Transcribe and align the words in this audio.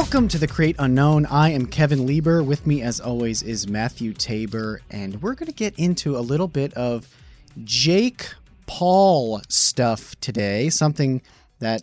Welcome 0.00 0.28
to 0.28 0.38
the 0.38 0.48
Create 0.48 0.76
Unknown. 0.78 1.26
I 1.26 1.50
am 1.50 1.66
Kevin 1.66 2.06
Lieber. 2.06 2.42
With 2.42 2.66
me, 2.66 2.80
as 2.80 3.00
always, 3.00 3.42
is 3.42 3.68
Matthew 3.68 4.14
Tabor, 4.14 4.80
and 4.90 5.20
we're 5.20 5.34
going 5.34 5.48
to 5.48 5.52
get 5.52 5.78
into 5.78 6.16
a 6.16 6.20
little 6.20 6.48
bit 6.48 6.72
of 6.72 7.06
Jake 7.64 8.26
Paul 8.66 9.42
stuff 9.50 10.18
today. 10.22 10.70
Something 10.70 11.20
that 11.58 11.82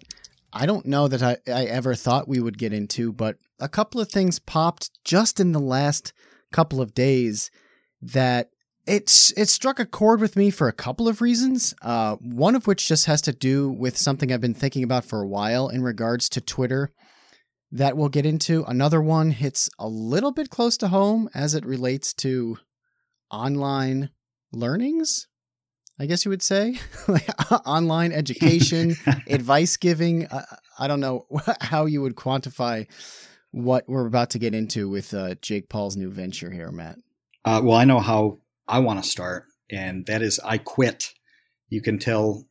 I 0.52 0.66
don't 0.66 0.88
know 0.88 1.08
that 1.08 1.22
I, 1.22 1.38
I 1.48 1.66
ever 1.66 1.94
thought 1.94 2.28
we 2.28 2.40
would 2.40 2.58
get 2.58 2.74
into, 2.74 3.14
but 3.14 3.38
a 3.60 3.70
couple 3.70 4.02
of 4.02 4.10
things 4.10 4.40
popped 4.40 4.90
just 5.04 5.40
in 5.40 5.52
the 5.52 5.60
last 5.60 6.12
couple 6.52 6.82
of 6.82 6.96
days 6.96 7.52
that 8.02 8.50
it's 8.88 9.32
it 9.38 9.48
struck 9.48 9.80
a 9.80 9.86
chord 9.86 10.22
with 10.22 10.36
me 10.36 10.50
for 10.50 10.68
a 10.68 10.74
couple 10.74 11.08
of 11.08 11.22
reasons. 11.22 11.76
Uh, 11.84 12.16
one 12.16 12.56
of 12.56 12.66
which 12.66 12.88
just 12.88 13.06
has 13.06 13.22
to 13.22 13.32
do 13.32 13.70
with 13.70 13.96
something 13.96 14.34
I've 14.34 14.42
been 14.42 14.56
thinking 14.56 14.84
about 14.84 15.06
for 15.06 15.22
a 15.22 15.28
while 15.28 15.70
in 15.70 15.84
regards 15.84 16.28
to 16.30 16.42
Twitter 16.42 16.92
that 17.72 17.98
we'll 17.98 18.10
get 18.10 18.26
into. 18.26 18.64
Another 18.66 19.02
one 19.02 19.32
hits 19.32 19.70
a 19.80 19.88
little 19.88 20.32
bit 20.32 20.50
close 20.50 20.78
to 20.78 20.88
home 20.88 21.30
as 21.34 21.54
it 21.54 21.66
relates 21.66 22.14
to 22.16 22.58
online 23.32 24.10
learnings. 24.52 25.28
I 26.00 26.06
guess 26.06 26.26
you 26.26 26.30
would 26.30 26.44
say, 26.44 26.76
like 27.08 27.28
online 27.66 28.12
education, 28.12 28.96
advice 29.28 29.78
giving. 29.78 30.28
Uh, 30.28 30.46
I 30.78 30.88
don't 30.88 31.00
know 31.00 31.26
how 31.62 31.86
you 31.86 32.02
would 32.02 32.16
quantify 32.16 32.88
what 33.52 33.86
we're 33.88 34.06
about 34.06 34.30
to 34.32 34.40
get 34.40 34.54
into 34.54 34.90
with 34.90 35.14
uh, 35.14 35.36
Jake 35.42 35.70
Paul's 35.70 35.98
new 35.98 36.12
venture 36.12 36.52
here, 36.52 36.72
Matt. 36.72 36.98
Uh, 37.44 37.62
well, 37.64 37.78
I 37.78 37.86
know 37.86 38.00
how 38.00 38.40
I 38.68 38.80
want 38.80 39.04
to 39.04 39.10
start, 39.10 39.46
and 39.72 40.06
that 40.06 40.22
is 40.22 40.40
I 40.44 40.58
quit. 40.58 41.14
You 41.70 41.82
can 41.82 41.98
tell 41.98 42.46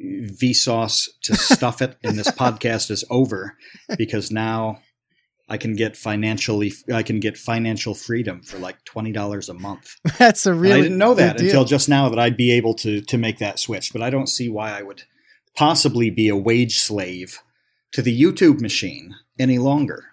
Vsauce 0.00 1.08
to 1.22 1.36
stuff 1.36 1.82
it, 1.82 1.96
and 2.02 2.18
this 2.18 2.30
podcast 2.30 2.90
is 2.90 3.04
over 3.10 3.56
because 3.98 4.30
now 4.30 4.80
I 5.48 5.58
can 5.58 5.74
get 5.76 5.96
financially 5.96 6.72
I 6.92 7.02
can 7.02 7.20
get 7.20 7.36
financial 7.36 7.94
freedom 7.94 8.42
for 8.42 8.58
like 8.58 8.84
twenty 8.84 9.12
dollars 9.12 9.48
a 9.48 9.54
month. 9.54 9.96
That's 10.18 10.46
a 10.46 10.54
real. 10.54 10.72
I 10.72 10.80
didn't 10.80 10.98
know 10.98 11.14
that 11.14 11.40
until 11.40 11.64
just 11.64 11.88
now 11.88 12.08
that 12.08 12.18
I'd 12.18 12.36
be 12.36 12.52
able 12.52 12.74
to 12.76 13.02
to 13.02 13.18
make 13.18 13.38
that 13.38 13.58
switch, 13.58 13.92
but 13.92 14.02
I 14.02 14.10
don't 14.10 14.28
see 14.28 14.48
why 14.48 14.76
I 14.76 14.82
would 14.82 15.02
possibly 15.54 16.10
be 16.10 16.28
a 16.28 16.36
wage 16.36 16.78
slave 16.78 17.40
to 17.92 18.02
the 18.02 18.18
YouTube 18.18 18.60
machine 18.60 19.14
any 19.38 19.58
longer. 19.58 20.04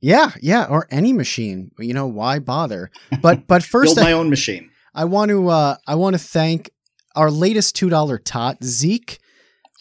Yeah, 0.00 0.32
yeah, 0.40 0.64
or 0.64 0.86
any 0.90 1.12
machine. 1.12 1.70
You 1.78 1.94
know 1.94 2.06
why 2.06 2.38
bother? 2.38 2.90
But 3.20 3.46
but 3.46 3.62
first, 3.62 3.96
build 3.96 4.04
my 4.04 4.10
I, 4.10 4.14
own 4.14 4.30
machine. 4.30 4.70
I 4.94 5.04
want 5.04 5.30
to 5.30 5.48
uh, 5.48 5.76
I 5.86 5.94
want 5.94 6.14
to 6.14 6.18
thank 6.18 6.70
our 7.14 7.30
latest 7.30 7.76
two 7.76 7.88
dollar 7.88 8.18
tot 8.18 8.62
Zeke. 8.62 9.18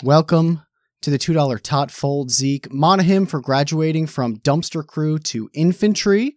Welcome 0.04 0.62
to 1.02 1.10
the 1.10 1.18
two 1.18 1.34
dollar 1.34 1.58
tot 1.58 1.90
fold 1.90 2.30
Zeke 2.30 2.72
Monahan 2.72 3.26
for 3.26 3.42
graduating 3.42 4.06
from 4.06 4.38
dumpster 4.38 4.86
crew 4.86 5.18
to 5.20 5.50
infantry. 5.56 6.36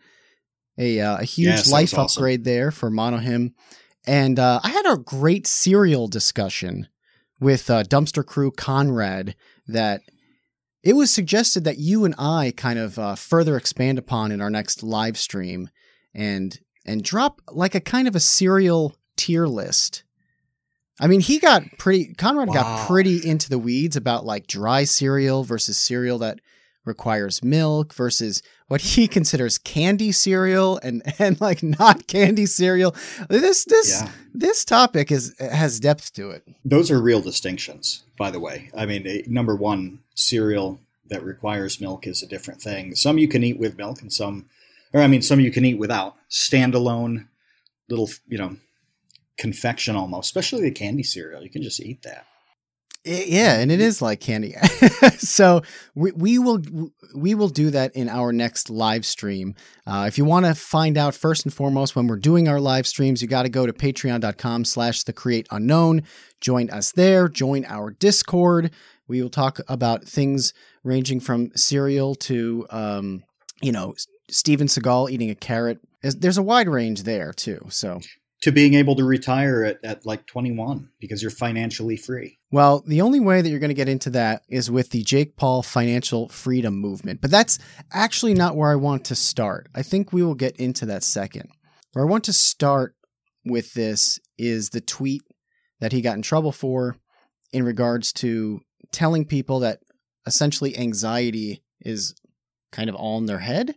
A 0.79 0.99
uh, 0.99 1.19
a 1.19 1.25
huge 1.25 1.49
yes, 1.49 1.71
life 1.71 1.93
upgrade 1.93 2.45
there 2.45 2.71
for 2.71 2.89
Monahan. 2.89 3.53
And 4.07 4.39
uh, 4.39 4.61
I 4.63 4.71
had 4.71 4.87
a 4.87 4.97
great 4.97 5.47
cereal 5.47 6.09
discussion 6.09 6.89
with 7.39 7.69
uh, 7.69 7.83
dumpster 7.83 8.25
crew 8.25 8.51
Conrad 8.51 9.37
that 9.69 10.01
it 10.83 10.95
was 10.95 11.13
suggested 11.13 11.65
that 11.65 11.77
you 11.77 12.07
and 12.07 12.15
I 12.19 12.55
kind 12.57 12.79
of 12.79 12.99
uh, 12.99 13.15
further 13.15 13.59
expand 13.59 13.99
upon 13.99 14.33
in 14.33 14.41
our 14.41 14.49
next 14.49 14.83
live 14.83 15.19
stream 15.19 15.69
and 16.15 16.59
and 16.87 17.05
drop 17.05 17.43
like 17.53 17.75
a 17.75 17.81
kind 17.81 18.09
of 18.09 18.17
a 18.17 18.21
cereal 18.21 18.97
tier 19.19 19.47
list. 19.47 20.05
I 21.01 21.07
mean, 21.07 21.21
he 21.21 21.39
got 21.39 21.63
pretty 21.79 22.15
Conrad 22.15 22.49
wow. 22.49 22.55
got 22.55 22.87
pretty 22.87 23.27
into 23.27 23.49
the 23.49 23.59
weeds 23.59 23.97
about 23.97 24.25
like 24.25 24.47
dry 24.47 24.85
cereal 24.85 25.43
versus 25.43 25.79
cereal 25.79 26.19
that 26.19 26.41
requires 26.85 27.43
milk 27.43 27.95
versus 27.95 28.43
what 28.69 28.81
he 28.81 29.09
considers 29.17 29.59
candy 29.59 30.13
cereal 30.13 30.79
and 30.83 31.03
and 31.19 31.41
like 31.41 31.63
not 31.63 32.07
candy 32.07 32.47
cereal. 32.47 32.95
This 33.29 33.65
this 33.65 34.03
yeah. 34.03 34.11
this 34.35 34.65
topic 34.65 35.11
is 35.11 35.35
has 35.39 35.81
depth 35.81 36.13
to 36.15 36.31
it. 36.31 36.47
Those 36.65 36.91
are 36.91 37.01
real 37.01 37.23
distinctions, 37.23 38.05
by 38.19 38.31
the 38.31 38.41
way. 38.41 38.71
I 38.77 38.85
mean, 38.85 39.25
number 39.27 39.57
one, 39.57 40.01
cereal 40.15 40.81
that 41.11 41.25
requires 41.25 41.81
milk 41.81 42.07
is 42.07 42.23
a 42.23 42.27
different 42.27 42.63
thing. 42.63 42.95
Some 42.95 43.19
you 43.19 43.29
can 43.29 43.43
eat 43.43 43.59
with 43.59 43.77
milk, 43.77 44.01
and 44.01 44.13
some, 44.13 44.47
or 44.93 45.01
I 45.01 45.09
mean, 45.09 45.23
some 45.23 45.41
you 45.41 45.51
can 45.51 45.65
eat 45.65 45.79
without. 45.79 46.17
Standalone, 46.31 47.27
little, 47.89 48.09
you 48.29 48.39
know, 48.39 48.57
confection 49.41 49.97
almost, 49.97 50.27
especially 50.27 50.63
the 50.63 50.71
candy 50.71 51.03
cereal. 51.03 51.43
You 51.43 51.51
can 51.51 51.63
just 51.63 51.81
eat 51.81 52.03
that. 52.03 52.27
Yeah, 53.03 53.59
and 53.59 53.73
it 53.73 53.81
is 53.81 54.03
like 54.03 54.21
candy. 54.21 54.55
so 55.19 55.63
we, 55.95 56.13
we 56.13 56.39
will 56.39 56.61
we 57.15 57.35
will 57.35 57.49
do 57.49 57.71
that 57.71 57.97
in 57.97 58.11
our 58.11 58.31
next 58.31 58.69
live 58.69 59.07
stream. 59.07 59.55
Uh, 59.87 60.05
if 60.07 60.19
you 60.19 60.27
want 60.27 60.45
to 60.45 60.55
find 60.55 60.99
out 60.99 61.15
first 61.15 61.47
and 61.47 61.55
foremost 61.55 61.97
when 61.97 62.07
we're 62.07 62.17
doing 62.17 62.47
our 62.47 62.61
live 62.61 62.87
streams, 62.87 63.23
you 63.23 63.29
got 63.29 63.45
to 63.45 63.49
go 63.49 63.65
to 63.65 63.73
patreon.com 63.73 64.67
slash 64.67 65.05
the 65.05 65.15
create 65.15 65.49
unknown. 65.51 66.03
Join 66.43 66.69
us 66.69 66.93
there. 66.93 67.27
Join 67.29 67.65
our 67.65 67.91
Discord. 67.91 68.71
We 69.09 69.23
will 69.23 69.31
talk 69.31 69.61
about 69.67 70.05
things 70.05 70.53
ranging 70.85 71.21
from 71.21 71.53
cereal 71.57 72.15
to, 72.17 72.67
um, 72.69 73.25
you 73.63 73.73
know, 73.73 73.95
Steven 74.31 74.67
Seagal 74.67 75.11
eating 75.11 75.31
a 75.31 75.35
carrot. 75.35 75.81
There's 76.03 76.39
a 76.39 76.43
wide 76.43 76.69
range 76.69 77.05
there 77.05 77.33
too. 77.33 77.67
So 77.71 78.01
to 78.43 78.51
being 78.51 78.75
able 78.75 78.97
to 78.97 79.05
retire 79.05 79.65
at, 79.65 79.79
at 79.85 80.07
like 80.07 80.27
21 80.27 80.89
because 80.99 81.23
you're 81.23 81.31
financially 81.31 81.97
free. 81.97 82.39
Well, 82.51 82.83
the 82.87 83.03
only 83.03 83.21
way 83.21 83.43
that 83.43 83.49
you're 83.49 83.59
going 83.59 83.69
to 83.69 83.75
get 83.75 83.89
into 83.89 84.11
that 84.11 84.43
is 84.49 84.71
with 84.71 84.91
the 84.91 85.03
Jake 85.03 85.37
Paul 85.37 85.63
financial 85.63 86.29
freedom 86.29 86.77
movement. 86.77 87.21
But 87.21 87.31
that's 87.31 87.59
actually 87.93 88.35
not 88.35 88.57
where 88.57 88.71
I 88.71 88.77
want 88.77 89.05
to 89.07 89.15
start. 89.15 89.69
I 89.75 89.83
think 89.83 90.13
we 90.13 90.23
will 90.23 90.35
get 90.35 90.57
into 90.57 90.87
that 90.87 91.03
second. 91.03 91.51
Where 91.93 92.05
I 92.05 92.09
want 92.09 92.25
to 92.25 92.33
start 92.33 92.95
with 93.45 93.75
this 93.75 94.19
is 94.39 94.71
the 94.71 94.81
tweet 94.81 95.23
that 95.81 95.93
he 95.93 96.01
got 96.01 96.17
in 96.17 96.23
trouble 96.23 96.53
for 96.53 96.97
in 97.53 97.65
regards 97.65 98.13
to 98.13 98.61
telling 98.93 99.25
people 99.25 99.61
that 99.61 99.81
essentially 100.27 100.77
anxiety 100.77 101.63
is 101.81 102.15
kind 102.73 102.89
of 102.89 102.95
all 102.95 103.19
in 103.19 103.27
their 103.27 103.39
head. 103.39 103.75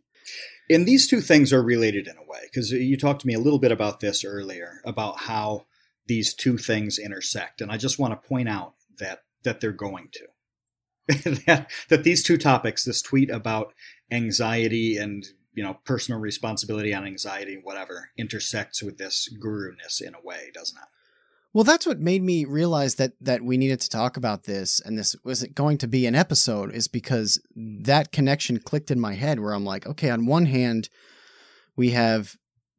And 0.70 0.88
these 0.88 1.08
two 1.08 1.22
things 1.22 1.52
are 1.52 1.64
related 1.64 2.08
in 2.08 2.16
a 2.18 2.26
way 2.26 2.42
because 2.44 2.72
you 2.72 2.98
talked 2.98 3.22
to 3.22 3.28
me 3.28 3.34
a 3.34 3.40
little 3.40 3.60
bit 3.60 3.72
about 3.72 4.00
this 4.00 4.24
earlier 4.24 4.82
about 4.86 5.22
how 5.22 5.66
these 6.08 6.34
two 6.34 6.58
things 6.58 7.00
intersect, 7.00 7.62
and 7.62 7.72
I 7.72 7.78
just 7.78 8.00
want 8.00 8.12
to 8.12 8.28
point 8.28 8.50
out 8.50 8.74
that 9.00 9.24
that 9.44 9.62
they're 9.62 9.72
going 9.72 10.10
to 10.14 10.28
that 11.46 11.70
that 11.90 12.04
these 12.04 12.24
two 12.24 12.38
topics, 12.38 12.86
this 12.86 13.02
tweet 13.02 13.30
about 13.30 13.74
anxiety 14.12 14.98
and 14.98 15.26
you 15.54 15.64
know 15.64 15.80
personal 15.86 16.20
responsibility 16.20 16.94
on 16.94 17.06
anxiety, 17.06 17.60
whatever, 17.62 18.10
intersects 18.18 18.82
with 18.82 18.98
this 18.98 19.28
guru 19.40 19.76
ness 19.76 20.00
in 20.00 20.16
a 20.16 20.22
way, 20.22 20.50
doesn't 20.54 20.78
it? 20.78 20.88
Well, 21.53 21.64
that's 21.64 21.86
what 21.86 22.00
made 22.00 22.24
me 22.24 22.46
realize 22.46 22.96
that 22.96 23.14
that 23.22 23.44
we 23.44 23.58
needed 23.58 23.80
to 23.81 23.90
talk 23.90 24.18
about 24.18 24.44
this 24.44 24.80
and 24.80 24.97
this 24.97 25.16
was 25.24 25.44
going 25.53 25.78
to 25.80 25.88
be 25.88 26.08
an 26.08 26.16
episode 26.16 26.74
is 26.74 26.88
because 26.88 27.40
that 27.56 28.12
connection 28.12 28.59
clicked 28.59 28.90
in 28.90 29.00
my 29.00 29.14
head 29.14 29.40
where 29.40 29.53
I'm 29.53 29.66
like, 29.66 29.86
okay, 29.86 30.09
on 30.09 30.25
one 30.25 30.47
hand, 30.47 30.90
we 31.75 31.92
have 31.92 32.36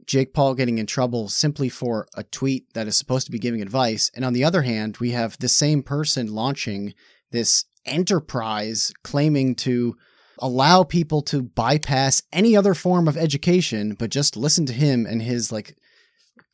Jake 0.06 0.34
Paul 0.34 0.54
getting 0.54 0.78
in 0.78 0.86
trouble 0.86 1.28
simply 1.28 1.68
for 1.68 2.08
a 2.16 2.24
tweet 2.24 2.74
that 2.74 2.88
is 2.88 2.96
supposed 2.96 3.26
to 3.26 3.32
be 3.32 3.38
giving 3.38 3.62
advice, 3.62 4.10
and 4.14 4.24
on 4.24 4.32
the 4.32 4.44
other 4.44 4.62
hand, 4.62 4.98
we 4.98 5.12
have 5.12 5.38
the 5.38 5.48
same 5.48 5.82
person 5.82 6.34
launching 6.34 6.94
this 7.30 7.64
enterprise 7.86 8.92
claiming 9.02 9.54
to 9.54 9.96
allow 10.40 10.82
people 10.82 11.22
to 11.22 11.42
bypass 11.42 12.22
any 12.32 12.56
other 12.56 12.74
form 12.74 13.06
of 13.06 13.16
education 13.16 13.94
but 13.94 14.10
just 14.10 14.36
listen 14.36 14.66
to 14.66 14.72
him 14.72 15.06
and 15.06 15.22
his 15.22 15.52
like 15.52 15.76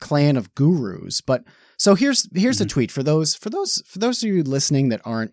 clan 0.01 0.37
of 0.37 0.55
gurus. 0.55 1.21
But 1.21 1.45
so 1.81 1.95
here's 1.95 2.29
here's 2.35 2.57
mm-hmm. 2.57 2.65
a 2.65 2.69
tweet 2.69 2.91
for 2.91 3.03
those 3.03 3.35
for 3.35 3.49
those 3.49 3.83
for 3.87 4.01
those 4.01 4.23
of 4.23 4.29
you 4.29 4.43
listening 4.43 4.91
that 4.91 5.01
aren't 5.03 5.33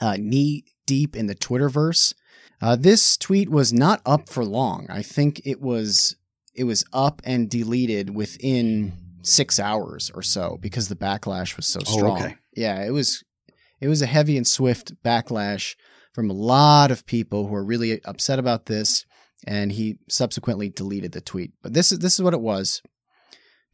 uh, 0.00 0.16
knee 0.18 0.64
deep 0.84 1.14
in 1.14 1.28
the 1.28 1.34
Twitterverse. 1.36 2.12
Uh, 2.60 2.74
this 2.74 3.16
tweet 3.16 3.48
was 3.48 3.72
not 3.72 4.02
up 4.04 4.28
for 4.28 4.44
long. 4.44 4.88
I 4.90 5.02
think 5.02 5.40
it 5.44 5.60
was 5.60 6.16
it 6.56 6.64
was 6.64 6.84
up 6.92 7.22
and 7.24 7.48
deleted 7.48 8.16
within 8.16 8.94
six 9.22 9.60
hours 9.60 10.10
or 10.12 10.22
so 10.22 10.58
because 10.60 10.88
the 10.88 10.96
backlash 10.96 11.56
was 11.56 11.66
so 11.66 11.78
oh, 11.86 11.98
strong. 11.98 12.20
Oh, 12.20 12.24
okay. 12.24 12.36
Yeah, 12.56 12.84
it 12.84 12.90
was 12.90 13.22
it 13.80 13.86
was 13.86 14.02
a 14.02 14.06
heavy 14.06 14.36
and 14.36 14.48
swift 14.48 15.00
backlash 15.04 15.76
from 16.14 16.30
a 16.30 16.34
lot 16.34 16.90
of 16.90 17.06
people 17.06 17.46
who 17.46 17.54
are 17.54 17.64
really 17.64 18.04
upset 18.04 18.40
about 18.40 18.66
this, 18.66 19.06
and 19.46 19.70
he 19.70 19.98
subsequently 20.08 20.68
deleted 20.68 21.12
the 21.12 21.20
tweet. 21.20 21.52
But 21.62 21.74
this 21.74 21.92
is 21.92 22.00
this 22.00 22.14
is 22.14 22.22
what 22.24 22.34
it 22.34 22.40
was 22.40 22.82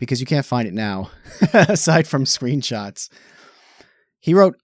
because 0.00 0.18
you 0.18 0.26
can't 0.26 0.46
find 0.46 0.66
it 0.66 0.74
now, 0.74 1.10
aside 1.52 2.08
from 2.08 2.24
screenshots. 2.24 3.08
He 4.18 4.34
wrote, 4.34 4.56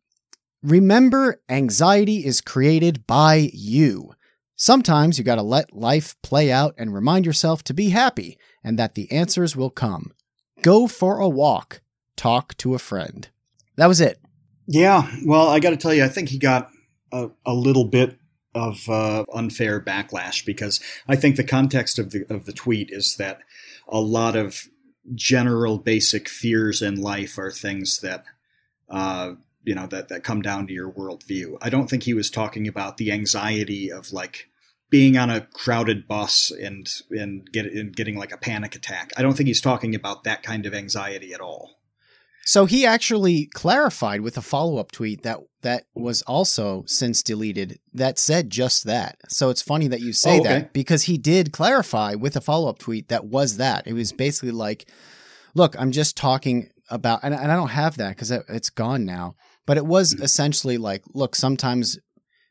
Remember, 0.62 1.40
anxiety 1.48 2.26
is 2.26 2.40
created 2.40 3.06
by 3.06 3.50
you. 3.52 4.14
Sometimes 4.56 5.18
you 5.18 5.24
gotta 5.24 5.42
let 5.42 5.76
life 5.76 6.16
play 6.22 6.50
out 6.50 6.74
and 6.76 6.92
remind 6.92 7.26
yourself 7.26 7.62
to 7.64 7.74
be 7.74 7.90
happy 7.90 8.38
and 8.64 8.78
that 8.78 8.94
the 8.94 9.12
answers 9.12 9.54
will 9.54 9.70
come. 9.70 10.12
Go 10.62 10.88
for 10.88 11.20
a 11.20 11.28
walk. 11.28 11.82
Talk 12.16 12.56
to 12.56 12.74
a 12.74 12.78
friend. 12.80 13.28
That 13.76 13.86
was 13.86 14.00
it. 14.00 14.18
Yeah, 14.66 15.08
well, 15.24 15.48
I 15.48 15.60
gotta 15.60 15.76
tell 15.76 15.94
you, 15.94 16.02
I 16.02 16.08
think 16.08 16.30
he 16.30 16.38
got 16.38 16.70
a, 17.12 17.28
a 17.44 17.52
little 17.52 17.84
bit 17.84 18.18
of 18.54 18.88
uh, 18.88 19.24
unfair 19.34 19.78
backlash 19.78 20.44
because 20.44 20.80
I 21.06 21.14
think 21.14 21.36
the 21.36 21.44
context 21.44 21.98
of 21.98 22.10
the 22.10 22.24
of 22.30 22.46
the 22.46 22.54
tweet 22.54 22.88
is 22.90 23.16
that 23.16 23.42
a 23.86 24.00
lot 24.00 24.34
of 24.34 24.66
general 25.14 25.78
basic 25.78 26.28
fears 26.28 26.82
in 26.82 27.00
life 27.00 27.38
are 27.38 27.50
things 27.50 28.00
that 28.00 28.24
uh, 28.88 29.32
you 29.64 29.74
know 29.74 29.86
that 29.86 30.08
that 30.08 30.24
come 30.24 30.42
down 30.42 30.66
to 30.66 30.72
your 30.72 30.90
worldview. 30.90 31.58
I 31.60 31.70
don't 31.70 31.88
think 31.88 32.04
he 32.04 32.14
was 32.14 32.30
talking 32.30 32.68
about 32.68 32.96
the 32.96 33.12
anxiety 33.12 33.90
of 33.90 34.12
like 34.12 34.48
being 34.88 35.16
on 35.16 35.30
a 35.30 35.40
crowded 35.40 36.06
bus 36.06 36.50
and 36.50 36.88
and, 37.10 37.50
get, 37.50 37.66
and 37.66 37.94
getting 37.94 38.16
like 38.16 38.32
a 38.32 38.38
panic 38.38 38.74
attack. 38.74 39.12
I 39.16 39.22
don't 39.22 39.36
think 39.36 39.48
he's 39.48 39.60
talking 39.60 39.94
about 39.94 40.24
that 40.24 40.42
kind 40.42 40.66
of 40.66 40.74
anxiety 40.74 41.32
at 41.32 41.40
all. 41.40 41.75
So 42.46 42.64
he 42.64 42.86
actually 42.86 43.46
clarified 43.46 44.20
with 44.20 44.38
a 44.38 44.40
follow-up 44.40 44.92
tweet 44.92 45.24
that 45.24 45.40
that 45.62 45.82
was 45.96 46.22
also 46.22 46.84
since 46.86 47.20
deleted 47.20 47.80
that 47.92 48.20
said 48.20 48.50
just 48.50 48.84
that. 48.84 49.16
So 49.28 49.50
it's 49.50 49.60
funny 49.60 49.88
that 49.88 50.00
you 50.00 50.12
say 50.12 50.36
oh, 50.36 50.40
okay. 50.40 50.48
that 50.48 50.72
because 50.72 51.02
he 51.02 51.18
did 51.18 51.52
clarify 51.52 52.14
with 52.14 52.36
a 52.36 52.40
follow-up 52.40 52.78
tweet 52.78 53.08
that 53.08 53.26
was 53.26 53.56
that. 53.56 53.88
It 53.88 53.94
was 53.94 54.12
basically 54.12 54.52
like, 54.52 54.88
look, 55.56 55.74
I'm 55.76 55.90
just 55.90 56.16
talking 56.16 56.70
about 56.88 57.18
and, 57.24 57.34
and 57.34 57.50
I 57.50 57.56
don't 57.56 57.70
have 57.70 57.96
that 57.96 58.30
it, 58.30 58.44
it's 58.48 58.70
gone 58.70 59.04
now. 59.04 59.34
But 59.66 59.76
it 59.76 59.84
was 59.84 60.12
hmm. 60.12 60.22
essentially 60.22 60.78
like, 60.78 61.02
look, 61.14 61.34
sometimes 61.34 61.98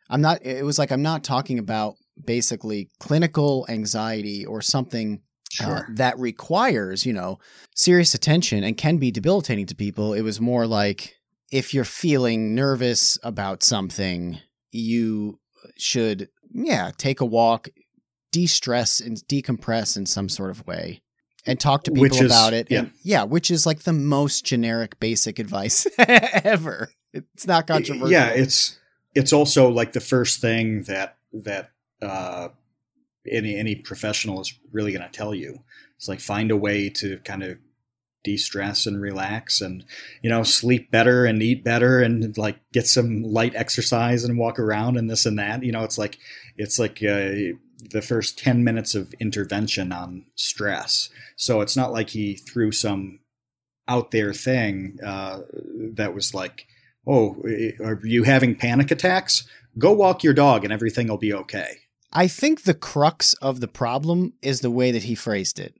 I'm 0.09 0.19
not 0.19 0.45
it 0.45 0.65
was 0.65 0.77
like 0.77 0.92
I'm 0.92 1.03
not 1.03 1.24
talking 1.24 1.57
about 1.57 1.95
basically 2.21 2.89
clinical 3.00 3.65
anxiety 3.69 4.45
or 4.45 4.62
something 4.62 5.21
sure. 5.56 5.78
uh, 5.78 5.81
that 5.90 6.19
requires, 6.19 7.06
you 7.06 7.13
know, 7.13 7.40
serious 7.75 8.13
attention 8.13 8.63
and 8.63 8.78
can 8.78 8.98
be 8.98 9.12
debilitating 9.12 9.66
to 9.68 9.75
people. 9.75 10.13
It 10.13 10.22
was 10.22 10.40
more 10.40 10.68
like 10.68 11.16
if 11.52 11.74
you're 11.74 11.84
feeling 11.84 12.56
nervous 12.56 13.18
about 13.24 13.63
something, 13.63 14.40
you 14.72 15.40
should, 15.78 16.30
yeah, 16.54 16.92
take 16.98 17.22
a 17.22 17.25
walk, 17.25 17.69
de 18.31 18.46
stress 18.48 19.00
and 19.00 19.18
decompress 19.30 19.96
in 19.96 20.06
some 20.06 20.30
sort 20.30 20.52
of 20.52 20.66
way 20.68 21.02
and 21.46 21.60
talk 21.60 21.84
to 21.84 21.92
people 21.92 22.18
is, 22.18 22.25
about 22.25 22.54
it. 22.54 22.68
Yeah. 22.69 22.80
And, 22.80 22.92
yeah, 23.04 23.24
which 23.24 23.52
is 23.52 23.66
like 23.66 23.84
the 23.84 23.94
most 23.94 24.46
generic, 24.46 25.00
basic 25.00 25.40
advice 25.40 25.88
ever. 25.98 26.90
It's 27.13 27.48
not 27.48 27.68
controversial. 27.68 28.12
Yeah, 28.12 28.30
it's 28.30 28.78
it's 29.13 29.31
also 29.31 29.69
like 29.69 29.94
the 29.94 30.02
first 30.02 30.42
thing 30.42 30.84
that 30.84 31.18
that 31.31 31.72
uh, 32.02 32.50
any 33.30 33.56
any 33.56 33.75
professional 33.75 34.42
is 34.42 34.57
really 34.72 34.92
going 34.92 35.04
to 35.04 35.18
tell 35.18 35.33
you. 35.33 35.63
It's 35.98 36.07
like 36.07 36.19
find 36.19 36.51
a 36.51 36.57
way 36.57 36.89
to 36.89 37.18
kind 37.19 37.44
of 37.44 37.57
de-stress 38.24 38.88
and 38.88 39.00
relax 39.00 39.62
and 39.62 39.86
you 40.24 40.30
know 40.30 40.42
sleep 40.44 40.89
better 40.89 41.25
and 41.25 41.42
eat 41.44 41.63
better 41.63 42.01
and 42.01 42.36
like 42.38 42.57
get 42.74 42.88
some 42.88 43.22
light 43.22 43.54
exercise 43.56 44.24
and 44.24 44.38
walk 44.38 44.60
around 44.60 44.98
and 44.98 45.10
this 45.10 45.25
and 45.25 45.39
that. 45.39 45.63
You 45.63 45.72
know 45.72 45.83
it's 45.83 45.98
like 45.98 46.18
it's 46.57 46.80
like 46.80 46.98
uh, 47.04 47.56
the 47.92 48.01
first 48.01 48.39
10 48.39 48.63
minutes 48.63 48.95
of 48.95 49.13
intervention 49.19 49.92
on 49.92 50.25
stress. 50.36 51.10
So 51.36 51.62
it's 51.62 51.78
not 51.78 51.92
like 51.92 52.10
he 52.10 52.36
threw 52.36 52.71
some 52.71 53.19
out 53.88 54.12
there 54.12 54.33
thing 54.33 54.98
uh, 55.06 55.42
that 55.94 56.16
was 56.16 56.33
like 56.33 56.66
oh 57.07 57.38
are 57.83 58.01
you 58.04 58.24
having 58.24 58.56
panic 58.56 58.92
attacks? 58.92 59.48
Go 59.78 59.92
walk 59.92 60.24
your 60.24 60.33
dog 60.33 60.63
and 60.63 60.74
everything 60.74 61.07
will 61.07 61.18
be 61.18 61.33
okay 61.33 61.78
I 62.15 62.27
think 62.29 62.63
the 62.63 62.73
crux 62.73 63.33
of 63.35 63.59
the 63.59 63.67
problem 63.67 64.33
is 64.41 64.62
the 64.62 64.71
way 64.71 64.91
that 64.91 65.03
he 65.03 65.15
phrased 65.15 65.59
it. 65.59 65.75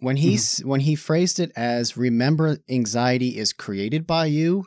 When 0.00 0.16
he's 0.16 0.56
mm-hmm. 0.56 0.68
when 0.68 0.80
he 0.80 0.96
phrased 0.96 1.38
it 1.40 1.52
as 1.56 1.96
remember 1.96 2.58
anxiety 2.68 3.38
is 3.38 3.52
created 3.52 4.06
by 4.06 4.26
you, 4.26 4.66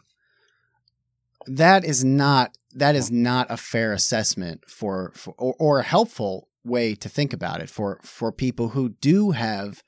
that 1.46 1.84
is 1.84 2.04
not 2.04 2.58
that 2.74 2.96
is 2.96 3.12
not 3.12 3.48
a 3.50 3.58
fair 3.58 3.92
assessment 3.92 4.64
for, 4.68 5.12
for 5.14 5.36
or, 5.38 5.56
or 5.60 5.80
a 5.80 5.84
helpful 5.84 6.48
way 6.64 6.96
to 6.96 7.10
think 7.10 7.34
about 7.34 7.62
it 7.62 7.70
for 7.70 8.00
for 8.02 8.32
people 8.32 8.70
who 8.70 8.90
do 8.90 9.32
have 9.32 9.84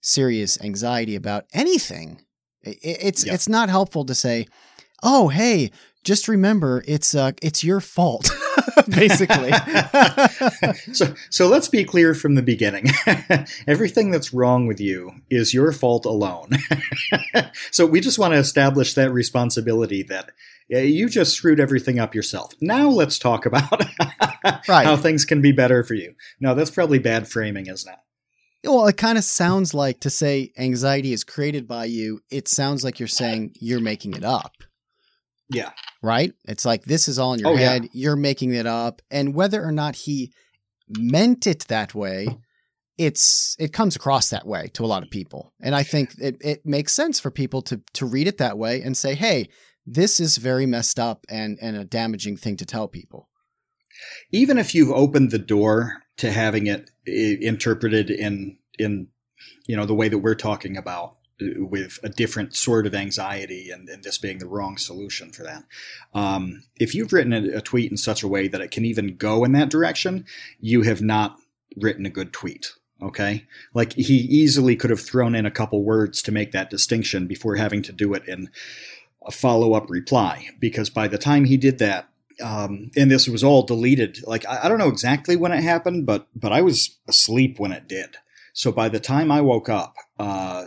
serious 0.00 0.60
anxiety 0.60 1.16
about 1.16 1.46
anything. 1.54 2.20
It, 2.62 2.78
it's 2.82 3.24
it's 3.24 3.48
not 3.48 3.70
helpful 3.70 4.04
to 4.04 4.14
say, 4.14 4.46
"Oh, 5.02 5.28
hey, 5.28 5.70
just 6.04 6.28
remember 6.28 6.84
it's 6.86 7.14
uh 7.14 7.32
it's 7.42 7.64
your 7.64 7.80
fault." 7.80 8.30
basically. 8.88 9.52
so, 10.92 11.14
so 11.30 11.48
let's 11.48 11.68
be 11.68 11.84
clear 11.84 12.14
from 12.14 12.34
the 12.34 12.42
beginning. 12.42 12.86
Everything 13.66 14.10
that's 14.10 14.32
wrong 14.32 14.66
with 14.66 14.80
you 14.80 15.12
is 15.30 15.54
your 15.54 15.72
fault 15.72 16.04
alone. 16.04 16.50
so 17.70 17.86
we 17.86 18.00
just 18.00 18.18
want 18.18 18.32
to 18.32 18.38
establish 18.38 18.94
that 18.94 19.12
responsibility 19.12 20.02
that 20.04 20.30
you 20.68 21.08
just 21.08 21.34
screwed 21.34 21.60
everything 21.60 21.98
up 21.98 22.14
yourself. 22.14 22.54
Now 22.60 22.88
let's 22.88 23.18
talk 23.18 23.44
about 23.46 23.84
right. 24.68 24.84
how 24.84 24.96
things 24.96 25.24
can 25.24 25.42
be 25.42 25.52
better 25.52 25.82
for 25.82 25.94
you. 25.94 26.14
No, 26.40 26.54
that's 26.54 26.70
probably 26.70 26.98
bad 26.98 27.28
framing, 27.28 27.66
isn't 27.66 27.92
it? 27.92 27.98
Well, 28.68 28.86
it 28.86 28.96
kind 28.96 29.18
of 29.18 29.24
sounds 29.24 29.74
like 29.74 30.00
to 30.00 30.10
say 30.10 30.52
anxiety 30.56 31.12
is 31.12 31.22
created 31.22 31.68
by 31.68 31.84
you, 31.84 32.20
it 32.30 32.48
sounds 32.48 32.82
like 32.82 32.98
you're 32.98 33.08
saying 33.08 33.52
you're 33.60 33.80
making 33.80 34.14
it 34.14 34.24
up. 34.24 34.52
Yeah. 35.54 35.70
Right? 36.02 36.32
It's 36.46 36.64
like 36.64 36.84
this 36.84 37.08
is 37.08 37.18
all 37.18 37.34
in 37.34 37.40
your 37.40 37.52
oh, 37.52 37.56
head. 37.56 37.84
Yeah. 37.84 37.90
You're 37.92 38.16
making 38.16 38.54
it 38.54 38.66
up. 38.66 39.02
And 39.10 39.34
whether 39.34 39.62
or 39.62 39.72
not 39.72 39.96
he 39.96 40.32
meant 40.88 41.46
it 41.46 41.66
that 41.68 41.94
way, 41.94 42.28
it's 42.98 43.56
it 43.58 43.72
comes 43.72 43.96
across 43.96 44.30
that 44.30 44.46
way 44.46 44.68
to 44.74 44.84
a 44.84 44.86
lot 44.86 45.02
of 45.02 45.10
people. 45.10 45.52
And 45.60 45.74
I 45.74 45.82
think 45.82 46.10
it, 46.18 46.36
it 46.40 46.66
makes 46.66 46.92
sense 46.92 47.20
for 47.20 47.30
people 47.30 47.62
to 47.62 47.80
to 47.94 48.06
read 48.06 48.28
it 48.28 48.38
that 48.38 48.58
way 48.58 48.82
and 48.82 48.96
say, 48.96 49.14
hey, 49.14 49.48
this 49.86 50.20
is 50.20 50.36
very 50.36 50.66
messed 50.66 50.98
up 50.98 51.26
and, 51.28 51.58
and 51.60 51.76
a 51.76 51.84
damaging 51.84 52.36
thing 52.36 52.56
to 52.56 52.66
tell 52.66 52.88
people. 52.88 53.28
Even 54.32 54.58
if 54.58 54.74
you've 54.74 54.90
opened 54.90 55.30
the 55.30 55.38
door 55.38 56.02
to 56.18 56.30
having 56.30 56.66
it 56.66 56.90
interpreted 57.06 58.10
in 58.10 58.58
in 58.78 59.08
you 59.66 59.76
know 59.76 59.86
the 59.86 59.94
way 59.94 60.08
that 60.08 60.18
we're 60.18 60.34
talking 60.34 60.76
about 60.76 61.16
with 61.40 61.98
a 62.02 62.08
different 62.08 62.54
sort 62.54 62.86
of 62.86 62.94
anxiety 62.94 63.70
and, 63.70 63.88
and, 63.88 64.04
this 64.04 64.18
being 64.18 64.38
the 64.38 64.46
wrong 64.46 64.76
solution 64.76 65.32
for 65.32 65.42
that. 65.42 65.64
Um, 66.12 66.62
if 66.76 66.94
you've 66.94 67.12
written 67.12 67.32
a, 67.32 67.56
a, 67.56 67.60
tweet 67.60 67.90
in 67.90 67.96
such 67.96 68.22
a 68.22 68.28
way 68.28 68.46
that 68.46 68.60
it 68.60 68.70
can 68.70 68.84
even 68.84 69.16
go 69.16 69.42
in 69.42 69.52
that 69.52 69.68
direction, 69.68 70.26
you 70.60 70.82
have 70.82 71.02
not 71.02 71.36
written 71.76 72.06
a 72.06 72.10
good 72.10 72.32
tweet. 72.32 72.74
Okay. 73.02 73.46
Like 73.74 73.94
he 73.94 74.14
easily 74.14 74.76
could 74.76 74.90
have 74.90 75.00
thrown 75.00 75.34
in 75.34 75.44
a 75.44 75.50
couple 75.50 75.82
words 75.82 76.22
to 76.22 76.32
make 76.32 76.52
that 76.52 76.70
distinction 76.70 77.26
before 77.26 77.56
having 77.56 77.82
to 77.82 77.92
do 77.92 78.14
it 78.14 78.26
in 78.28 78.48
a 79.26 79.32
follow 79.32 79.74
up 79.74 79.90
reply. 79.90 80.50
Because 80.60 80.88
by 80.88 81.08
the 81.08 81.18
time 81.18 81.46
he 81.46 81.56
did 81.56 81.78
that, 81.78 82.08
um, 82.42 82.90
and 82.96 83.10
this 83.10 83.28
was 83.28 83.44
all 83.44 83.62
deleted. 83.62 84.18
Like 84.26 84.46
I, 84.46 84.64
I 84.64 84.68
don't 84.68 84.78
know 84.78 84.88
exactly 84.88 85.36
when 85.36 85.52
it 85.52 85.62
happened, 85.62 86.06
but 86.06 86.28
but 86.34 86.52
I 86.52 86.62
was 86.62 86.96
asleep 87.08 87.58
when 87.58 87.72
it 87.72 87.88
did. 87.88 88.16
So 88.52 88.70
by 88.70 88.88
the 88.88 89.00
time 89.00 89.32
I 89.32 89.40
woke 89.40 89.68
up, 89.68 89.96
uh, 90.18 90.66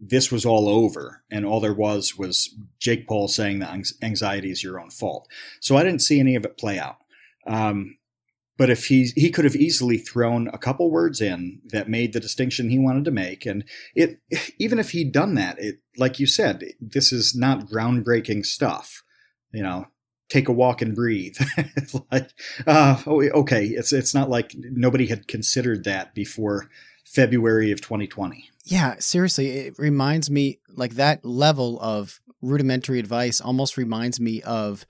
this 0.00 0.32
was 0.32 0.46
all 0.46 0.68
over 0.68 1.22
and 1.30 1.44
all 1.44 1.60
there 1.60 1.74
was 1.74 2.16
was 2.16 2.54
Jake 2.78 3.06
Paul 3.06 3.28
saying 3.28 3.58
that 3.58 3.92
anxiety 4.02 4.50
is 4.50 4.64
your 4.64 4.80
own 4.80 4.90
fault. 4.90 5.28
So 5.60 5.76
I 5.76 5.84
didn't 5.84 6.02
see 6.02 6.18
any 6.18 6.34
of 6.36 6.44
it 6.44 6.58
play 6.58 6.78
out. 6.78 6.96
Um, 7.46 7.98
but 8.56 8.68
if 8.68 8.86
he 8.86 9.10
he 9.16 9.30
could 9.30 9.46
have 9.46 9.56
easily 9.56 9.96
thrown 9.96 10.48
a 10.48 10.58
couple 10.58 10.90
words 10.90 11.22
in 11.22 11.60
that 11.70 11.88
made 11.88 12.12
the 12.12 12.20
distinction 12.20 12.68
he 12.68 12.78
wanted 12.78 13.06
to 13.06 13.10
make, 13.10 13.46
and 13.46 13.64
it 13.94 14.20
even 14.58 14.78
if 14.78 14.90
he'd 14.90 15.12
done 15.12 15.34
that, 15.36 15.58
it 15.58 15.80
like 15.96 16.20
you 16.20 16.26
said, 16.26 16.64
this 16.78 17.10
is 17.10 17.34
not 17.34 17.70
groundbreaking 17.70 18.44
stuff. 18.44 19.02
You 19.50 19.62
know, 19.62 19.86
take 20.28 20.46
a 20.48 20.52
walk 20.52 20.82
and 20.82 20.94
breathe. 20.94 21.36
like, 22.12 22.30
uh, 22.66 23.02
oh, 23.06 23.22
okay, 23.22 23.64
it's 23.64 23.94
it's 23.94 24.14
not 24.14 24.28
like 24.28 24.54
nobody 24.54 25.06
had 25.06 25.26
considered 25.26 25.84
that 25.84 26.14
before 26.14 26.68
February 27.06 27.72
of 27.72 27.80
2020. 27.80 28.50
Yeah, 28.70 28.94
seriously, 29.00 29.48
it 29.48 29.78
reminds 29.80 30.30
me 30.30 30.60
like 30.76 30.94
that 30.94 31.24
level 31.24 31.80
of 31.80 32.20
rudimentary 32.40 33.00
advice 33.00 33.40
almost 33.40 33.76
reminds 33.76 34.20
me 34.20 34.42
of 34.42 34.86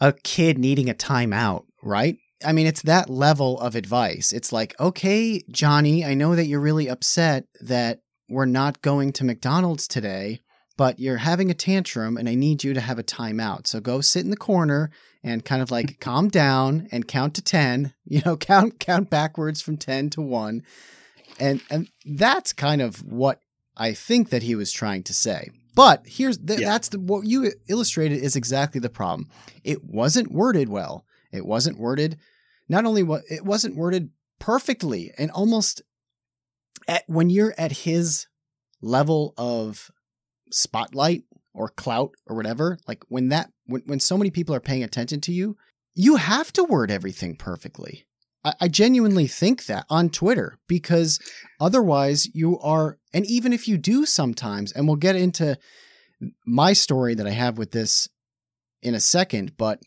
a 0.00 0.14
kid 0.14 0.56
needing 0.56 0.88
a 0.88 0.94
timeout, 0.94 1.66
right? 1.82 2.16
I 2.42 2.52
mean, 2.52 2.66
it's 2.66 2.80
that 2.82 3.10
level 3.10 3.60
of 3.60 3.76
advice. 3.76 4.32
It's 4.32 4.54
like, 4.54 4.74
okay, 4.80 5.44
Johnny, 5.50 6.02
I 6.02 6.14
know 6.14 6.34
that 6.34 6.46
you're 6.46 6.60
really 6.60 6.88
upset 6.88 7.44
that 7.60 8.00
we're 8.26 8.46
not 8.46 8.80
going 8.80 9.12
to 9.12 9.24
McDonald's 9.24 9.86
today, 9.86 10.40
but 10.78 10.98
you're 10.98 11.18
having 11.18 11.50
a 11.50 11.54
tantrum 11.54 12.16
and 12.16 12.26
I 12.26 12.34
need 12.34 12.64
you 12.64 12.72
to 12.72 12.80
have 12.80 12.98
a 12.98 13.04
timeout. 13.04 13.66
So 13.66 13.80
go 13.80 14.00
sit 14.00 14.24
in 14.24 14.30
the 14.30 14.36
corner 14.36 14.90
and 15.22 15.44
kind 15.44 15.60
of 15.60 15.70
like 15.70 16.00
calm 16.00 16.30
down 16.30 16.88
and 16.90 17.06
count 17.06 17.34
to 17.34 17.42
10, 17.42 17.92
you 18.06 18.22
know, 18.24 18.38
count 18.38 18.80
count 18.80 19.10
backwards 19.10 19.60
from 19.60 19.76
10 19.76 20.08
to 20.10 20.22
1 20.22 20.62
and 21.38 21.60
and 21.70 21.88
that's 22.04 22.52
kind 22.52 22.82
of 22.82 23.02
what 23.04 23.40
I 23.76 23.94
think 23.94 24.30
that 24.30 24.42
he 24.42 24.54
was 24.54 24.72
trying 24.72 25.02
to 25.04 25.14
say. 25.14 25.50
But 25.74 26.02
here's 26.04 26.38
the, 26.38 26.60
yeah. 26.60 26.68
that's 26.68 26.88
the 26.88 27.00
what 27.00 27.26
you 27.26 27.52
illustrated 27.68 28.18
is 28.18 28.36
exactly 28.36 28.80
the 28.80 28.90
problem. 28.90 29.28
It 29.64 29.82
wasn't 29.84 30.32
worded 30.32 30.68
well. 30.68 31.06
It 31.32 31.46
wasn't 31.46 31.78
worded. 31.78 32.18
Not 32.68 32.84
only 32.84 33.02
what 33.02 33.22
it 33.30 33.44
wasn't 33.44 33.76
worded 33.76 34.10
perfectly, 34.38 35.12
and 35.16 35.30
almost 35.30 35.82
at 36.86 37.04
when 37.06 37.30
you're 37.30 37.54
at 37.56 37.72
his 37.72 38.26
level 38.82 39.32
of 39.38 39.90
spotlight 40.50 41.24
or 41.54 41.68
clout 41.68 42.12
or 42.26 42.36
whatever, 42.36 42.78
like 42.86 43.04
when 43.08 43.28
that 43.30 43.50
when 43.66 43.82
when 43.86 44.00
so 44.00 44.18
many 44.18 44.30
people 44.30 44.54
are 44.54 44.60
paying 44.60 44.82
attention 44.82 45.20
to 45.22 45.32
you, 45.32 45.56
you 45.94 46.16
have 46.16 46.52
to 46.52 46.64
word 46.64 46.90
everything 46.90 47.36
perfectly. 47.36 48.04
I, 48.44 48.54
I 48.62 48.68
genuinely 48.68 49.26
think 49.26 49.66
that 49.66 49.86
on 49.88 50.10
Twitter 50.10 50.58
because 50.68 51.18
otherwise 51.60 52.28
you 52.34 52.58
are, 52.60 52.98
and 53.12 53.26
even 53.26 53.52
if 53.52 53.68
you 53.68 53.78
do 53.78 54.06
sometimes, 54.06 54.72
and 54.72 54.86
we'll 54.86 54.96
get 54.96 55.16
into 55.16 55.58
my 56.46 56.72
story 56.72 57.14
that 57.14 57.26
I 57.26 57.30
have 57.30 57.58
with 57.58 57.72
this 57.72 58.08
in 58.82 58.94
a 58.94 59.00
second, 59.00 59.56
but 59.56 59.80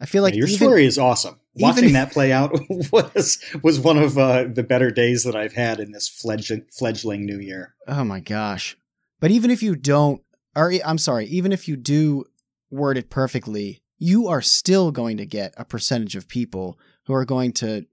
I 0.00 0.06
feel 0.06 0.22
like 0.22 0.34
yeah, 0.34 0.38
your 0.38 0.48
even, 0.48 0.58
story 0.58 0.84
is 0.86 0.98
awesome. 0.98 1.40
even- 1.54 1.68
Watching 1.68 1.92
that 1.94 2.12
play 2.12 2.32
out 2.32 2.52
was 2.92 3.38
was 3.62 3.80
one 3.80 3.98
of 3.98 4.16
uh, 4.16 4.44
the 4.44 4.62
better 4.62 4.90
days 4.90 5.24
that 5.24 5.34
I've 5.34 5.54
had 5.54 5.80
in 5.80 5.92
this 5.92 6.08
fledgling, 6.08 6.66
fledgling 6.70 7.26
new 7.26 7.40
year. 7.40 7.74
Oh 7.86 8.04
my 8.04 8.20
gosh. 8.20 8.76
But 9.20 9.32
even 9.32 9.50
if 9.50 9.62
you 9.62 9.74
don't, 9.74 10.22
or 10.54 10.72
I'm 10.84 10.98
sorry, 10.98 11.26
even 11.26 11.52
if 11.52 11.66
you 11.66 11.76
do 11.76 12.24
word 12.70 12.96
it 12.96 13.10
perfectly, 13.10 13.82
you 13.98 14.28
are 14.28 14.42
still 14.42 14.92
going 14.92 15.16
to 15.16 15.26
get 15.26 15.54
a 15.56 15.64
percentage 15.64 16.14
of 16.14 16.28
people 16.28 16.78
who 17.06 17.14
are 17.14 17.24
going 17.24 17.52
to 17.54 17.86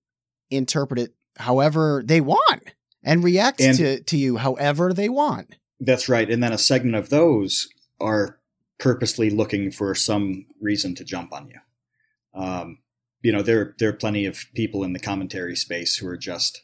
interpret 0.49 0.99
it 0.99 1.13
however 1.37 2.01
they 2.05 2.21
want 2.21 2.63
and 3.03 3.23
react 3.23 3.61
And- 3.61 3.77
to, 3.77 4.03
to 4.03 4.17
you 4.17 4.37
however 4.37 4.93
they 4.93 5.09
want. 5.09 5.55
That's 5.79 6.07
right. 6.07 6.29
And 6.29 6.41
then 6.41 6.53
a 6.53 6.57
segment 6.57 6.95
of 6.95 7.09
those 7.09 7.67
are 7.99 8.39
purposely 8.79 9.29
looking 9.29 9.71
for 9.71 9.93
some 9.93 10.45
reason 10.61 10.95
to 10.95 11.03
jump 11.03 11.33
on 11.33 11.49
you. 11.49 12.41
Um, 12.41 12.79
you 13.21 13.31
know, 13.31 13.41
there 13.41 13.75
there 13.79 13.89
are 13.89 13.93
plenty 13.93 14.25
of 14.25 14.45
people 14.53 14.83
in 14.83 14.93
the 14.93 14.99
commentary 14.99 15.55
space 15.55 15.97
who 15.97 16.07
are 16.07 16.17
just 16.17 16.61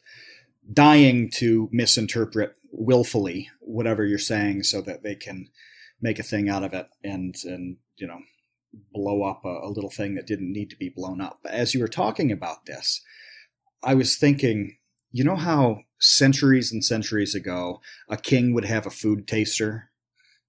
dying 0.71 1.29
to 1.31 1.69
misinterpret 1.71 2.55
willfully 2.71 3.49
whatever 3.59 4.05
you're 4.05 4.17
saying 4.17 4.63
so 4.63 4.81
that 4.81 5.03
they 5.03 5.15
can 5.15 5.49
make 6.01 6.19
a 6.19 6.23
thing 6.23 6.49
out 6.49 6.63
of 6.63 6.73
it 6.73 6.87
and 7.03 7.35
and 7.45 7.77
you 7.97 8.07
know 8.07 8.19
blow 8.93 9.23
up 9.23 9.43
a, 9.43 9.67
a 9.67 9.69
little 9.69 9.89
thing 9.89 10.15
that 10.15 10.27
didn't 10.27 10.51
need 10.51 10.69
to 10.69 10.77
be 10.77 10.89
blown 10.89 11.19
up. 11.19 11.39
But 11.43 11.51
as 11.53 11.73
you 11.73 11.79
were 11.81 11.87
talking 11.87 12.31
about 12.31 12.65
this, 12.65 13.01
I 13.83 13.95
was 13.95 14.15
thinking, 14.15 14.77
you 15.11 15.23
know 15.23 15.35
how 15.35 15.81
centuries 15.99 16.71
and 16.71 16.83
centuries 16.83 17.35
ago 17.35 17.79
a 18.09 18.17
king 18.17 18.53
would 18.53 18.65
have 18.65 18.85
a 18.85 18.91
food 18.91 19.27
taster 19.27 19.91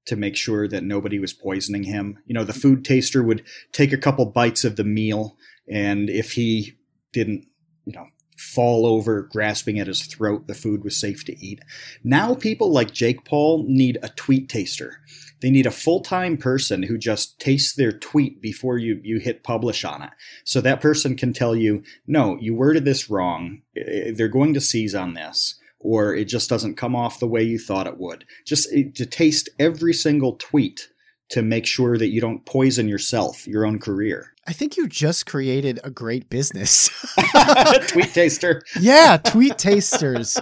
to 0.07 0.17
make 0.17 0.37
sure 0.37 0.67
that 0.67 0.83
nobody 0.83 1.19
was 1.19 1.33
poisoning 1.33 1.85
him. 1.85 2.19
You 2.27 2.35
know, 2.35 2.45
the 2.45 2.53
food 2.53 2.85
taster 2.85 3.23
would 3.23 3.45
take 3.73 3.93
a 3.93 3.99
couple 3.99 4.27
bites 4.27 4.65
of 4.65 4.77
the 4.77 4.85
meal, 4.85 5.37
and 5.69 6.11
if 6.11 6.33
he 6.33 6.79
didn't, 7.13 7.47
you 7.85 7.93
know, 7.93 8.07
fall 8.37 8.87
over 8.87 9.23
grasping 9.23 9.79
at 9.79 9.87
his 9.87 10.03
throat, 10.07 10.49
the 10.49 10.55
food 10.55 10.83
was 10.83 10.97
safe 10.97 11.25
to 11.25 11.39
eat. 11.39 11.61
Now, 12.03 12.35
people 12.35 12.73
like 12.73 12.93
Jake 12.93 13.25
Paul 13.25 13.65
need 13.69 13.99
a 14.03 14.09
tweet 14.09 14.49
taster. 14.49 15.01
They 15.43 15.51
need 15.51 15.67
a 15.67 15.71
full 15.73 16.01
time 16.01 16.37
person 16.39 16.85
who 16.85 16.97
just 16.97 17.39
tastes 17.39 17.75
their 17.75 17.93
tweet 17.93 18.41
before 18.41 18.79
you, 18.79 19.01
you 19.03 19.19
hit 19.19 19.43
publish 19.43 19.85
on 19.85 20.03
it. 20.03 20.11
So 20.45 20.61
that 20.61 20.81
person 20.81 21.17
can 21.17 21.33
tell 21.33 21.55
you, 21.55 21.83
no, 22.07 22.39
you 22.41 22.55
worded 22.55 22.85
this 22.85 23.11
wrong. 23.11 23.63
They're 23.75 24.29
going 24.29 24.55
to 24.55 24.61
seize 24.61 24.95
on 24.95 25.15
this 25.15 25.59
or 25.83 26.15
it 26.15 26.27
just 26.27 26.49
doesn't 26.49 26.77
come 26.77 26.95
off 26.95 27.19
the 27.19 27.27
way 27.27 27.43
you 27.43 27.59
thought 27.59 27.87
it 27.89 27.99
would. 27.99 28.25
Just 28.47 28.71
to 28.71 29.05
taste 29.05 29.49
every 29.59 29.93
single 29.93 30.37
tweet 30.37 30.89
to 31.31 31.43
make 31.43 31.67
sure 31.67 31.99
that 31.99 32.09
you 32.09 32.21
don't 32.21 32.45
poison 32.47 32.89
yourself, 32.89 33.47
your 33.47 33.67
own 33.67 33.79
career. 33.79 34.33
I 34.47 34.53
think 34.53 34.77
you 34.77 34.87
just 34.87 35.27
created 35.27 35.81
a 35.83 35.91
great 35.91 36.29
business. 36.29 36.89
Tweet 37.89 38.13
taster. 38.13 38.63
yeah, 38.81 39.17
tweet 39.17 39.57
tasters. 39.57 40.39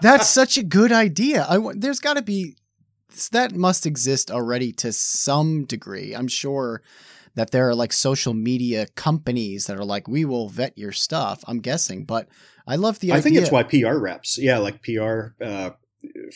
That's 0.00 0.28
such 0.28 0.56
a 0.56 0.62
good 0.62 0.92
idea. 0.92 1.44
I 1.48 1.58
wa- 1.58 1.74
there's 1.76 1.98
got 1.98 2.14
to 2.14 2.22
be 2.22 2.56
that 3.32 3.54
must 3.54 3.86
exist 3.86 4.30
already 4.30 4.72
to 4.72 4.92
some 4.92 5.64
degree. 5.64 6.14
I'm 6.14 6.28
sure 6.28 6.82
that 7.34 7.50
there 7.50 7.68
are 7.68 7.74
like 7.74 7.92
social 7.92 8.34
media 8.34 8.86
companies 8.94 9.66
that 9.66 9.78
are 9.78 9.84
like, 9.84 10.06
we 10.08 10.24
will 10.24 10.48
vet 10.48 10.76
your 10.76 10.92
stuff. 10.92 11.42
I'm 11.46 11.60
guessing, 11.60 12.04
but 12.04 12.28
I 12.66 12.76
love 12.76 13.00
the 13.00 13.12
I 13.12 13.16
idea. 13.16 13.22
think 13.22 13.36
it's 13.36 13.50
why 13.50 13.62
PR 13.62 13.98
reps, 13.98 14.38
yeah, 14.38 14.58
like 14.58 14.82
PR 14.82 15.28
uh, 15.42 15.70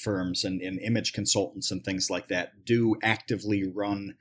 firms 0.00 0.44
and, 0.44 0.60
and 0.60 0.80
image 0.80 1.12
consultants 1.12 1.70
and 1.70 1.84
things 1.84 2.10
like 2.10 2.28
that 2.28 2.64
do 2.64 2.96
actively 3.02 3.64
run 3.64 4.14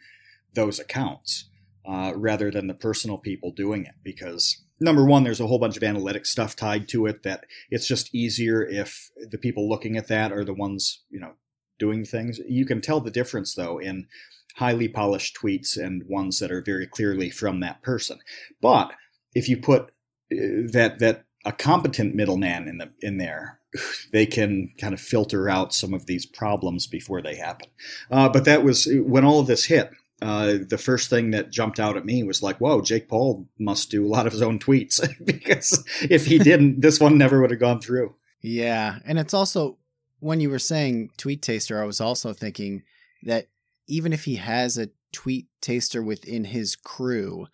those 0.53 0.79
accounts 0.79 1.49
uh, 1.87 2.13
rather 2.15 2.49
than 2.49 2.67
the 2.67 2.73
personal 2.73 3.17
people 3.17 3.51
doing 3.51 3.85
it 3.85 3.95
because 4.03 4.63
number 4.79 5.05
one 5.05 5.23
there's 5.23 5.39
a 5.39 5.47
whole 5.47 5.59
bunch 5.59 5.77
of 5.77 5.83
analytic 5.83 6.25
stuff 6.25 6.55
tied 6.55 6.87
to 6.87 7.05
it 7.05 7.23
that 7.23 7.45
it's 7.69 7.87
just 7.87 8.13
easier 8.13 8.63
if 8.63 9.11
the 9.29 9.37
people 9.37 9.69
looking 9.69 9.95
at 9.95 10.07
that 10.07 10.31
are 10.31 10.43
the 10.43 10.53
ones 10.53 11.03
you 11.09 11.19
know 11.19 11.33
doing 11.79 12.05
things. 12.05 12.39
You 12.47 12.65
can 12.65 12.81
tell 12.81 12.99
the 12.99 13.11
difference 13.11 13.55
though 13.55 13.77
in 13.79 14.07
highly 14.55 14.87
polished 14.87 15.37
tweets 15.41 15.77
and 15.77 16.03
ones 16.07 16.39
that 16.39 16.51
are 16.51 16.61
very 16.61 16.87
clearly 16.87 17.29
from 17.29 17.59
that 17.59 17.81
person. 17.81 18.19
But 18.61 18.93
if 19.33 19.49
you 19.49 19.57
put 19.57 19.91
uh, 20.31 20.67
that 20.71 20.97
that 20.99 21.25
a 21.45 21.51
competent 21.51 22.15
middleman 22.15 22.67
in 22.67 22.77
the 22.77 22.91
in 23.01 23.17
there 23.17 23.59
they 24.11 24.25
can 24.25 24.71
kind 24.79 24.93
of 24.93 25.01
filter 25.01 25.49
out 25.49 25.73
some 25.73 25.93
of 25.93 26.05
these 26.05 26.25
problems 26.25 26.87
before 26.87 27.21
they 27.21 27.35
happen. 27.35 27.69
Uh, 28.09 28.29
but 28.29 28.45
that 28.45 28.63
was 28.63 28.87
when 28.91 29.25
all 29.25 29.39
of 29.39 29.47
this 29.47 29.65
hit 29.65 29.91
uh, 30.21 30.57
the 30.69 30.77
first 30.77 31.09
thing 31.09 31.31
that 31.31 31.51
jumped 31.51 31.79
out 31.79 31.97
at 31.97 32.05
me 32.05 32.23
was 32.23 32.41
like, 32.41 32.57
whoa, 32.57 32.81
Jake 32.81 33.09
Paul 33.09 33.47
must 33.59 33.91
do 33.91 34.05
a 34.05 34.07
lot 34.07 34.25
of 34.25 34.33
his 34.33 34.41
own 34.41 34.59
tweets. 34.59 35.05
Because 35.25 35.83
if 36.09 36.25
he 36.25 36.37
didn't, 36.37 36.81
this 36.81 36.99
one 36.99 37.17
never 37.17 37.41
would 37.41 37.51
have 37.51 37.59
gone 37.59 37.81
through. 37.81 38.15
Yeah, 38.41 38.99
and 39.05 39.19
it's 39.19 39.33
also 39.33 39.77
when 40.19 40.39
you 40.39 40.49
were 40.49 40.59
saying 40.59 41.09
tweet 41.17 41.41
taster, 41.41 41.81
I 41.81 41.85
was 41.85 42.01
also 42.01 42.33
thinking 42.33 42.83
that 43.23 43.47
even 43.87 44.13
if 44.13 44.25
he 44.25 44.35
has 44.35 44.77
a 44.77 44.89
tweet 45.13 45.47
taster 45.61 46.01
within 46.03 46.45
his 46.45 46.75
crew, 46.75 47.47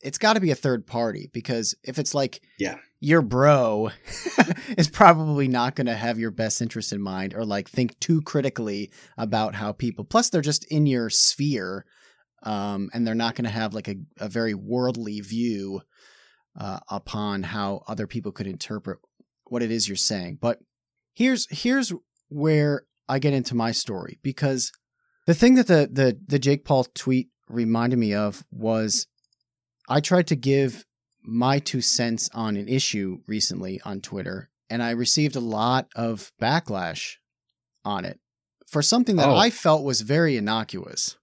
it's 0.00 0.18
got 0.18 0.34
to 0.34 0.40
be 0.40 0.50
a 0.50 0.54
third 0.54 0.86
party 0.86 1.30
because 1.32 1.74
if 1.82 1.98
it's 1.98 2.14
like 2.14 2.40
Yeah. 2.58 2.76
your 3.00 3.22
bro 3.22 3.90
is 4.76 4.88
probably 4.88 5.48
not 5.48 5.74
going 5.74 5.86
to 5.88 5.94
have 5.96 6.18
your 6.18 6.30
best 6.30 6.60
interest 6.62 6.92
in 6.92 7.00
mind 7.02 7.34
or 7.34 7.44
like 7.44 7.68
think 7.68 7.98
too 7.98 8.22
critically 8.22 8.90
about 9.16 9.54
how 9.56 9.72
people 9.72 10.04
plus 10.04 10.30
they're 10.30 10.40
just 10.40 10.64
in 10.70 10.86
your 10.86 11.10
sphere 11.10 11.84
um, 12.44 12.88
and 12.94 13.04
they're 13.04 13.14
not 13.16 13.34
going 13.34 13.46
to 13.46 13.50
have 13.50 13.74
like 13.74 13.88
a, 13.88 13.96
a 14.18 14.28
very 14.28 14.54
worldly 14.54 15.20
view 15.20 15.80
uh, 16.58 16.78
upon 16.88 17.42
how 17.42 17.82
other 17.88 18.06
people 18.06 18.30
could 18.30 18.46
interpret 18.46 18.98
what 19.46 19.62
it 19.62 19.70
is 19.72 19.88
you're 19.88 19.96
saying. 19.96 20.38
But 20.40 20.60
here's 21.14 21.46
here's 21.50 21.92
where 22.28 22.82
I 23.08 23.18
get 23.18 23.32
into 23.32 23.54
my 23.54 23.72
story 23.72 24.18
because 24.22 24.72
the 25.26 25.34
thing 25.34 25.54
that 25.56 25.66
the 25.66 25.88
the 25.90 26.18
the 26.26 26.38
Jake 26.38 26.64
Paul 26.64 26.84
tweet 26.94 27.28
reminded 27.48 27.98
me 27.98 28.14
of 28.14 28.44
was 28.50 29.06
I 29.88 30.00
tried 30.00 30.26
to 30.28 30.36
give 30.36 30.84
my 31.22 31.58
two 31.58 31.80
cents 31.80 32.28
on 32.34 32.56
an 32.56 32.68
issue 32.68 33.18
recently 33.26 33.80
on 33.84 34.00
Twitter 34.00 34.50
and 34.70 34.82
I 34.82 34.90
received 34.90 35.36
a 35.36 35.40
lot 35.40 35.88
of 35.96 36.32
backlash 36.40 37.16
on 37.84 38.04
it 38.04 38.20
for 38.66 38.82
something 38.82 39.16
that 39.16 39.28
Oh. 39.28 39.36
I 39.36 39.50
felt 39.50 39.84
was 39.84 40.02
very 40.02 40.36
innocuous. 40.36 41.16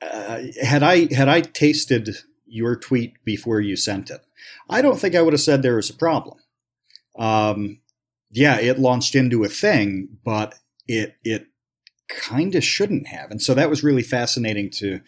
Uh, 0.00 0.42
had 0.62 0.82
I 0.82 1.12
had 1.12 1.28
I 1.28 1.40
tasted 1.40 2.10
your 2.46 2.76
tweet 2.76 3.14
before 3.24 3.60
you 3.60 3.74
sent 3.76 4.10
it, 4.10 4.20
I 4.70 4.82
don't 4.82 4.98
think 5.00 5.14
I 5.16 5.22
would 5.22 5.32
have 5.32 5.40
said 5.40 5.62
there 5.62 5.76
was 5.76 5.90
a 5.90 5.94
problem. 5.94 6.38
Um, 7.18 7.80
yeah, 8.36 8.58
it 8.60 8.78
launched 8.78 9.14
into 9.14 9.44
a 9.44 9.48
thing, 9.48 10.18
but 10.24 10.54
it 10.86 11.16
it 11.24 11.46
kind 12.08 12.54
of 12.54 12.62
shouldn't 12.62 13.08
have, 13.08 13.30
and 13.30 13.40
so 13.40 13.54
that 13.54 13.70
was 13.70 13.82
really 13.82 14.02
fascinating 14.02 14.70
to 14.70 15.00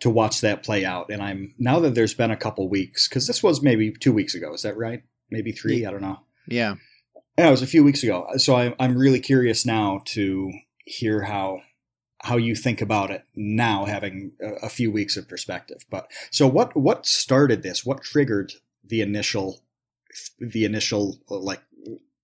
to 0.00 0.10
watch 0.10 0.40
that 0.42 0.62
play 0.62 0.84
out. 0.84 1.10
And 1.10 1.22
I'm 1.22 1.54
now 1.58 1.80
that 1.80 1.94
there's 1.94 2.14
been 2.14 2.30
a 2.30 2.36
couple 2.36 2.68
weeks 2.68 3.08
because 3.08 3.26
this 3.26 3.42
was 3.42 3.62
maybe 3.62 3.92
two 3.92 4.12
weeks 4.12 4.34
ago. 4.34 4.52
Is 4.52 4.62
that 4.62 4.76
right? 4.76 5.02
Maybe 5.30 5.52
three. 5.52 5.84
I 5.86 5.90
don't 5.90 6.02
know. 6.02 6.20
Yeah. 6.46 6.76
Yeah, 7.38 7.48
it 7.48 7.50
was 7.50 7.62
a 7.62 7.66
few 7.66 7.84
weeks 7.84 8.02
ago. 8.02 8.26
So 8.36 8.56
I'm 8.56 8.74
I'm 8.78 8.96
really 8.96 9.20
curious 9.20 9.66
now 9.66 10.02
to 10.06 10.52
hear 10.84 11.22
how 11.22 11.62
how 12.22 12.36
you 12.36 12.54
think 12.54 12.80
about 12.80 13.10
it 13.10 13.24
now, 13.34 13.84
having 13.84 14.32
a, 14.40 14.66
a 14.66 14.68
few 14.68 14.90
weeks 14.90 15.16
of 15.16 15.28
perspective. 15.28 15.84
But 15.90 16.10
so 16.30 16.46
what 16.46 16.76
what 16.76 17.04
started 17.04 17.62
this? 17.62 17.84
What 17.84 18.02
triggered 18.02 18.52
the 18.84 19.00
initial 19.00 19.62
the 20.38 20.64
initial 20.64 21.18
like 21.28 21.62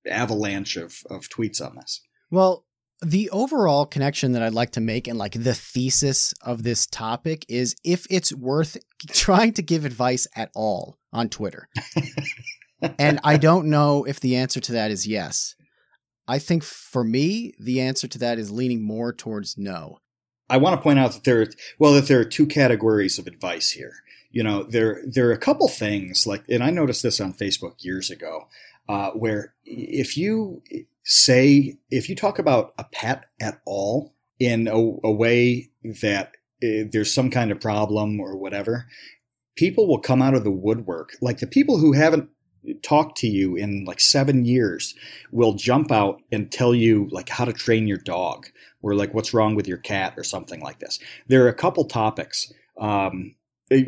avalanche 0.07 0.77
of 0.77 1.03
of 1.11 1.29
tweets 1.29 1.61
on 1.61 1.77
this? 1.77 2.01
Well, 2.31 2.65
the 3.05 3.29
overall 3.31 3.85
connection 3.85 4.33
that 4.33 4.43
I'd 4.43 4.55
like 4.55 4.71
to 4.73 4.81
make 4.81 5.09
and 5.09 5.19
like 5.19 5.33
the 5.33 5.55
thesis 5.55 6.33
of 6.43 6.63
this 6.63 6.87
topic 6.87 7.45
is 7.49 7.75
if 7.85 8.07
it's 8.09 8.33
worth 8.33 8.77
trying 9.09 9.53
to 9.55 9.63
give 9.63 9.85
advice 9.85 10.27
at 10.37 10.51
all 10.55 10.99
on 11.13 11.29
Twitter. 11.29 11.69
and 12.99 13.19
I 13.25 13.37
don't 13.37 13.67
know 13.67 14.05
if 14.05 14.21
the 14.21 14.37
answer 14.37 14.61
to 14.61 14.73
that 14.73 14.91
is 14.91 15.07
yes. 15.07 15.57
I 16.29 16.39
think 16.39 16.63
for 16.63 17.03
me, 17.03 17.53
the 17.59 17.81
answer 17.81 18.07
to 18.07 18.19
that 18.19 18.39
is 18.39 18.53
leaning 18.53 18.83
more 18.83 19.13
towards 19.13 19.59
no. 19.59 19.99
I 20.49 20.59
want 20.59 20.77
to 20.77 20.83
point 20.83 20.99
out 20.99 21.13
that 21.13 21.25
there, 21.25 21.43
are, 21.43 21.47
well, 21.79 21.95
that 21.95 22.07
there 22.07 22.21
are 22.21 22.25
two 22.25 22.47
categories 22.47 23.19
of 23.19 23.27
advice 23.27 23.71
here. 23.71 23.95
You 24.31 24.43
know, 24.43 24.63
there 24.63 25.03
there 25.07 25.29
are 25.29 25.33
a 25.33 25.39
couple 25.39 25.69
things 25.69 26.27
like, 26.27 26.45
and 26.49 26.63
I 26.63 26.71
noticed 26.71 27.03
this 27.03 27.21
on 27.21 27.35
Facebook 27.35 27.85
years 27.85 28.11
ago, 28.11 28.49
uh, 28.89 29.11
where 29.11 29.55
if 29.65 30.17
you 30.17 30.62
say 31.05 31.77
if 31.91 32.09
you 32.09 32.15
talk 32.15 32.39
about 32.39 32.75
a 32.79 32.85
pet 32.85 33.25
at 33.41 33.61
all 33.67 34.15
in 34.39 34.69
a, 34.69 34.77
a 34.77 35.11
way 35.11 35.71
that 36.03 36.33
uh, 36.62 36.87
there's 36.91 37.12
some 37.12 37.31
kind 37.31 37.51
of 37.51 37.61
problem 37.61 38.21
or 38.21 38.37
whatever, 38.37 38.87
people 39.57 39.87
will 39.87 40.01
come 40.01 40.23
out 40.23 40.35
of 40.35 40.45
the 40.45 40.51
woodwork. 40.51 41.17
Like 41.21 41.39
the 41.39 41.47
people 41.47 41.79
who 41.79 41.93
haven't 41.93 42.29
talked 42.83 43.19
to 43.19 43.27
you 43.27 43.57
in 43.57 43.85
like 43.85 44.01
seven 44.01 44.45
years 44.45 44.95
will 45.33 45.55
jump 45.55 45.91
out 45.91 46.21
and 46.31 46.51
tell 46.51 46.75
you 46.75 47.09
like 47.11 47.29
how 47.29 47.45
to 47.45 47.53
train 47.53 47.87
your 47.87 47.99
dog 47.99 48.47
or 48.83 48.95
like 48.95 49.15
what's 49.15 49.35
wrong 49.35 49.55
with 49.55 49.67
your 49.67 49.79
cat 49.79 50.15
or 50.17 50.25
something 50.25 50.61
like 50.61 50.79
this. 50.79 50.99
There 51.27 51.45
are 51.45 51.49
a 51.49 51.55
couple 51.55 51.85
topics, 51.85 52.53
um, 52.79 53.35
eh, 53.71 53.85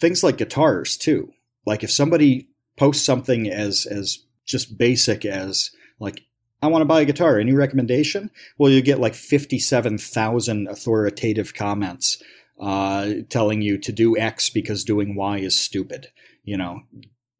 things 0.00 0.22
like 0.22 0.38
guitars 0.38 0.96
too. 0.96 1.32
Like 1.66 1.82
if 1.82 1.90
somebody 1.90 2.48
posts 2.76 3.04
something 3.04 3.50
as 3.50 3.86
as 3.86 4.24
just 4.44 4.78
basic 4.78 5.24
as 5.24 5.70
like 5.98 6.22
I 6.62 6.68
want 6.68 6.82
to 6.82 6.86
buy 6.86 7.00
a 7.00 7.04
guitar. 7.04 7.38
Any 7.38 7.52
recommendation? 7.52 8.30
Well, 8.56 8.70
you 8.70 8.82
get 8.82 9.00
like 9.00 9.14
fifty-seven 9.14 9.98
thousand 9.98 10.68
authoritative 10.68 11.54
comments 11.54 12.22
uh, 12.60 13.10
telling 13.28 13.62
you 13.62 13.78
to 13.78 13.92
do 13.92 14.16
X 14.16 14.50
because 14.50 14.84
doing 14.84 15.14
Y 15.14 15.38
is 15.38 15.58
stupid. 15.58 16.08
You 16.44 16.56
know, 16.56 16.82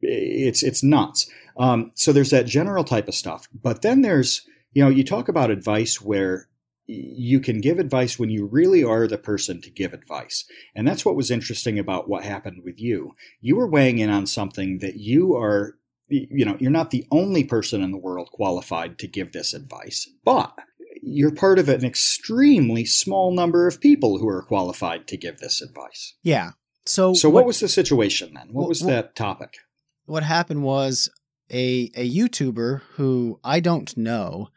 it's 0.00 0.62
it's 0.62 0.82
nuts. 0.82 1.30
Um, 1.56 1.92
so 1.94 2.12
there's 2.12 2.30
that 2.30 2.46
general 2.46 2.84
type 2.84 3.08
of 3.08 3.14
stuff, 3.14 3.48
but 3.52 3.82
then 3.82 4.02
there's 4.02 4.46
you 4.72 4.82
know 4.82 4.90
you 4.90 5.04
talk 5.04 5.28
about 5.28 5.50
advice 5.50 6.00
where 6.00 6.48
you 6.86 7.40
can 7.40 7.60
give 7.60 7.78
advice 7.78 8.18
when 8.18 8.28
you 8.28 8.46
really 8.46 8.82
are 8.82 9.06
the 9.06 9.18
person 9.18 9.60
to 9.62 9.70
give 9.70 9.92
advice. 9.92 10.44
And 10.74 10.86
that's 10.86 11.04
what 11.04 11.14
was 11.14 11.30
interesting 11.30 11.78
about 11.78 12.08
what 12.08 12.24
happened 12.24 12.62
with 12.64 12.80
you. 12.80 13.14
You 13.40 13.56
were 13.56 13.68
weighing 13.68 13.98
in 13.98 14.10
on 14.10 14.26
something 14.26 14.78
that 14.78 14.96
you 14.96 15.36
are, 15.36 15.76
you 16.12 16.44
know, 16.44 16.56
you're 16.60 16.70
not 16.70 16.90
the 16.90 17.06
only 17.10 17.44
person 17.44 17.82
in 17.82 17.90
the 17.90 17.98
world 17.98 18.30
qualified 18.32 18.98
to 18.98 19.06
give 19.06 19.32
this 19.32 19.54
advice, 19.54 20.08
but 20.24 20.54
you're 21.02 21.34
part 21.34 21.58
of 21.58 21.68
an 21.68 21.84
extremely 21.84 22.84
small 22.84 23.34
number 23.34 23.66
of 23.66 23.80
people 23.80 24.18
who 24.18 24.28
are 24.28 24.42
qualified 24.42 25.08
to 25.08 25.16
give 25.16 25.38
this 25.38 25.60
advice. 25.60 26.14
Yeah. 26.22 26.50
So, 26.86 27.14
so 27.14 27.28
what, 27.28 27.42
what 27.42 27.46
was 27.46 27.60
the 27.60 27.68
situation 27.68 28.34
then? 28.34 28.48
What 28.52 28.68
was 28.68 28.82
what, 28.82 28.90
that 28.90 29.16
topic? 29.16 29.58
What 30.06 30.22
happened 30.22 30.62
was 30.62 31.08
a 31.50 31.90
a 31.94 32.10
YouTuber 32.10 32.82
who 32.94 33.38
I 33.44 33.60
don't 33.60 33.96
know, 33.96 34.48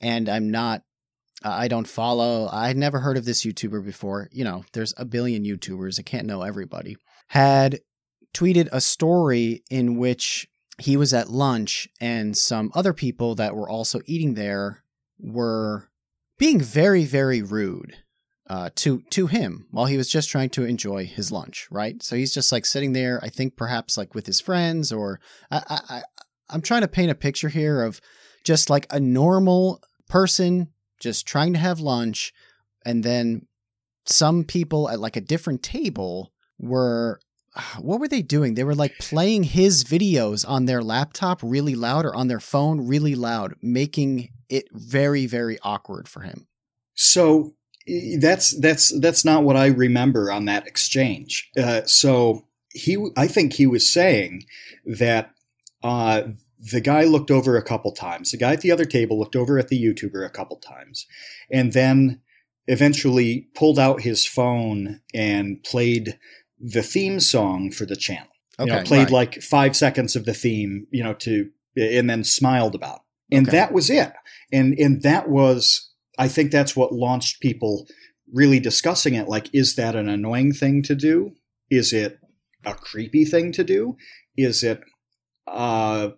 and 0.00 0.28
I'm 0.28 0.50
not 0.50 0.82
I 1.44 1.68
don't 1.68 1.88
follow. 1.88 2.48
I'd 2.50 2.76
never 2.76 3.00
heard 3.00 3.16
of 3.16 3.24
this 3.24 3.44
YouTuber 3.44 3.84
before. 3.84 4.28
You 4.32 4.44
know, 4.44 4.64
there's 4.72 4.94
a 4.96 5.04
billion 5.04 5.44
YouTubers. 5.44 5.98
I 5.98 6.02
can't 6.02 6.26
know 6.26 6.42
everybody. 6.42 6.96
Had 7.28 7.80
tweeted 8.34 8.68
a 8.72 8.80
story 8.80 9.62
in 9.70 9.98
which 9.98 10.48
he 10.82 10.96
was 10.96 11.14
at 11.14 11.30
lunch 11.30 11.88
and 12.00 12.36
some 12.36 12.70
other 12.74 12.92
people 12.92 13.34
that 13.36 13.54
were 13.54 13.68
also 13.68 14.00
eating 14.06 14.34
there 14.34 14.82
were 15.18 15.88
being 16.38 16.60
very, 16.60 17.04
very 17.04 17.40
rude 17.40 17.96
uh, 18.48 18.70
to 18.74 19.02
to 19.10 19.28
him 19.28 19.66
while 19.70 19.86
he 19.86 19.96
was 19.96 20.10
just 20.10 20.28
trying 20.28 20.50
to 20.50 20.64
enjoy 20.64 21.06
his 21.06 21.30
lunch. 21.30 21.68
Right. 21.70 22.02
So 22.02 22.16
he's 22.16 22.34
just 22.34 22.50
like 22.50 22.66
sitting 22.66 22.92
there. 22.92 23.20
I 23.22 23.28
think 23.28 23.56
perhaps 23.56 23.96
like 23.96 24.14
with 24.14 24.26
his 24.26 24.40
friends, 24.40 24.92
or 24.92 25.20
I, 25.50 25.80
I 25.88 26.02
I'm 26.50 26.62
trying 26.62 26.82
to 26.82 26.88
paint 26.88 27.10
a 27.10 27.14
picture 27.14 27.48
here 27.48 27.82
of 27.82 28.00
just 28.44 28.68
like 28.68 28.86
a 28.90 29.00
normal 29.00 29.80
person 30.08 30.68
just 31.00 31.26
trying 31.26 31.52
to 31.52 31.58
have 31.58 31.80
lunch. 31.80 32.32
And 32.84 33.04
then 33.04 33.46
some 34.04 34.44
people 34.44 34.88
at 34.88 35.00
like 35.00 35.16
a 35.16 35.20
different 35.20 35.62
table 35.62 36.32
were 36.58 37.20
what 37.80 38.00
were 38.00 38.08
they 38.08 38.22
doing? 38.22 38.54
They 38.54 38.64
were 38.64 38.74
like 38.74 38.98
playing 38.98 39.44
his 39.44 39.84
videos 39.84 40.48
on 40.48 40.66
their 40.66 40.82
laptop 40.82 41.40
really 41.42 41.74
loud 41.74 42.04
or 42.04 42.14
on 42.14 42.28
their 42.28 42.40
phone 42.40 42.86
really 42.86 43.14
loud, 43.14 43.54
making 43.62 44.30
it 44.48 44.68
very 44.72 45.26
very 45.26 45.58
awkward 45.62 46.08
for 46.08 46.20
him. 46.20 46.46
So 46.94 47.54
that's 48.18 48.50
that's 48.60 48.98
that's 49.00 49.24
not 49.24 49.42
what 49.42 49.56
I 49.56 49.66
remember 49.66 50.30
on 50.30 50.44
that 50.46 50.66
exchange. 50.66 51.50
Uh, 51.56 51.82
so 51.84 52.46
he, 52.70 53.10
I 53.16 53.26
think 53.26 53.54
he 53.54 53.66
was 53.66 53.90
saying 53.90 54.44
that 54.86 55.32
uh, 55.82 56.22
the 56.58 56.80
guy 56.80 57.04
looked 57.04 57.30
over 57.30 57.56
a 57.56 57.62
couple 57.62 57.92
times. 57.92 58.30
The 58.30 58.38
guy 58.38 58.52
at 58.52 58.60
the 58.60 58.70
other 58.70 58.84
table 58.84 59.18
looked 59.18 59.36
over 59.36 59.58
at 59.58 59.68
the 59.68 59.82
YouTuber 59.82 60.24
a 60.24 60.30
couple 60.30 60.56
times, 60.58 61.06
and 61.50 61.72
then 61.72 62.20
eventually 62.68 63.48
pulled 63.54 63.78
out 63.78 64.02
his 64.02 64.24
phone 64.24 65.00
and 65.12 65.62
played 65.64 66.18
the 66.62 66.82
theme 66.82 67.20
song 67.20 67.70
for 67.70 67.84
the 67.84 67.96
channel. 67.96 68.28
Okay, 68.58 68.70
you 68.70 68.76
know, 68.76 68.84
played 68.84 69.04
right. 69.04 69.10
like 69.10 69.42
five 69.42 69.76
seconds 69.76 70.14
of 70.14 70.24
the 70.24 70.34
theme, 70.34 70.86
you 70.90 71.02
know, 71.02 71.14
to 71.14 71.50
and 71.76 72.08
then 72.08 72.24
smiled 72.24 72.74
about. 72.74 73.00
It. 73.30 73.36
And 73.36 73.48
okay. 73.48 73.56
that 73.56 73.72
was 73.72 73.90
it. 73.90 74.12
And 74.52 74.78
and 74.78 75.02
that 75.02 75.28
was 75.28 75.90
I 76.18 76.28
think 76.28 76.52
that's 76.52 76.76
what 76.76 76.92
launched 76.92 77.40
people 77.40 77.86
really 78.32 78.60
discussing 78.60 79.14
it. 79.14 79.28
Like, 79.28 79.48
is 79.52 79.74
that 79.76 79.96
an 79.96 80.08
annoying 80.08 80.52
thing 80.52 80.82
to 80.84 80.94
do? 80.94 81.32
Is 81.70 81.92
it 81.92 82.18
a 82.64 82.74
creepy 82.74 83.24
thing 83.24 83.52
to 83.52 83.64
do? 83.64 83.96
Is 84.36 84.62
it 84.62 84.82
uh, 85.46 86.10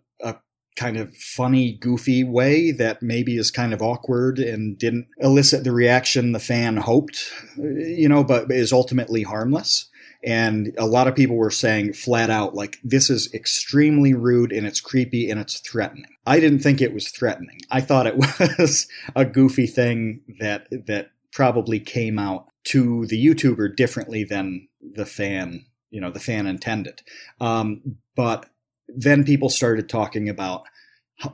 kind 0.77 0.97
of 0.97 1.15
funny, 1.17 1.73
goofy 1.73 2.25
way 2.25 2.73
that 2.73 3.03
maybe 3.03 3.37
is 3.37 3.51
kind 3.51 3.73
of 3.73 3.83
awkward 3.83 4.39
and 4.39 4.79
didn't 4.79 5.07
elicit 5.19 5.65
the 5.65 5.73
reaction 5.73 6.33
the 6.33 6.41
fan 6.41 6.77
hoped, 6.79 7.33
you 7.57 8.09
know, 8.09 8.25
but 8.25 8.51
is 8.51 8.73
ultimately 8.73 9.23
harmless. 9.23 9.89
And 10.25 10.75
a 10.79 10.87
lot 10.87 11.07
of 11.07 11.15
people 11.15 11.37
were 11.37 11.51
saying 11.51 11.93
flat 11.93 12.31
out, 12.31 12.55
like, 12.55 12.79
this 12.83 13.11
is 13.11 13.33
extremely 13.35 14.15
rude 14.15 14.53
and 14.53 14.67
it's 14.67 14.81
creepy 14.81 15.31
and 15.31 15.39
it's 15.39 15.61
threatening. 15.61 16.07
I 16.27 16.41
didn't 16.41 16.61
think 16.61 16.81
it 16.81 16.95
was 16.95 17.11
threatening. 17.11 17.61
I 17.71 17.83
thought 17.83 18.07
it 18.07 18.17
was 18.59 18.89
a 19.15 19.25
goofy 19.25 19.67
thing 19.67 20.21
that, 20.41 20.67
that 20.87 21.11
probably 21.33 21.79
came 21.79 22.19
out 22.19 22.49
to 22.65 23.05
the 23.07 23.23
YouTuber 23.23 23.77
differently 23.77 24.25
than 24.25 24.69
the 24.81 25.05
fan, 25.05 25.67
you 25.91 26.01
know, 26.01 26.11
the 26.11 26.21
fan 26.21 26.47
intended. 26.47 27.03
Um, 27.41 27.97
but 28.17 28.47
then 28.89 29.25
people 29.25 29.51
started 29.51 29.89
talking 29.89 30.29
about 30.29 30.63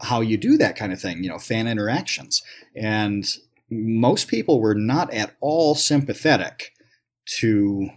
how 0.02 0.20
you 0.20 0.36
do 0.36 0.56
that 0.58 0.76
kind 0.76 0.92
of 0.92 1.00
thing, 1.00 1.22
you 1.22 1.30
know, 1.30 1.38
fan 1.38 1.68
interactions. 1.68 2.42
And 2.74 3.24
most 3.70 4.28
people 4.28 4.60
were 4.60 4.74
not 4.74 5.12
at 5.14 5.34
all 5.40 5.74
sympathetic 5.74 6.72
to 7.38 7.90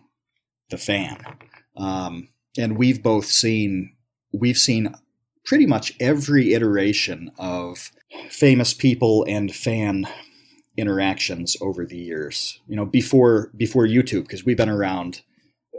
the 0.73 0.77
fan. 0.77 1.23
Um, 1.77 2.29
and 2.57 2.77
we've 2.77 3.01
both 3.01 3.25
seen, 3.25 3.95
we've 4.33 4.57
seen 4.57 4.93
pretty 5.45 5.65
much 5.65 5.93
every 5.99 6.53
iteration 6.53 7.31
of 7.37 7.91
famous 8.29 8.73
people 8.73 9.25
and 9.27 9.53
fan 9.53 10.07
interactions 10.77 11.55
over 11.61 11.85
the 11.85 11.97
years. 11.97 12.59
You 12.67 12.75
know, 12.75 12.85
before 12.85 13.51
before 13.55 13.85
YouTube, 13.85 14.23
because 14.23 14.45
we've 14.45 14.57
been 14.57 14.69
around 14.69 15.21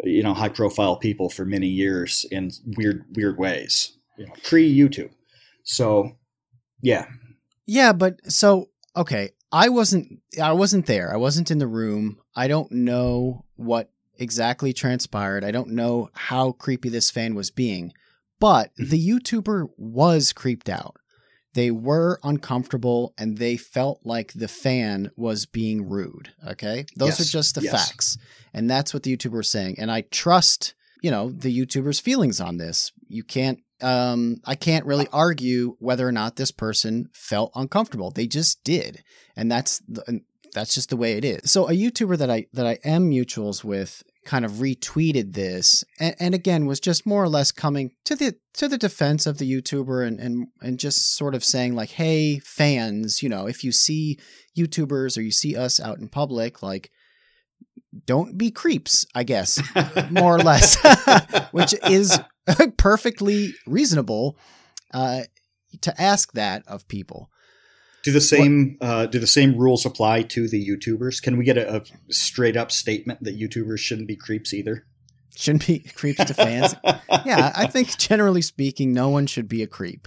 you 0.05 0.23
know 0.23 0.35
high 0.35 0.49
profile 0.49 0.97
people 0.97 1.29
for 1.31 1.45
many 1.45 1.67
years 1.67 2.27
in 2.31 2.51
weird 2.77 3.05
weird 3.15 3.39
ways 3.39 3.97
you 4.19 4.27
know 4.27 4.33
pre 4.43 4.73
youtube 4.73 5.11
so 5.63 6.17
yeah 6.83 7.07
yeah 7.67 7.93
but 7.93 8.21
so 8.31 8.69
okay 8.97 9.31
i 9.53 9.69
wasn't 9.69 10.21
i 10.43 10.53
wasn't 10.53 10.87
there 10.87 11.13
i 11.13 11.17
wasn't 11.17 11.51
in 11.51 11.59
the 11.59 11.67
room 11.67 12.19
i 12.35 12.49
don't 12.49 12.73
know 12.73 13.45
what 13.57 13.91
exactly 14.18 14.72
transpired 14.72 15.44
i 15.44 15.50
don't 15.50 15.70
know 15.70 16.09
how 16.14 16.53
creepy 16.53 16.88
this 16.88 17.11
fan 17.11 17.35
was 17.35 17.50
being 17.50 17.92
but 18.40 18.70
mm-hmm. 18.74 18.90
the 18.90 19.09
youtuber 19.09 19.68
was 19.77 20.33
creeped 20.33 20.68
out 20.68 20.96
they 21.55 21.70
were 21.70 22.18
uncomfortable 22.22 23.14
and 23.16 23.38
they 23.38 23.57
felt 23.57 24.00
like 24.05 24.33
the 24.33 24.48
fan 24.48 25.11
was 25.16 25.46
being 25.46 25.88
rude. 25.88 26.33
Okay. 26.46 26.85
Those 26.96 27.20
yes. 27.20 27.20
are 27.20 27.33
just 27.33 27.55
the 27.55 27.62
yes. 27.62 27.72
facts. 27.72 28.18
And 28.53 28.68
that's 28.68 28.92
what 28.92 29.05
the 29.05 29.16
YouTuber 29.16 29.37
was 29.37 29.50
saying. 29.50 29.77
And 29.79 29.90
I 29.90 30.03
trust, 30.03 30.74
you 31.00 31.11
know, 31.12 31.31
the 31.31 31.57
YouTuber's 31.57 32.00
feelings 32.00 32.40
on 32.40 32.57
this. 32.57 32.92
You 33.09 33.22
can't, 33.22 33.61
um, 33.81 34.38
I 34.44 34.57
can't 34.57 34.85
really 34.85 35.07
argue 35.12 35.77
whether 35.79 36.07
or 36.07 36.12
not 36.12 36.37
this 36.37 36.50
person 36.50 37.09
felt 37.12 37.53
uncomfortable. 37.55 38.11
They 38.11 38.27
just 38.27 38.62
did. 38.64 39.05
And 39.37 39.50
that's, 39.50 39.81
the, 39.88 40.22
that's 40.55 40.75
just 40.75 40.88
the 40.88 40.97
way 40.97 41.14
it 41.14 41.25
is. 41.25 41.51
So 41.51 41.69
a 41.69 41.73
YouTuber 41.73 42.17
that 42.19 42.31
I, 42.31 42.47
that 42.53 42.67
I 42.67 42.79
am 42.85 43.11
mutuals 43.11 43.62
with 43.62 44.03
kind 44.25 44.45
of 44.45 44.53
retweeted 44.53 45.35
this 45.35 45.85
and, 46.01 46.17
and, 46.19 46.35
again 46.35 46.64
was 46.64 46.81
just 46.81 47.05
more 47.05 47.23
or 47.23 47.29
less 47.29 47.53
coming 47.53 47.90
to 48.05 48.17
the 48.17 48.35
to 48.55 48.69
the 48.69 48.79
defense 48.79 49.27
of 49.27 49.37
the 49.37 49.53
YouTuber 49.53 50.07
and, 50.07 50.19
and 50.19 50.47
and 50.62 50.79
just 50.79 51.14
sort 51.14 51.35
of 51.35 51.45
saying 51.45 51.75
like, 51.75 51.90
hey, 51.90 52.38
fans, 52.38 53.23
you 53.23 53.29
know, 53.29 53.47
if 53.47 53.62
you 53.62 53.71
see 53.71 54.19
YouTubers 54.57 55.19
or 55.19 55.21
you 55.21 55.31
see 55.31 55.55
us 55.55 55.79
out 55.79 55.99
in 55.99 56.09
public, 56.09 56.62
like 56.62 56.90
don't 58.07 58.37
be 58.38 58.51
creeps, 58.51 59.07
I 59.14 59.25
guess, 59.25 59.61
more 60.11 60.37
or 60.37 60.40
less. 60.40 60.77
Which 61.53 61.75
is 61.88 62.19
perfectly 62.77 63.55
reasonable 63.67 64.38
uh, 64.93 65.23
to 65.83 66.01
ask 66.01 66.33
that 66.33 66.62
of 66.67 66.88
people. 66.88 67.31
Do 68.05 68.12
the 68.12 68.21
same 68.21 68.77
uh, 68.83 69.07
do 69.07 69.19
the 69.19 69.27
same 69.27 69.57
rules 69.57 69.87
apply 69.87 70.23
to 70.23 70.47
the 70.47 70.62
YouTubers? 70.64 71.23
Can 71.23 71.38
we 71.38 71.45
get 71.45 71.57
a, 71.57 71.77
a, 71.77 71.83
straight 72.12 72.55
up 72.55 72.71
statement 72.71 73.25
that 73.25 73.38
YouTubers 73.38 73.79
shouldn't 73.79 74.09
be 74.09 74.14
creeps 74.14 74.53
either? 74.53 74.85
Shouldn't 75.35 75.67
be 75.67 75.79
creeps 75.95 76.23
to 76.23 76.35
fans. 76.35 76.75
yeah, 77.25 77.51
I 77.57 77.67
think 77.67 77.97
generally 77.97 78.43
speaking, 78.43 78.93
no 78.93 79.09
one 79.09 79.27
should 79.27 79.49
be 79.49 79.62
a 79.62 79.67
creep. 79.67 80.07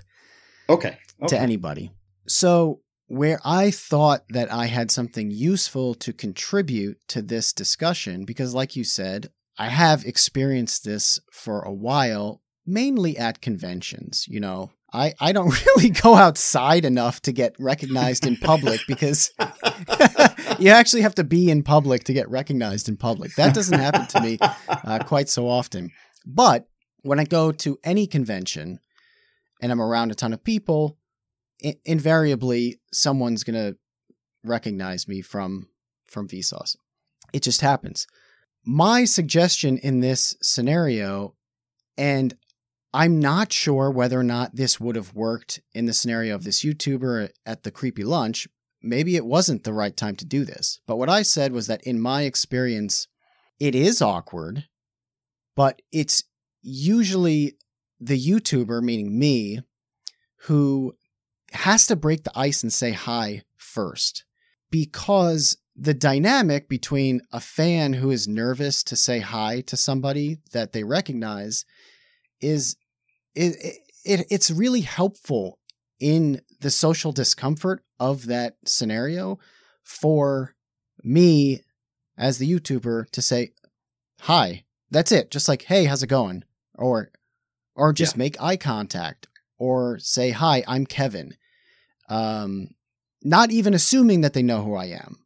Okay. 0.70 1.00
okay. 1.22 1.28
To 1.28 1.40
anybody. 1.40 1.92
So 2.28 2.82
where 3.08 3.40
I 3.44 3.72
thought 3.72 4.24
that 4.30 4.52
I 4.52 4.68
had 4.68 4.92
something 4.92 5.32
useful 5.32 5.96
to 5.96 6.14
contribute 6.14 7.00
to 7.08 7.24
this 7.24 7.52
discussion, 7.52 8.26
because 8.26 8.54
like 8.54 8.76
you 8.76 8.84
said, 8.84 9.32
I 9.58 9.70
have 9.70 10.06
experienced 10.06 10.84
this 10.86 11.20
for 11.32 11.62
a 11.62 11.74
while, 11.74 12.44
mainly 12.64 13.18
at 13.18 13.42
conventions. 13.42 14.28
You 14.28 14.40
know, 14.40 14.72
I, 14.94 15.14
I 15.20 15.32
don't 15.32 15.54
really 15.66 15.90
go 15.90 16.16
outside 16.16 16.86
enough 16.86 17.22
to 17.22 17.32
get 17.32 17.56
recognized 17.60 18.26
in 18.26 18.38
public 18.38 18.82
because 18.88 19.32
you 20.60 20.70
actually 20.70 21.02
have 21.02 21.16
to 21.16 21.24
be 21.24 21.50
in 21.50 21.64
public 21.64 22.06
to 22.06 22.14
get 22.14 22.30
recognized 22.30 22.88
in 22.88 22.98
public. 22.98 23.36
That 23.36 23.54
doesn't 23.54 23.80
happen 23.80 24.08
to 24.08 24.22
me 24.22 24.38
uh, 24.68 25.00
quite 25.06 25.30
so 25.30 25.48
often. 25.48 25.92
But 26.26 26.68
when 27.02 27.20
I 27.20 27.26
go 27.26 27.52
to 27.52 27.78
any 27.84 28.08
convention 28.08 28.80
and 29.62 29.72
I'm 29.72 29.82
around 29.82 30.12
a 30.12 30.16
ton 30.16 30.34
of 30.34 30.44
people, 30.44 30.98
I- 31.64 31.78
invariably 31.86 32.80
someone's 32.92 33.44
going 33.44 33.56
to 33.56 33.78
recognize 34.44 35.08
me 35.08 35.22
from 35.22 35.68
from 36.06 36.28
Vsauce. 36.28 36.78
It 37.34 37.44
just 37.44 37.60
happens. 37.62 38.08
My 38.66 39.04
suggestion 39.06 39.78
in 39.78 40.00
this 40.00 40.36
scenario, 40.42 41.36
and 41.98 42.34
I'm 42.98 43.20
not 43.20 43.54
sure 43.54 43.92
whether 43.92 44.20
or 44.20 44.24
not 44.24 44.56
this 44.56 44.80
would 44.80 44.96
have 44.96 45.14
worked 45.14 45.62
in 45.72 45.86
the 45.86 45.94
scenario 45.94 46.34
of 46.34 46.44
this 46.44 46.66
YouTuber 46.66 47.30
at 47.46 47.62
the 47.62 47.70
creepy 47.70 48.04
lunch. 48.04 48.48
Maybe 48.82 49.16
it 49.16 49.24
wasn't 49.24 49.64
the 49.64 49.72
right 49.72 49.96
time 49.96 50.16
to 50.16 50.26
do 50.26 50.44
this. 50.44 50.80
But 50.88 50.96
what 50.96 51.08
I 51.08 51.22
said 51.22 51.52
was 51.52 51.68
that 51.68 51.84
in 51.84 52.02
my 52.02 52.24
experience, 52.24 53.08
it 53.60 53.76
is 53.76 54.02
awkward, 54.02 54.66
but 55.56 55.84
it's 55.92 56.24
usually 56.64 57.60
the 58.00 58.20
YouTuber, 58.20 58.82
meaning 58.82 59.20
me, 59.20 59.60
who 60.46 60.96
has 61.52 61.86
to 61.88 61.96
break 61.96 62.24
the 62.24 62.32
ice 62.36 62.64
and 62.64 62.74
say 62.74 62.94
hi 62.94 63.44
first. 63.58 64.26
Because 64.72 65.56
the 65.76 65.94
dynamic 65.94 66.68
between 66.68 67.22
a 67.32 67.42
fan 67.42 67.94
who 67.94 68.10
is 68.10 68.28
nervous 68.28 68.82
to 68.86 68.96
say 68.96 69.20
hi 69.20 69.62
to 69.68 69.78
somebody 69.78 70.40
that 70.52 70.74
they 70.74 70.84
recognize 70.84 71.64
is 72.42 72.76
it, 73.38 73.78
it 74.06 74.28
it's 74.30 74.52
really 74.52 74.82
helpful 74.82 75.60
in 76.00 76.42
the 76.62 76.70
social 76.72 77.12
discomfort 77.12 77.84
of 78.00 78.26
that 78.28 78.56
scenario 78.66 79.40
for 79.84 80.56
me 81.04 81.62
as 82.18 82.38
the 82.38 82.52
YouTuber 82.52 83.10
to 83.12 83.22
say 83.22 83.52
hi. 84.22 84.64
That's 84.90 85.12
it. 85.12 85.32
Just 85.32 85.48
like, 85.48 85.64
hey, 85.64 85.86
how's 85.86 86.04
it 86.04 86.08
going? 86.08 86.44
Or 86.76 87.12
or 87.76 87.94
just 87.94 88.16
Yeah. 88.16 88.20
make 88.20 88.42
eye 88.42 88.58
contact 88.58 89.28
or 89.60 90.00
say 90.00 90.32
hi, 90.32 90.64
I'm 90.68 90.86
Kevin. 90.86 91.36
Um 92.10 92.70
not 93.24 93.52
even 93.52 93.74
assuming 93.74 94.22
that 94.22 94.34
they 94.34 94.44
know 94.44 94.64
who 94.64 94.76
I 94.76 94.86
am. 94.86 95.18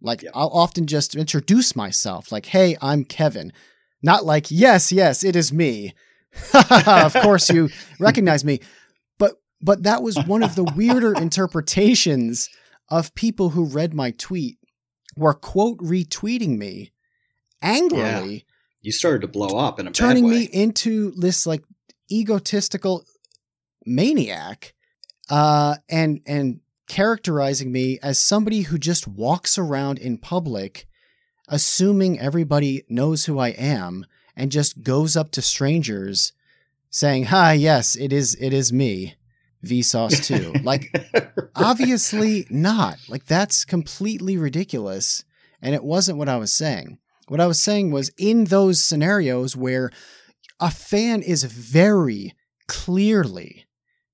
Like 0.00 0.22
Yeah. 0.22 0.30
I'll 0.34 0.48
often 0.50 0.86
just 0.86 1.14
introduce 1.14 1.76
myself 1.76 2.32
like, 2.32 2.46
"Hey, 2.46 2.76
I'm 2.80 3.04
Kevin." 3.04 3.52
Not 4.02 4.24
like, 4.24 4.50
"Yes, 4.50 4.90
yes, 4.92 5.22
it 5.22 5.36
is 5.36 5.52
me." 5.52 5.94
of 6.54 7.14
course 7.14 7.50
you 7.50 7.70
recognize 7.98 8.44
me. 8.44 8.60
But 9.18 9.34
but 9.60 9.84
that 9.84 10.02
was 10.02 10.16
one 10.26 10.42
of 10.42 10.54
the 10.54 10.64
weirder 10.64 11.14
interpretations 11.16 12.48
of 12.88 13.14
people 13.14 13.50
who 13.50 13.64
read 13.64 13.94
my 13.94 14.10
tweet 14.12 14.58
were 15.16 15.34
quote 15.34 15.78
retweeting 15.78 16.58
me 16.58 16.92
angrily 17.60 18.44
You 18.80 18.92
started 18.92 19.22
to 19.22 19.28
blow 19.28 19.58
up 19.58 19.78
in 19.78 19.86
a 19.86 19.90
turning 19.90 20.28
me 20.28 20.44
into 20.44 21.12
this 21.12 21.46
like 21.46 21.62
egotistical 22.10 23.04
maniac 23.86 24.74
uh 25.30 25.76
and 25.88 26.20
and 26.26 26.60
characterizing 26.88 27.72
me 27.72 27.98
as 28.02 28.18
somebody 28.18 28.62
who 28.62 28.78
just 28.78 29.06
walks 29.06 29.56
around 29.56 29.98
in 29.98 30.18
public 30.18 30.86
assuming 31.48 32.18
everybody 32.18 32.82
knows 32.88 33.24
who 33.24 33.38
I 33.38 33.48
am 33.50 34.04
and 34.36 34.52
just 34.52 34.82
goes 34.82 35.16
up 35.16 35.30
to 35.32 35.42
strangers 35.42 36.32
saying 36.90 37.24
hi 37.24 37.52
yes 37.52 37.96
it 37.96 38.12
is 38.12 38.34
it 38.40 38.52
is 38.52 38.72
me 38.72 39.14
vsauce 39.64 40.24
2 40.24 40.52
like 40.64 40.90
obviously 41.54 42.46
not. 42.50 42.98
Like 43.08 43.26
that's 43.26 43.64
completely 43.64 44.36
ridiculous 44.36 45.24
and 45.60 45.74
it 45.74 45.84
wasn't 45.84 46.18
what 46.18 46.28
i 46.28 46.36
was 46.36 46.52
saying. 46.52 46.98
What 47.28 47.40
i 47.40 47.46
was 47.46 47.60
saying 47.60 47.90
was 47.90 48.10
in 48.18 48.44
those 48.44 48.82
scenarios 48.82 49.56
where 49.56 49.90
a 50.60 50.70
fan 50.70 51.22
is 51.22 51.44
very 51.44 52.34
clearly 52.68 53.66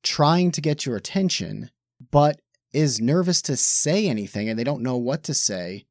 trying 0.02 0.50
to 0.52 0.60
get 0.60 0.86
your 0.86 0.96
attention 0.96 1.70
but 2.10 2.40
is 2.72 3.00
nervous 3.00 3.42
to 3.42 3.56
say 3.56 4.06
anything 4.06 4.48
and 4.48 4.58
they 4.58 4.64
don't 4.64 4.82
know 4.82 4.96
what 4.96 5.22
to 5.24 5.34
say 5.34 5.84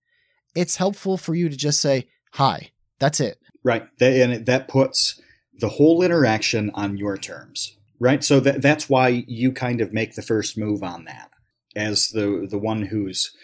it's 0.55 0.77
helpful 0.77 1.17
for 1.17 1.35
you 1.35 1.49
to 1.49 1.57
just 1.57 1.81
say 1.81 2.07
hi 2.33 2.71
that's 2.99 3.19
it 3.19 3.37
Right. 3.63 3.88
That, 4.00 4.13
and 4.13 4.46
that 4.46 4.67
puts 4.67 5.22
the 5.60 5.70
whole 5.70 6.02
interaction 6.02 6.72
on 6.74 6.98
your 6.98 7.17
terms. 7.17 7.78
Right. 8.00 8.24
So 8.24 8.39
that, 8.41 8.62
that's 8.62 8.89
why 8.89 9.26
you 9.28 9.52
kind 9.52 9.82
of 9.82 9.91
make 9.91 10.15
the 10.15 10.22
first 10.22 10.58
move 10.58 10.84
on 10.84 11.06
that 11.06 11.32
as 11.76 12.10
the, 12.10 12.48
the 12.50 12.60
one 12.60 12.84
who's, 12.84 13.36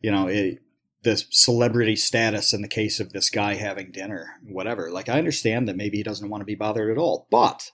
you 0.00 0.10
know, 0.10 0.28
it, 0.28 0.60
the 1.02 1.22
celebrity 1.30 1.94
status 1.94 2.52
in 2.52 2.62
the 2.62 2.68
case 2.68 3.00
of 3.00 3.12
this 3.12 3.30
guy 3.30 3.54
having 3.54 3.92
dinner, 3.92 4.40
whatever. 4.44 4.90
Like, 4.90 5.08
I 5.08 5.18
understand 5.18 5.68
that 5.68 5.76
maybe 5.76 5.98
he 5.98 6.02
doesn't 6.02 6.28
want 6.28 6.40
to 6.40 6.46
be 6.46 6.54
bothered 6.54 6.90
at 6.90 6.98
all, 6.98 7.26
but 7.30 7.70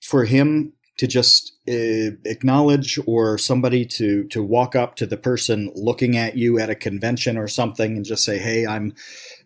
for 0.00 0.24
him 0.24 0.72
to 0.98 1.06
just 1.06 1.52
uh, 1.68 2.14
acknowledge 2.24 2.98
or 3.06 3.38
somebody 3.38 3.84
to 3.84 4.24
to 4.28 4.42
walk 4.42 4.76
up 4.76 4.94
to 4.96 5.06
the 5.06 5.16
person 5.16 5.72
looking 5.74 6.16
at 6.16 6.36
you 6.36 6.58
at 6.58 6.70
a 6.70 6.74
convention 6.74 7.36
or 7.36 7.48
something 7.48 7.96
and 7.96 8.04
just 8.04 8.24
say, 8.24 8.38
"Hey, 8.38 8.66
I'm 8.66 8.94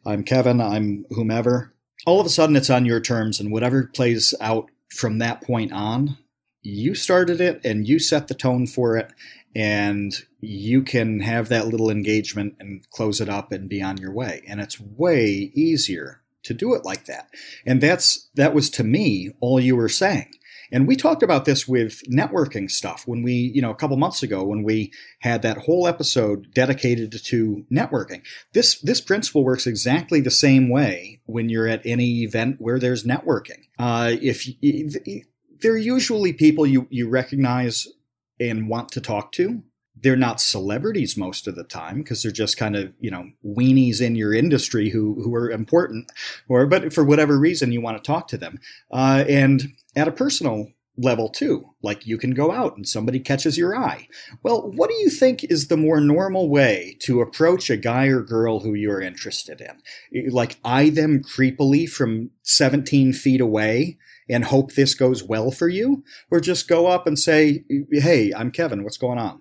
I'm 0.05 0.23
Kevin. 0.25 0.61
I'm 0.61 1.05
whomever." 1.11 1.73
All 2.07 2.21
of 2.21 2.27
a 2.27 2.31
sudden, 2.31 2.57
it's 2.57 2.71
on 2.71 2.87
your 2.87 3.01
terms, 3.01 3.41
and 3.41 3.53
whatever 3.53 3.91
plays 3.93 4.33
out 4.41 4.71
from 4.89 5.19
that 5.19 5.43
point 5.43 5.73
on, 5.73 6.17
you 6.63 6.95
started 6.95 7.41
it 7.41 7.61
and 7.65 7.87
you 7.87 7.99
set 7.99 8.29
the 8.29 8.35
tone 8.35 8.67
for 8.67 8.97
it, 8.97 9.13
and 9.55 10.15
you 10.41 10.83
can 10.83 11.21
have 11.21 11.49
that 11.49 11.67
little 11.67 11.91
engagement 11.91 12.55
and 12.61 12.89
close 12.91 13.21
it 13.21 13.29
up 13.29 13.53
and 13.53 13.69
be 13.69 13.83
on 13.83 13.97
your 13.97 14.13
way. 14.13 14.43
And 14.49 14.61
it's 14.61 14.81
way 14.81 15.51
easier 15.55 16.23
to 16.45 16.55
do 16.55 16.75
it 16.75 16.85
like 16.85 17.07
that. 17.07 17.29
And 17.67 17.81
that's 17.81 18.29
that 18.35 18.55
was 18.55 18.71
to 18.71 18.85
me 18.85 19.33
all 19.41 19.59
you 19.59 19.77
were 19.77 19.89
saying. 19.89 20.31
And 20.77 20.87
we 20.87 20.95
talked 20.95 21.23
about 21.23 21.47
this 21.47 21.67
with 21.67 22.03
networking 22.03 22.71
stuff 22.71 23.09
when 23.09 23.23
we, 23.23 23.33
you 23.55 23.63
know, 23.63 23.71
a 23.71 23.75
couple 23.75 23.97
months 23.97 24.23
ago 24.23 24.45
when 24.45 24.63
we 24.63 24.93
had 25.21 25.41
that 25.41 25.57
whole 25.57 25.89
episode 25.89 26.53
dedicated 26.53 27.13
to 27.13 27.65
networking. 27.73 28.21
This 28.53 28.79
this 28.81 29.01
principle 29.01 29.43
works 29.43 29.67
exactly 29.67 30.21
the 30.21 30.31
same 30.31 30.69
way 30.69 31.23
when 31.25 31.49
you're 31.49 31.67
at 31.67 31.81
any 31.87 32.25
event 32.25 32.57
where 32.59 32.79
there's 32.79 33.05
networking. 33.05 33.69
Uh, 33.79 34.17
if 34.21 34.47
they're 35.63 35.79
usually 35.79 36.35
people 36.35 36.67
you 36.67 36.87
you 36.91 37.09
recognize 37.09 37.89
and 38.39 38.69
want 38.69 38.91
to 38.91 39.01
talk 39.01 39.33
to. 39.33 39.63
They're 39.99 40.15
not 40.15 40.43
celebrities 40.43 41.17
most 41.17 41.49
of 41.49 41.57
the 41.57 41.65
time 41.65 42.03
because 42.03 42.23
they're 42.23 42.31
just 42.31 42.59
kind 42.59 42.77
of 42.77 42.93
you 43.01 43.11
know 43.11 43.31
weenies 43.43 44.03
in 44.03 44.15
your 44.15 44.35
industry 44.35 44.91
who 44.91 45.23
who 45.23 45.35
are 45.35 45.51
important, 45.51 46.13
or 46.51 46.67
but 46.67 46.93
for 46.93 47.03
whatever 47.03 47.39
reason 47.39 47.73
you 47.73 47.81
want 47.81 47.97
to 47.97 48.07
talk 48.07 48.29
to 48.29 48.37
them. 48.37 48.59
Uh, 48.93 49.25
and 49.27 49.73
at 49.97 50.09
a 50.09 50.13
personal 50.13 50.69
level 50.99 51.29
too, 51.29 51.75
like 51.83 52.07
you 52.07 52.17
can 52.17 52.33
go 52.33 52.51
out 52.51 52.77
and 52.77 52.89
somebody 52.89 53.21
catches 53.21 53.59
your 53.59 53.77
eye. 53.77 54.09
Well, 54.43 54.71
what 54.71 54.89
do 54.89 54.97
you 54.97 55.11
think 55.11 55.45
is 55.45 55.69
the 55.69 55.77
more 55.77 56.01
normal 56.01 56.49
way 56.49 56.97
to 57.01 57.21
approach 57.21 57.69
a 57.69 57.77
guy 57.77 58.07
or 58.07 58.23
girl 58.23 58.61
who 58.61 58.75
you're 58.75 59.01
interested 59.01 59.61
in? 59.61 60.31
Like 60.31 60.59
eye 60.65 60.91
them 60.91 61.23
creepily 61.23 61.89
from 61.89 62.31
17 62.43 63.13
feet 63.13 63.41
away 63.41 63.99
and 64.29 64.45
hope 64.45 64.73
this 64.73 64.95
goes 64.95 65.23
well 65.23 65.51
for 65.51 65.69
you? 65.69 66.05
Or 66.31 66.41
just 66.41 66.69
go 66.69 66.87
up 66.87 67.07
and 67.07 67.19
say, 67.19 67.65
Hey, 67.91 68.33
I'm 68.35 68.51
Kevin. 68.51 68.83
What's 68.83 68.99
going 68.99 69.19
on? 69.19 69.41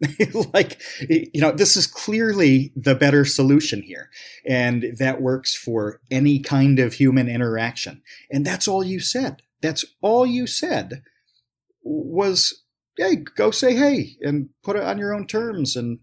like, 0.52 0.80
you 1.08 1.40
know, 1.40 1.52
this 1.52 1.76
is 1.76 1.86
clearly 1.86 2.72
the 2.74 2.94
better 2.94 3.24
solution 3.24 3.82
here. 3.82 4.10
And 4.44 4.96
that 4.98 5.22
works 5.22 5.54
for 5.54 6.00
any 6.10 6.40
kind 6.40 6.78
of 6.80 6.94
human 6.94 7.28
interaction. 7.28 8.02
And 8.30 8.44
that's 8.44 8.66
all 8.66 8.82
you 8.82 8.98
said. 9.00 9.42
That's 9.62 9.84
all 10.00 10.26
you 10.26 10.46
said 10.46 11.02
was, 11.82 12.62
hey, 12.98 13.16
go 13.16 13.50
say 13.50 13.74
hey 13.74 14.16
and 14.20 14.50
put 14.62 14.76
it 14.76 14.82
on 14.82 14.98
your 14.98 15.14
own 15.14 15.26
terms 15.26 15.76
and 15.76 16.00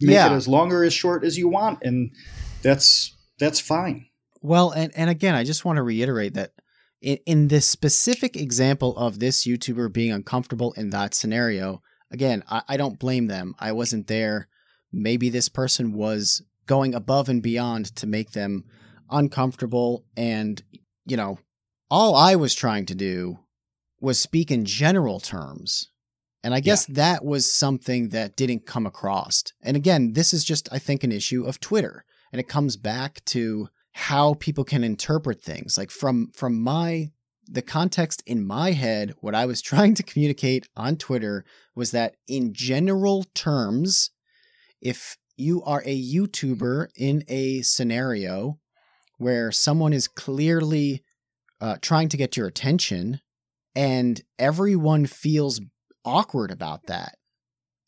make 0.00 0.14
Yeah. 0.14 0.32
it 0.32 0.36
as 0.36 0.48
long 0.48 0.72
or 0.72 0.82
as 0.84 0.94
short 0.94 1.24
as 1.24 1.36
you 1.36 1.48
want. 1.48 1.80
And 1.82 2.10
that's, 2.62 3.14
that's 3.38 3.60
fine. 3.60 4.06
Well, 4.40 4.70
and, 4.70 4.92
and 4.96 5.10
again, 5.10 5.34
I 5.34 5.44
just 5.44 5.64
want 5.64 5.76
to 5.76 5.82
reiterate 5.82 6.34
that 6.34 6.52
in, 7.00 7.18
in 7.26 7.48
this 7.48 7.66
specific 7.66 8.36
example 8.36 8.96
of 8.96 9.18
this 9.18 9.46
YouTuber 9.46 9.92
being 9.92 10.12
uncomfortable 10.12 10.72
in 10.72 10.90
that 10.90 11.14
scenario, 11.14 11.82
again, 12.10 12.42
I, 12.48 12.62
I 12.68 12.76
don't 12.76 12.98
blame 12.98 13.26
them. 13.26 13.54
I 13.58 13.72
wasn't 13.72 14.06
there. 14.06 14.48
Maybe 14.92 15.28
this 15.30 15.48
person 15.48 15.92
was 15.92 16.42
going 16.66 16.94
above 16.94 17.28
and 17.28 17.42
beyond 17.42 17.94
to 17.96 18.06
make 18.06 18.30
them 18.32 18.64
uncomfortable. 19.10 20.04
And, 20.16 20.62
you 21.06 21.16
know, 21.16 21.38
all 21.94 22.16
I 22.16 22.34
was 22.34 22.56
trying 22.56 22.86
to 22.86 22.94
do 22.96 23.38
was 24.00 24.18
speak 24.18 24.50
in 24.50 24.64
general 24.64 25.20
terms. 25.20 25.90
And 26.42 26.52
I 26.52 26.58
guess 26.58 26.86
that 26.86 27.24
was 27.24 27.50
something 27.52 28.08
that 28.08 28.34
didn't 28.34 28.66
come 28.66 28.84
across. 28.84 29.44
And 29.62 29.76
again, 29.76 30.14
this 30.14 30.34
is 30.34 30.44
just, 30.44 30.68
I 30.72 30.80
think, 30.80 31.04
an 31.04 31.12
issue 31.12 31.44
of 31.44 31.60
Twitter. 31.60 32.04
And 32.32 32.40
it 32.40 32.48
comes 32.48 32.76
back 32.76 33.24
to 33.26 33.68
how 33.92 34.34
people 34.34 34.64
can 34.64 34.82
interpret 34.82 35.40
things. 35.40 35.78
Like 35.78 35.92
from 35.92 36.32
from 36.34 36.60
my 36.60 37.12
the 37.46 37.62
context 37.62 38.24
in 38.26 38.44
my 38.44 38.72
head, 38.72 39.14
what 39.20 39.36
I 39.36 39.46
was 39.46 39.62
trying 39.70 39.94
to 39.94 40.02
communicate 40.02 40.66
on 40.76 40.96
Twitter 40.96 41.44
was 41.76 41.92
that 41.92 42.16
in 42.26 42.54
general 42.54 43.24
terms, 43.34 44.10
if 44.80 45.16
you 45.36 45.62
are 45.62 45.82
a 45.86 46.02
YouTuber 46.02 46.88
in 46.96 47.22
a 47.28 47.62
scenario 47.62 48.58
where 49.18 49.52
someone 49.52 49.92
is 49.92 50.08
clearly 50.08 51.03
uh, 51.60 51.76
trying 51.80 52.08
to 52.08 52.16
get 52.16 52.36
your 52.36 52.46
attention 52.46 53.20
and 53.74 54.22
everyone 54.38 55.06
feels 55.06 55.60
awkward 56.04 56.50
about 56.50 56.86
that. 56.86 57.16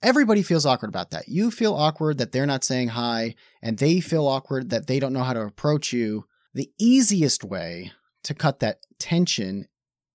Everybody 0.03 0.43
feels 0.43 0.67
awkward 0.67 0.89
about 0.89 1.11
that. 1.11 1.29
You 1.29 1.51
feel 1.51 1.75
awkward 1.75 2.19
that 2.19 2.33
they're 2.33 2.47
not 2.47 2.65
saying 2.65 2.89
hi, 2.89 3.35
and 3.63 3.79
they 3.79 4.01
feel 4.01 4.27
awkward 4.27 4.71
that 4.71 4.87
they 4.87 5.01
don't 5.01 5.13
know 5.13 5.23
how 5.23 5.33
to 5.33 5.43
approach 5.43 5.93
you. 5.93 6.27
The 6.55 6.71
easiest 6.79 7.45
way 7.45 7.93
to 8.25 8.35
cut 8.35 8.61
that 8.61 8.79
tension 8.99 9.69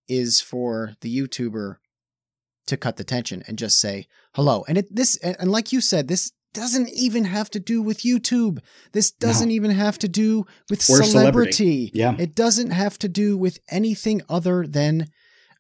is 0.08 0.40
for 0.40 0.96
the 1.02 1.20
YouTuber 1.20 1.78
to 2.68 2.78
cut 2.78 2.98
the 2.98 3.04
tension 3.04 3.44
and 3.48 3.58
just 3.58 3.80
say 3.80 4.08
hello. 4.36 4.64
And 4.68 4.78
it, 4.78 4.96
this, 4.96 5.18
and 5.18 5.52
like 5.52 5.72
you 5.72 5.82
said, 5.82 6.08
this 6.08 6.32
doesn't 6.54 6.90
even 6.90 7.26
have 7.26 7.50
to 7.52 7.60
do 7.60 7.82
with 7.82 8.00
YouTube. 8.00 8.60
This 8.92 9.12
doesn't 9.12 9.50
no. 9.50 9.54
even 9.54 9.72
have 9.72 9.98
to 10.00 10.08
do 10.08 10.46
with 10.70 10.82
celebrity. 10.82 11.12
celebrity. 11.12 11.92
Yeah. 11.94 12.16
It 12.18 12.36
doesn't 12.36 12.72
have 12.72 12.98
to 13.00 13.10
do 13.10 13.38
with 13.38 13.60
anything 13.70 14.22
other 14.30 14.66
than 14.68 15.08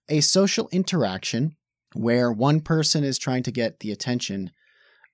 a 0.09 0.21
social 0.21 0.67
interaction 0.71 1.55
where 1.93 2.31
one 2.31 2.61
person 2.61 3.03
is 3.03 3.17
trying 3.17 3.43
to 3.43 3.51
get 3.51 3.79
the 3.79 3.91
attention 3.91 4.51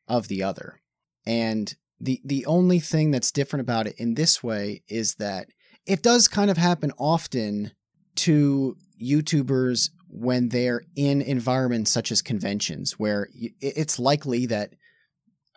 of 0.08 0.28
the 0.28 0.44
other. 0.44 0.80
And 1.26 1.74
the 2.00 2.22
the 2.24 2.46
only 2.46 2.80
thing 2.80 3.12
that's 3.12 3.32
different 3.32 3.62
about 3.62 3.88
it 3.88 3.96
in 3.98 4.14
this 4.14 4.44
way 4.44 4.84
is 4.88 5.16
that 5.16 5.48
it 5.86 6.04
does 6.04 6.28
kind 6.28 6.52
of 6.52 6.58
happen 6.58 6.92
often 6.98 7.72
to 8.16 8.76
YouTubers 9.02 9.90
when 10.10 10.50
they're 10.50 10.84
in 10.96 11.22
environments 11.22 11.92
such 11.92 12.12
as 12.12 12.22
conventions 12.22 12.94
where 12.94 13.30
it's 13.60 14.00
likely 14.00 14.46
that 14.46 14.74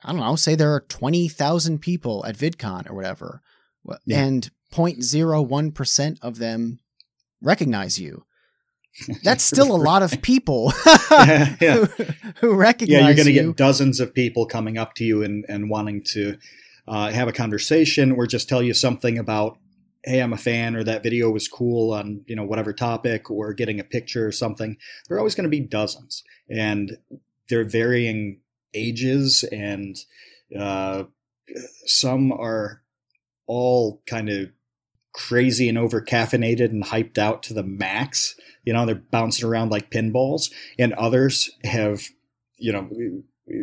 I 0.03 0.13
don't 0.13 0.21
know, 0.21 0.37
say 0.37 0.55
there 0.55 0.75
are 0.75 0.81
20,000 0.81 1.79
people 1.79 2.25
at 2.27 2.37
VidCon 2.37 2.89
or 2.89 2.95
whatever, 2.95 3.43
yeah. 4.07 4.23
and 4.23 4.51
0.01% 4.73 6.19
of 6.23 6.39
them 6.39 6.81
recognize 7.43 7.99
you. 7.99 8.25
That's 9.23 9.45
still 9.45 9.75
a 9.75 9.79
lot 9.79 10.03
of 10.03 10.21
people 10.21 10.73
yeah, 11.13 11.57
yeah. 11.61 11.75
Who, 11.85 12.05
who, 12.41 12.55
recognize 12.55 12.93
Yeah, 12.93 13.07
you're 13.07 13.15
going 13.15 13.27
to 13.27 13.33
you. 13.33 13.47
get 13.49 13.57
dozens 13.57 14.01
of 14.01 14.13
people 14.13 14.47
coming 14.47 14.79
up 14.79 14.95
to 14.95 15.05
you 15.05 15.23
and, 15.23 15.45
and 15.49 15.71
wanting 15.71 16.03
to 16.09 16.37
uh, 16.89 17.11
have 17.11 17.29
a 17.29 17.33
conversation 17.33 18.11
or 18.11 18.27
just 18.27 18.49
tell 18.49 18.63
you 18.63 18.75
something 18.75 19.17
about, 19.17 19.59
hey, 20.05 20.21
I'm 20.21 20.33
a 20.33 20.39
fan 20.39 20.75
or 20.75 20.83
that 20.83 21.05
video 21.05 21.31
was 21.31 21.47
cool 21.47 21.93
on, 21.93 22.25
you 22.27 22.35
know, 22.35 22.45
whatever 22.45 22.73
topic 22.73 23.31
or 23.31 23.55
getting 23.55 23.79
a 23.79 23.85
picture 23.85 24.27
or 24.27 24.33
something. 24.33 24.77
There 25.09 25.17
are 25.17 25.21
always 25.21 25.37
going 25.37 25.45
to 25.45 25.51
be 25.51 25.61
dozens. 25.61 26.25
And 26.49 26.99
they're 27.49 27.65
varying 27.65 28.41
ages 28.75 29.45
and 29.51 29.97
uh, 30.59 31.05
some 31.87 32.33
are 32.33 32.83
all 33.47 34.03
kind 34.07 34.29
of 34.29 34.51
crazy 35.13 35.69
and 35.69 35.77
over 35.77 36.01
caffeinated 36.01 36.71
and 36.71 36.85
hyped 36.85 37.19
out 37.19 37.43
to 37.45 37.55
the 37.55 37.63
max. 37.63 38.37
You 38.65 38.73
know, 38.73 38.87
they're 38.87 38.95
bouncing 38.95 39.49
around 39.49 39.71
like 39.71 39.91
pinballs, 39.91 40.53
and 40.79 40.93
others 40.95 41.51
have, 41.65 42.03
you 42.57 42.73
know, 42.73 42.89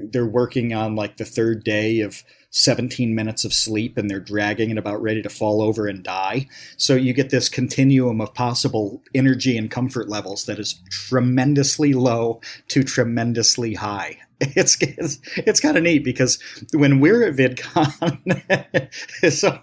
they're 0.10 0.26
working 0.26 0.74
on 0.74 0.96
like 0.96 1.18
the 1.18 1.26
third 1.26 1.64
day 1.64 2.02
of 2.02 2.24
17 2.52 3.14
minutes 3.14 3.46
of 3.46 3.54
sleep 3.54 3.98
and 3.98 4.10
they're 4.10 4.20
dragging 4.20 4.70
and 4.70 4.80
about 4.80 5.02
ready 5.02 5.22
to 5.22 5.30
fall 5.30 5.62
over 5.62 5.88
and 5.88 6.04
die. 6.04 6.48
So 6.78 6.96
you 6.96 7.14
get 7.14 7.30
this 7.30 7.50
continuum 7.50 8.22
of 8.22 8.34
possible 8.34 9.04
energy 9.14 9.58
and 9.58 9.70
comfort 9.70 10.10
levels 10.10 10.46
that 10.46 10.60
is 10.60 10.82
tremendously 10.90 11.94
low 11.94 12.42
to 12.70 12.84
tremendously 12.84 13.76
high. 13.76 14.20
It's 14.40 14.78
it's, 14.80 15.20
it's 15.36 15.60
kind 15.60 15.78
of 15.78 15.84
neat 15.84 16.04
because 16.04 16.38
when 16.72 17.00
we're 17.00 17.28
at 17.28 17.34
VidCon, 17.34 18.92
so 19.34 19.60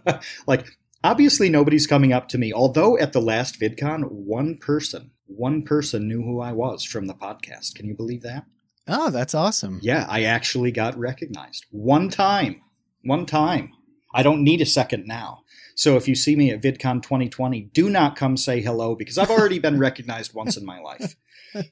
like 0.49 0.67
obviously 1.05 1.49
nobody's 1.49 1.87
coming 1.87 2.13
up 2.13 2.27
to 2.31 2.39
me. 2.39 2.53
Although 2.53 2.99
at 2.99 3.13
the 3.13 3.21
last 3.21 3.61
VidCon, 3.61 4.11
one 4.11 4.57
person, 4.57 5.13
one 5.27 5.63
person 5.63 6.09
knew 6.09 6.23
who 6.23 6.41
I 6.41 6.51
was 6.51 6.83
from 6.83 7.07
the 7.07 7.15
podcast. 7.15 7.77
Can 7.77 7.87
you 7.87 7.95
believe 7.95 8.23
that? 8.23 8.47
Oh, 8.87 9.11
that's 9.11 9.35
awesome. 9.35 9.81
Yeah, 9.83 10.07
I 10.09 10.25
actually 10.25 10.71
got 10.71 10.99
recognized 10.99 11.67
one 11.71 12.11
time. 12.11 12.63
One 13.03 13.27
time. 13.27 13.73
I 14.15 14.23
don't 14.23 14.45
need 14.45 14.61
a 14.61 14.67
second 14.67 15.07
now. 15.07 15.41
So 15.75 15.97
if 15.97 16.07
you 16.07 16.15
see 16.15 16.37
me 16.37 16.51
at 16.51 16.63
VidCon 16.63 17.03
2020, 17.03 17.63
do 17.73 17.91
not 17.91 18.15
come 18.17 18.37
say 18.37 18.61
hello 18.61 18.95
because 18.95 19.19
I've 19.19 19.31
already 19.31 19.59
been 19.59 19.79
recognized 19.79 20.35
once 20.35 20.57
in 20.57 20.65
my 20.65 20.81
life. 20.81 21.17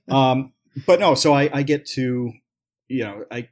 Um, 0.09 0.53
but 0.87 1.01
no, 1.01 1.15
so 1.15 1.33
I, 1.33 1.51
I 1.53 1.63
get 1.63 1.87
to, 1.91 2.33
you 2.89 3.05
know, 3.05 3.25
I 3.31 3.49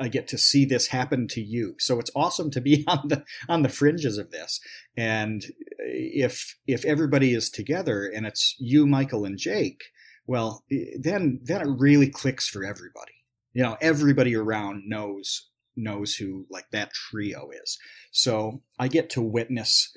I 0.00 0.08
get 0.08 0.28
to 0.28 0.38
see 0.38 0.64
this 0.64 0.88
happen 0.88 1.26
to 1.28 1.40
you. 1.40 1.74
So 1.78 1.98
it's 1.98 2.12
awesome 2.14 2.50
to 2.52 2.60
be 2.60 2.84
on 2.88 3.08
the 3.08 3.24
on 3.48 3.62
the 3.62 3.68
fringes 3.68 4.18
of 4.18 4.30
this. 4.30 4.60
And 4.96 5.44
if 5.78 6.56
if 6.66 6.84
everybody 6.84 7.34
is 7.34 7.50
together 7.50 8.04
and 8.04 8.26
it's 8.26 8.56
you, 8.58 8.86
Michael, 8.86 9.24
and 9.24 9.38
Jake, 9.38 9.82
well, 10.26 10.64
then 10.98 11.40
then 11.42 11.60
it 11.60 11.78
really 11.78 12.08
clicks 12.08 12.48
for 12.48 12.64
everybody. 12.64 13.12
You 13.52 13.62
know, 13.62 13.76
everybody 13.80 14.34
around 14.36 14.84
knows 14.86 15.48
knows 15.76 16.16
who 16.16 16.46
like 16.50 16.70
that 16.72 16.92
trio 16.92 17.50
is. 17.62 17.78
So 18.10 18.62
I 18.78 18.88
get 18.88 19.10
to 19.10 19.22
witness 19.22 19.92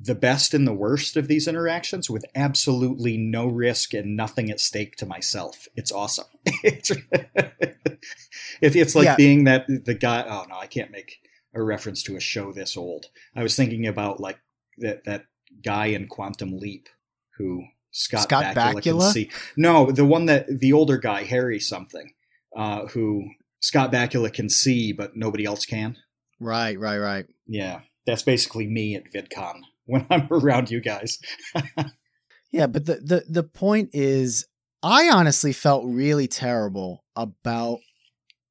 the 0.00 0.14
best 0.14 0.54
and 0.54 0.66
the 0.66 0.74
worst 0.74 1.16
of 1.16 1.26
these 1.26 1.48
interactions 1.48 2.08
with 2.08 2.24
absolutely 2.34 3.16
no 3.16 3.46
risk 3.46 3.94
and 3.94 4.16
nothing 4.16 4.50
at 4.50 4.60
stake 4.60 4.96
to 4.96 5.06
myself. 5.06 5.66
It's 5.74 5.90
awesome. 5.90 6.26
it's, 6.44 6.92
it's 8.62 8.94
like 8.94 9.04
yeah. 9.06 9.16
being 9.16 9.44
that 9.44 9.66
the 9.68 9.94
guy. 9.94 10.24
Oh 10.28 10.44
no, 10.48 10.56
I 10.56 10.66
can't 10.66 10.90
make 10.90 11.18
a 11.54 11.62
reference 11.62 12.02
to 12.04 12.16
a 12.16 12.20
show 12.20 12.52
this 12.52 12.76
old. 12.76 13.06
I 13.34 13.42
was 13.42 13.56
thinking 13.56 13.86
about 13.86 14.20
like 14.20 14.38
that 14.78 15.04
that 15.04 15.24
guy 15.62 15.86
in 15.86 16.06
Quantum 16.06 16.58
Leap 16.58 16.88
who 17.36 17.64
Scott, 17.90 18.22
Scott 18.22 18.54
Bakula, 18.54 18.82
Bakula. 18.82 19.32
No, 19.56 19.90
the 19.90 20.04
one 20.04 20.26
that 20.26 20.46
the 20.60 20.72
older 20.72 20.98
guy, 20.98 21.24
Harry 21.24 21.58
something, 21.58 22.12
uh, 22.56 22.86
who 22.86 23.24
Scott 23.60 23.92
Bakula 23.92 24.32
can 24.32 24.48
see, 24.48 24.92
but 24.92 25.16
nobody 25.16 25.44
else 25.44 25.64
can. 25.64 25.96
Right, 26.40 26.78
right, 26.78 26.98
right. 26.98 27.26
Yeah, 27.46 27.80
that's 28.06 28.22
basically 28.22 28.66
me 28.66 28.94
at 28.94 29.12
VidCon 29.12 29.60
when 29.86 30.06
I'm 30.10 30.28
around 30.30 30.70
you 30.70 30.80
guys. 30.80 31.18
yeah, 32.52 32.66
but 32.66 32.86
the, 32.86 32.96
the 32.96 33.24
the 33.28 33.42
point 33.42 33.90
is, 33.92 34.46
I 34.82 35.08
honestly 35.10 35.52
felt 35.52 35.84
really 35.86 36.28
terrible 36.28 37.04
about 37.16 37.78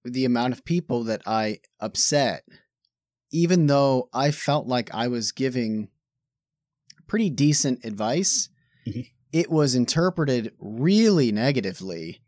the 0.03 0.25
amount 0.25 0.53
of 0.53 0.65
people 0.65 1.03
that 1.05 1.21
I 1.25 1.59
upset, 1.79 2.43
even 3.31 3.67
though 3.67 4.09
I 4.13 4.31
felt 4.31 4.67
like 4.67 4.93
I 4.93 5.07
was 5.07 5.31
giving 5.31 5.89
pretty 7.07 7.29
decent 7.29 7.85
advice. 7.85 8.49
Mm-hmm 8.87 9.01
it 9.31 9.49
was 9.49 9.75
interpreted 9.75 10.53
really 10.59 11.31
negatively. 11.31 12.21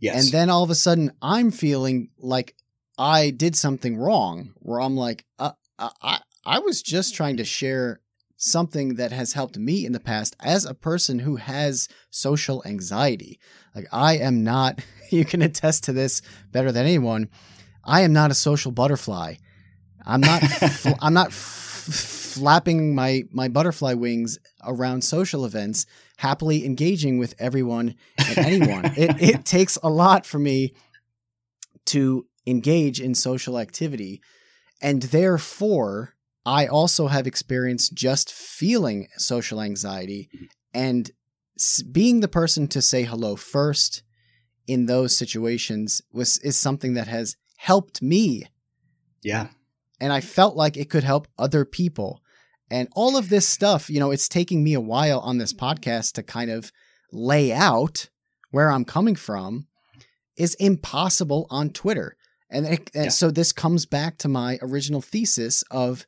Yes. 0.00 0.24
And 0.24 0.32
then 0.32 0.50
all 0.50 0.62
of 0.62 0.70
a 0.70 0.74
sudden, 0.74 1.12
I'm 1.22 1.50
feeling 1.50 2.10
like 2.18 2.54
I 2.98 3.30
did 3.30 3.56
something 3.56 3.96
wrong, 3.96 4.52
where 4.56 4.80
I'm 4.80 4.96
like, 4.96 5.24
uh, 5.38 5.52
I, 5.78 6.20
I 6.44 6.58
was 6.60 6.82
just 6.82 7.14
trying 7.14 7.36
to 7.38 7.44
share 7.44 8.00
something 8.36 8.96
that 8.96 9.12
has 9.12 9.32
helped 9.32 9.56
me 9.56 9.86
in 9.86 9.92
the 9.92 10.00
past 10.00 10.36
as 10.40 10.64
a 10.64 10.74
person 10.74 11.20
who 11.20 11.36
has 11.36 11.88
social 12.10 12.62
anxiety. 12.66 13.38
Like, 13.74 13.86
I 13.92 14.18
am 14.18 14.44
not, 14.44 14.80
you 15.10 15.24
can 15.24 15.42
attest 15.42 15.84
to 15.84 15.92
this 15.92 16.22
better 16.52 16.72
than 16.72 16.86
anyone. 16.86 17.28
I 17.84 18.02
am 18.02 18.12
not 18.12 18.30
a 18.30 18.34
social 18.34 18.72
butterfly. 18.72 19.36
I'm 20.04 20.20
not, 20.20 20.42
fl- 20.42 20.90
I'm 21.00 21.14
not 21.14 21.28
f- 21.28 21.65
flapping 21.86 22.94
my, 22.94 23.22
my 23.30 23.48
butterfly 23.48 23.94
wings 23.94 24.38
around 24.64 25.02
social 25.02 25.44
events 25.44 25.86
happily 26.18 26.64
engaging 26.64 27.18
with 27.18 27.34
everyone 27.38 27.94
and 28.18 28.38
anyone. 28.38 28.84
it, 28.96 29.20
it 29.20 29.44
takes 29.44 29.78
a 29.82 29.88
lot 29.88 30.26
for 30.26 30.38
me 30.38 30.74
to 31.86 32.26
engage 32.46 33.00
in 33.00 33.14
social 33.14 33.58
activity. 33.58 34.20
And 34.80 35.02
therefore, 35.02 36.14
I 36.44 36.66
also 36.66 37.08
have 37.08 37.26
experienced 37.26 37.94
just 37.94 38.32
feeling 38.32 39.08
social 39.16 39.60
anxiety 39.60 40.28
and 40.72 41.10
being 41.90 42.20
the 42.20 42.28
person 42.28 42.68
to 42.68 42.82
say 42.82 43.02
hello 43.02 43.34
first 43.34 44.02
in 44.66 44.86
those 44.86 45.16
situations 45.16 46.02
was 46.12 46.38
is 46.38 46.56
something 46.56 46.94
that 46.94 47.08
has 47.08 47.36
helped 47.56 48.02
me. 48.02 48.44
Yeah. 49.22 49.48
And 50.00 50.12
I 50.12 50.20
felt 50.20 50.56
like 50.56 50.76
it 50.76 50.90
could 50.90 51.04
help 51.04 51.28
other 51.38 51.64
people. 51.64 52.22
And 52.70 52.88
all 52.94 53.16
of 53.16 53.28
this 53.28 53.46
stuff, 53.46 53.88
you 53.88 54.00
know, 54.00 54.10
it's 54.10 54.28
taking 54.28 54.62
me 54.62 54.74
a 54.74 54.80
while 54.80 55.20
on 55.20 55.38
this 55.38 55.52
podcast 55.52 56.12
to 56.14 56.22
kind 56.22 56.50
of 56.50 56.72
lay 57.12 57.52
out 57.52 58.08
where 58.50 58.70
I'm 58.70 58.84
coming 58.84 59.14
from 59.14 59.66
is 60.36 60.54
impossible 60.54 61.46
on 61.50 61.70
Twitter. 61.70 62.16
And, 62.50 62.66
it, 62.66 62.90
and 62.94 63.04
yeah. 63.04 63.10
so 63.10 63.30
this 63.30 63.52
comes 63.52 63.86
back 63.86 64.18
to 64.18 64.28
my 64.28 64.58
original 64.62 65.00
thesis 65.00 65.62
of 65.70 66.06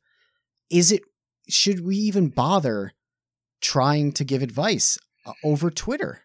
is 0.71 0.93
it 0.93 1.03
should 1.49 1.85
we 1.85 1.97
even 1.97 2.29
bother 2.29 2.93
trying 3.61 4.13
to 4.13 4.25
give 4.25 4.43
advice 4.43 4.99
uh, 5.27 5.33
over 5.43 5.71
Twitter? 5.71 6.23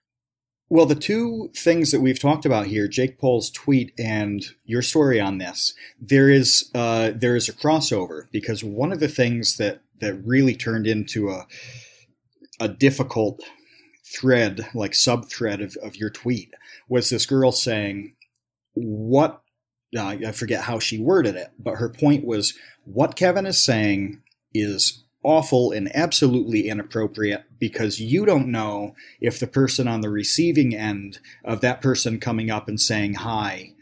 Well, 0.74 0.88
the 0.88 0.96
two 0.96 1.52
things 1.56 1.92
that 1.92 2.02
we've 2.02 2.18
talked 2.18 2.48
about 2.48 2.66
here, 2.66 2.88
Jake 2.88 3.20
Paul's 3.20 3.52
tweet 3.52 3.94
and 4.00 4.44
your 4.66 4.82
story 4.82 5.22
on 5.22 5.38
this, 5.38 5.76
there 6.02 6.32
is 6.32 6.72
uh, 6.74 7.12
there 7.14 7.36
is 7.36 7.48
a 7.48 7.54
crossover 7.54 8.24
because 8.32 8.64
one 8.64 8.92
of 8.92 9.00
the 9.00 9.08
things 9.08 9.58
that 9.58 9.82
that 10.00 10.16
really 10.26 10.56
turned 10.56 10.88
into 10.88 11.30
a 11.30 11.46
a 12.60 12.68
difficult 12.68 13.44
thread, 14.04 14.68
like 14.74 14.96
sub 14.96 15.30
thread 15.30 15.62
of, 15.62 15.78
of 15.84 15.96
your 15.96 16.10
tweet, 16.10 16.56
was 16.90 17.12
this 17.12 17.28
girl 17.28 17.52
saying, 17.52 18.16
"What?" 18.74 19.44
Uh, 19.96 20.18
I 20.26 20.32
forget 20.32 20.64
how 20.64 20.80
she 20.80 20.98
worded 20.98 21.36
it, 21.36 21.52
but 21.60 21.76
her 21.76 21.90
point 21.90 22.26
was, 22.26 22.56
"What 22.84 23.16
Kevin 23.16 23.46
is 23.46 23.62
saying 23.62 24.24
is 24.56 25.03
awful 25.24 25.72
and 25.72 25.94
absolutely 25.96 26.68
inappropriate 26.68 27.46
because 27.60 28.00
you 28.00 28.26
don't 28.26 28.48
know 28.48 28.94
if 29.22 29.40
the 29.40 29.48
person 29.48 29.88
on 29.88 30.02
the 30.02 30.10
receiving 30.10 30.76
end 30.76 31.20
of 31.44 31.62
that 31.62 31.82
person 31.82 32.20
coming 32.20 32.52
up 32.52 32.68
and 32.68 32.80
saying 32.80 33.16
hi 33.16 33.74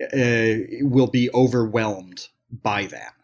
uh, 0.00 0.54
will 0.80 1.08
be 1.08 1.28
overwhelmed 1.34 2.28
by 2.50 2.86
that. 2.86 3.14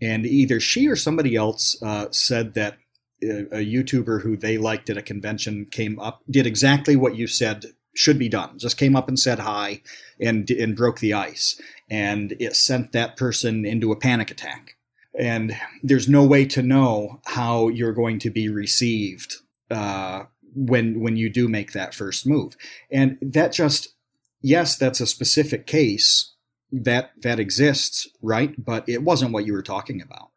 And 0.00 0.26
either 0.26 0.60
she 0.60 0.88
or 0.88 0.96
somebody 0.96 1.36
else 1.36 1.80
uh, 1.82 2.06
said 2.10 2.54
that 2.54 2.78
uh, 3.22 3.46
a, 3.52 3.64
YouTuber 3.64 4.22
who 4.22 4.36
they 4.36 4.58
liked 4.58 4.90
at 4.90 4.96
a 4.96 5.02
convention 5.02 5.66
came 5.70 5.98
up, 5.98 6.22
did 6.28 6.46
exactly 6.46 6.96
what 6.96 7.16
you 7.16 7.26
said 7.26 7.66
should 7.94 8.18
be 8.18 8.28
done. 8.28 8.58
Just 8.58 8.76
came 8.76 8.96
up 8.96 9.08
and 9.08 9.18
said 9.18 9.38
hi 9.38 9.82
and 10.20 10.50
and 10.50 10.76
broke 10.76 10.98
the 10.98 11.14
ice, 11.14 11.60
and 11.88 12.34
it 12.40 12.56
sent 12.56 12.92
that 12.92 13.16
person 13.16 13.64
into 13.64 13.92
a 13.92 13.96
panic 13.96 14.30
attack 14.30 14.73
and 15.18 15.56
there's 15.82 16.08
no 16.08 16.24
way 16.24 16.44
to 16.46 16.62
know 16.62 17.20
how 17.26 17.68
you're 17.68 17.92
going 17.92 18.18
to 18.20 18.30
be 18.30 18.48
received 18.48 19.36
uh, 19.70 20.24
when 20.54 21.00
when 21.00 21.16
you 21.16 21.30
do 21.30 21.48
make 21.48 21.72
that 21.72 21.94
first 21.94 22.26
move. 22.26 22.56
And 22.90 23.18
that 23.20 23.52
just 23.52 23.94
yes, 24.40 24.76
that's 24.76 25.00
a 25.00 25.06
specific 25.06 25.66
case 25.66 26.32
that 26.72 27.12
that 27.22 27.38
exists, 27.38 28.08
right? 28.20 28.54
But 28.62 28.88
it 28.88 29.02
wasn't 29.02 29.32
what 29.32 29.46
you 29.46 29.52
were 29.52 29.62
talking 29.62 30.02
about, 30.02 30.30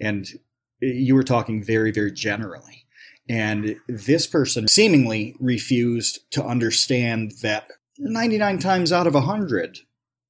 and 0.00 0.26
you 0.80 1.14
were 1.14 1.24
talking 1.24 1.62
very 1.62 1.90
very 1.90 2.12
generally. 2.12 2.86
And 3.28 3.76
this 3.86 4.26
person 4.26 4.66
seemingly 4.68 5.36
refused 5.38 6.30
to 6.32 6.44
understand 6.44 7.32
that 7.42 7.68
99 7.98 8.58
times 8.58 8.92
out 8.92 9.06
of 9.06 9.14
100, 9.14 9.78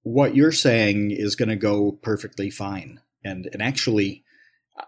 what 0.02 0.36
you're 0.36 0.52
saying 0.52 1.10
is 1.10 1.34
going 1.34 1.48
to 1.48 1.56
go 1.56 1.92
perfectly 1.92 2.50
fine 2.50 3.00
and 3.24 3.48
and 3.52 3.62
actually 3.62 4.24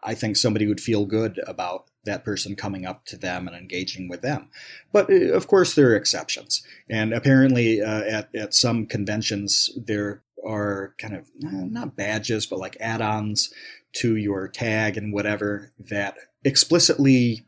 I 0.02 0.14
think 0.14 0.36
somebody 0.36 0.66
would 0.66 0.80
feel 0.80 1.04
good 1.04 1.40
about 1.46 1.86
that 2.04 2.24
person 2.24 2.56
coming 2.56 2.86
up 2.86 3.04
to 3.06 3.16
them 3.16 3.46
and 3.46 3.56
engaging 3.56 4.08
with 4.08 4.22
them. 4.22 4.48
But 4.92 5.10
uh, 5.10 5.32
of 5.32 5.46
course, 5.46 5.74
there 5.74 5.90
are 5.90 5.96
exceptions. 5.96 6.62
And 6.88 7.12
apparently, 7.12 7.80
uh, 7.80 8.02
at, 8.02 8.34
at 8.34 8.54
some 8.54 8.86
conventions, 8.86 9.70
there 9.76 10.22
are 10.46 10.94
kind 10.98 11.14
of 11.14 11.30
uh, 11.44 11.64
not 11.64 11.96
badges, 11.96 12.46
but 12.46 12.58
like 12.58 12.76
add 12.80 13.00
ons 13.00 13.52
to 13.94 14.16
your 14.16 14.48
tag 14.48 14.96
and 14.96 15.12
whatever 15.12 15.70
that 15.78 16.16
explicitly 16.44 17.46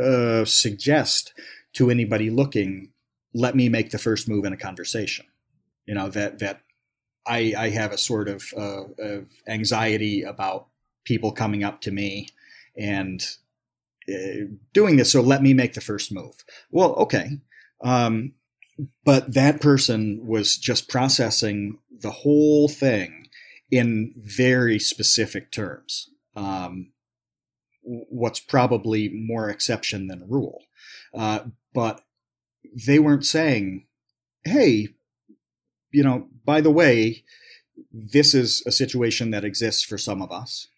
uh, 0.00 0.44
suggest 0.44 1.34
to 1.74 1.90
anybody 1.90 2.30
looking, 2.30 2.90
let 3.34 3.54
me 3.54 3.68
make 3.68 3.90
the 3.90 3.98
first 3.98 4.28
move 4.28 4.44
in 4.44 4.52
a 4.52 4.56
conversation. 4.56 5.26
You 5.86 5.94
know, 5.94 6.08
that, 6.10 6.38
that 6.38 6.62
I, 7.30 7.54
I 7.56 7.68
have 7.70 7.92
a 7.92 7.98
sort 7.98 8.28
of, 8.28 8.44
uh, 8.56 8.84
of 8.98 9.26
anxiety 9.46 10.22
about 10.22 10.66
people 11.04 11.32
coming 11.32 11.64
up 11.64 11.80
to 11.82 11.90
me 11.90 12.28
and 12.76 13.24
uh, 14.08 14.46
doing 14.72 14.96
this. 14.96 15.12
So 15.12 15.20
let 15.20 15.42
me 15.42 15.54
make 15.54 15.74
the 15.74 15.80
first 15.80 16.12
move. 16.12 16.44
Well, 16.70 16.94
okay. 16.94 17.38
Um, 17.82 18.32
but 19.04 19.34
that 19.34 19.60
person 19.60 20.26
was 20.26 20.56
just 20.56 20.88
processing 20.88 21.78
the 21.90 22.10
whole 22.10 22.68
thing 22.68 23.28
in 23.70 24.12
very 24.16 24.78
specific 24.78 25.52
terms. 25.52 26.10
Um, 26.34 26.92
what's 27.82 28.40
probably 28.40 29.08
more 29.08 29.48
exception 29.48 30.08
than 30.08 30.28
rule. 30.28 30.62
Uh, 31.14 31.40
but 31.72 32.02
they 32.86 32.98
weren't 32.98 33.26
saying, 33.26 33.86
hey, 34.44 34.88
you 35.92 36.02
know, 36.02 36.28
by 36.44 36.60
the 36.60 36.70
way, 36.70 37.24
this 37.92 38.34
is 38.34 38.62
a 38.66 38.72
situation 38.72 39.30
that 39.30 39.44
exists 39.44 39.82
for 39.82 39.98
some 39.98 40.22
of 40.22 40.30
us. 40.30 40.68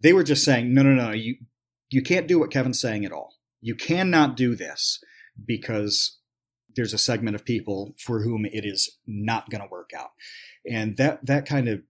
They 0.00 0.12
were 0.12 0.24
just 0.24 0.44
saying, 0.44 0.72
no, 0.72 0.82
no, 0.82 0.94
no, 0.94 1.12
you 1.12 1.36
you 1.88 2.02
can't 2.02 2.26
do 2.26 2.38
what 2.38 2.50
Kevin's 2.50 2.80
saying 2.80 3.04
at 3.04 3.12
all. 3.12 3.34
You 3.60 3.74
cannot 3.74 4.36
do 4.36 4.54
this 4.54 5.02
because 5.44 6.18
there's 6.74 6.92
a 6.92 6.98
segment 6.98 7.36
of 7.36 7.44
people 7.44 7.94
for 7.98 8.22
whom 8.22 8.44
it 8.44 8.64
is 8.64 8.98
not 9.06 9.48
going 9.50 9.62
to 9.62 9.68
work 9.70 9.90
out. 9.96 10.10
And 10.70 10.96
that 10.98 11.24
that 11.26 11.46
kind 11.46 11.68
of 11.68 11.82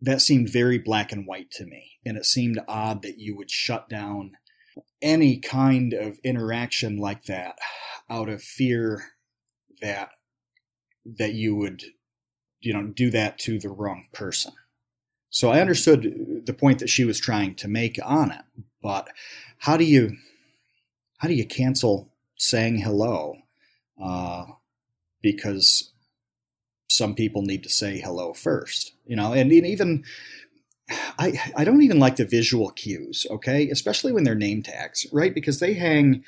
that 0.00 0.20
seemed 0.20 0.50
very 0.50 0.78
black 0.78 1.12
and 1.12 1.26
white 1.26 1.50
to 1.52 1.64
me. 1.64 1.98
And 2.04 2.16
it 2.16 2.24
seemed 2.24 2.58
odd 2.66 3.02
that 3.02 3.18
you 3.18 3.36
would 3.36 3.50
shut 3.50 3.88
down 3.88 4.32
any 5.02 5.38
kind 5.38 5.92
of 5.92 6.18
interaction 6.24 6.96
like 6.96 7.24
that 7.24 7.58
out 8.08 8.28
of 8.28 8.42
fear 8.42 9.04
that 9.80 10.10
that 11.04 11.34
you 11.34 11.54
would 11.56 11.82
you 12.60 12.72
know 12.72 12.86
do 12.86 13.10
that 13.10 13.38
to 13.40 13.58
the 13.58 13.68
wrong 13.68 14.06
person. 14.12 14.52
So 15.30 15.50
I 15.50 15.60
understood 15.60 16.42
the 16.44 16.52
point 16.52 16.80
that 16.80 16.90
she 16.90 17.04
was 17.04 17.20
trying 17.20 17.54
to 17.56 17.68
make 17.68 17.98
on 18.04 18.32
it, 18.32 18.42
but 18.82 19.08
how 19.58 19.76
do 19.76 19.84
you 19.84 20.16
how 21.18 21.28
do 21.28 21.34
you 21.34 21.46
cancel 21.46 22.10
saying 22.36 22.80
hello? 22.80 23.36
Uh, 24.02 24.46
because 25.22 25.92
some 26.88 27.14
people 27.14 27.42
need 27.42 27.62
to 27.62 27.68
say 27.68 28.00
hello 28.00 28.32
first, 28.32 28.94
you 29.06 29.14
know, 29.14 29.32
and, 29.32 29.52
even 29.52 30.02
I 31.18 31.40
I 31.56 31.64
don't 31.64 31.82
even 31.82 31.98
like 31.98 32.16
the 32.16 32.24
visual 32.24 32.70
cues, 32.70 33.26
okay, 33.30 33.68
especially 33.70 34.12
when 34.12 34.24
they're 34.24 34.34
name 34.34 34.62
tags, 34.62 35.06
right? 35.12 35.34
Because 35.34 35.60
they 35.60 35.74
hang 35.74 36.24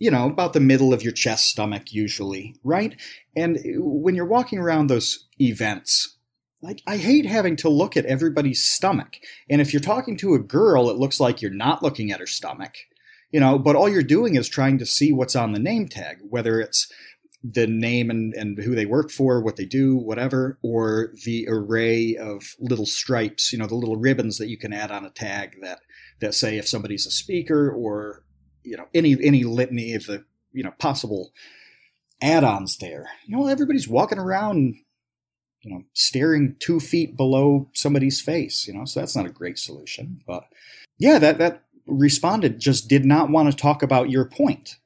you 0.00 0.10
know, 0.10 0.26
about 0.26 0.54
the 0.54 0.60
middle 0.60 0.92
of 0.92 1.02
your 1.02 1.12
chest 1.12 1.44
stomach 1.44 1.92
usually, 1.92 2.56
right? 2.64 2.98
And 3.36 3.60
when 3.76 4.16
you're 4.16 4.24
walking 4.24 4.58
around 4.58 4.86
those 4.86 5.28
events, 5.38 6.16
like 6.62 6.82
I 6.86 6.96
hate 6.96 7.26
having 7.26 7.54
to 7.56 7.68
look 7.68 7.96
at 7.96 8.06
everybody's 8.06 8.66
stomach. 8.66 9.16
And 9.48 9.60
if 9.60 9.72
you're 9.72 9.80
talking 9.80 10.16
to 10.16 10.34
a 10.34 10.38
girl, 10.40 10.88
it 10.88 10.96
looks 10.96 11.20
like 11.20 11.42
you're 11.42 11.52
not 11.52 11.82
looking 11.82 12.10
at 12.10 12.18
her 12.18 12.26
stomach. 12.26 12.74
You 13.30 13.40
know, 13.40 13.58
but 13.58 13.76
all 13.76 13.88
you're 13.88 14.02
doing 14.02 14.34
is 14.34 14.48
trying 14.48 14.78
to 14.78 14.86
see 14.86 15.12
what's 15.12 15.36
on 15.36 15.52
the 15.52 15.60
name 15.60 15.86
tag, 15.86 16.16
whether 16.28 16.60
it's 16.60 16.90
the 17.44 17.66
name 17.66 18.10
and, 18.10 18.34
and 18.34 18.58
who 18.58 18.74
they 18.74 18.86
work 18.86 19.10
for, 19.10 19.40
what 19.40 19.56
they 19.56 19.66
do, 19.66 19.96
whatever, 19.96 20.58
or 20.62 21.12
the 21.24 21.46
array 21.48 22.16
of 22.16 22.42
little 22.58 22.86
stripes, 22.86 23.52
you 23.52 23.58
know, 23.58 23.66
the 23.66 23.76
little 23.76 23.96
ribbons 23.96 24.38
that 24.38 24.48
you 24.48 24.58
can 24.58 24.72
add 24.72 24.90
on 24.90 25.04
a 25.04 25.10
tag 25.10 25.56
that 25.62 25.80
that 26.20 26.34
say 26.34 26.58
if 26.58 26.68
somebody's 26.68 27.06
a 27.06 27.10
speaker 27.10 27.70
or 27.70 28.24
you 28.62 28.76
know 28.76 28.86
any 28.94 29.16
any 29.22 29.44
litany 29.44 29.94
of 29.94 30.06
the 30.06 30.24
you 30.52 30.62
know 30.62 30.72
possible 30.78 31.32
add-ons 32.22 32.78
there. 32.78 33.08
You 33.26 33.36
know, 33.36 33.46
everybody's 33.46 33.88
walking 33.88 34.18
around, 34.18 34.76
you 35.62 35.72
know, 35.72 35.84
staring 35.94 36.56
two 36.58 36.80
feet 36.80 37.16
below 37.16 37.68
somebody's 37.74 38.20
face. 38.20 38.66
You 38.66 38.74
know, 38.74 38.84
so 38.84 39.00
that's 39.00 39.16
not 39.16 39.26
a 39.26 39.30
great 39.30 39.58
solution. 39.58 40.22
But 40.26 40.44
yeah, 40.98 41.18
that 41.18 41.38
that 41.38 41.64
responded 41.86 42.60
just 42.60 42.88
did 42.88 43.04
not 43.04 43.30
want 43.30 43.50
to 43.50 43.56
talk 43.56 43.82
about 43.82 44.10
your 44.10 44.24
point. 44.24 44.76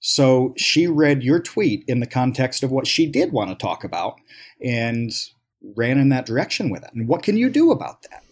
So 0.00 0.54
she 0.56 0.86
read 0.86 1.22
your 1.22 1.40
tweet 1.40 1.84
in 1.86 2.00
the 2.00 2.06
context 2.06 2.62
of 2.62 2.70
what 2.70 2.86
she 2.86 3.06
did 3.06 3.32
want 3.32 3.50
to 3.50 3.56
talk 3.56 3.84
about 3.84 4.18
and 4.64 5.12
ran 5.76 5.98
in 5.98 6.08
that 6.08 6.24
direction 6.24 6.70
with 6.70 6.82
it. 6.82 6.90
And 6.94 7.06
what 7.06 7.22
can 7.22 7.36
you 7.36 7.50
do 7.50 7.70
about 7.70 8.02
that? 8.10 8.22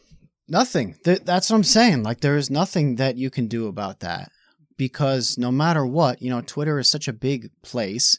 Nothing. 0.48 0.96
Th- 1.04 1.20
that's 1.20 1.50
what 1.50 1.56
I'm 1.56 1.64
saying. 1.64 2.02
Like, 2.02 2.20
there 2.20 2.38
is 2.38 2.48
nothing 2.48 2.96
that 2.96 3.18
you 3.18 3.28
can 3.28 3.48
do 3.48 3.66
about 3.66 4.00
that 4.00 4.32
because 4.78 5.36
no 5.36 5.52
matter 5.52 5.84
what, 5.84 6.22
you 6.22 6.30
know, 6.30 6.40
Twitter 6.40 6.78
is 6.78 6.88
such 6.88 7.08
a 7.08 7.12
big 7.12 7.50
place. 7.62 8.16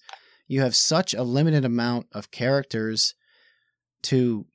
You 0.47 0.61
have 0.61 0.75
such 0.75 1.15
a 1.15 1.23
limited 1.23 1.65
amount 1.65 2.07
of 2.11 2.29
characters 2.29 3.15
to 4.03 4.45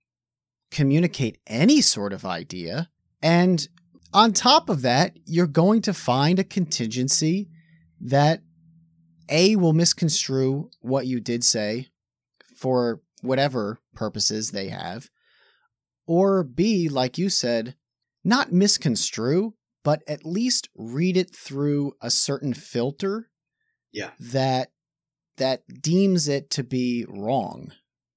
communicate 0.70 1.38
any 1.46 1.80
sort 1.80 2.12
of 2.12 2.24
idea. 2.24 2.90
And 3.22 3.66
on 4.12 4.32
top 4.32 4.68
of 4.68 4.82
that, 4.82 5.16
you're 5.24 5.46
going 5.48 5.82
to 5.82 5.94
find 5.94 6.38
a 6.38 6.44
contingency 6.44 7.48
that 8.00 8.42
A 9.28 9.56
will 9.56 9.72
misconstrue 9.72 10.70
what 10.80 11.06
you 11.06 11.20
did 11.20 11.42
say 11.42 11.88
for 12.54 13.00
whatever 13.22 13.80
purposes 13.94 14.50
they 14.50 14.68
have, 14.68 15.08
or 16.06 16.44
B, 16.44 16.88
like 16.88 17.16
you 17.16 17.30
said, 17.30 17.76
not 18.22 18.52
misconstrue, 18.52 19.54
but 19.84 20.02
at 20.08 20.26
least 20.26 20.68
read 20.74 21.16
it 21.16 21.34
through 21.34 21.92
a 22.00 22.10
certain 22.10 22.52
filter 22.52 23.30
yeah 23.92 24.10
that 24.18 24.72
that 25.36 25.62
deems 25.80 26.28
it 26.28 26.50
to 26.50 26.64
be 26.64 27.04
wrong 27.08 27.72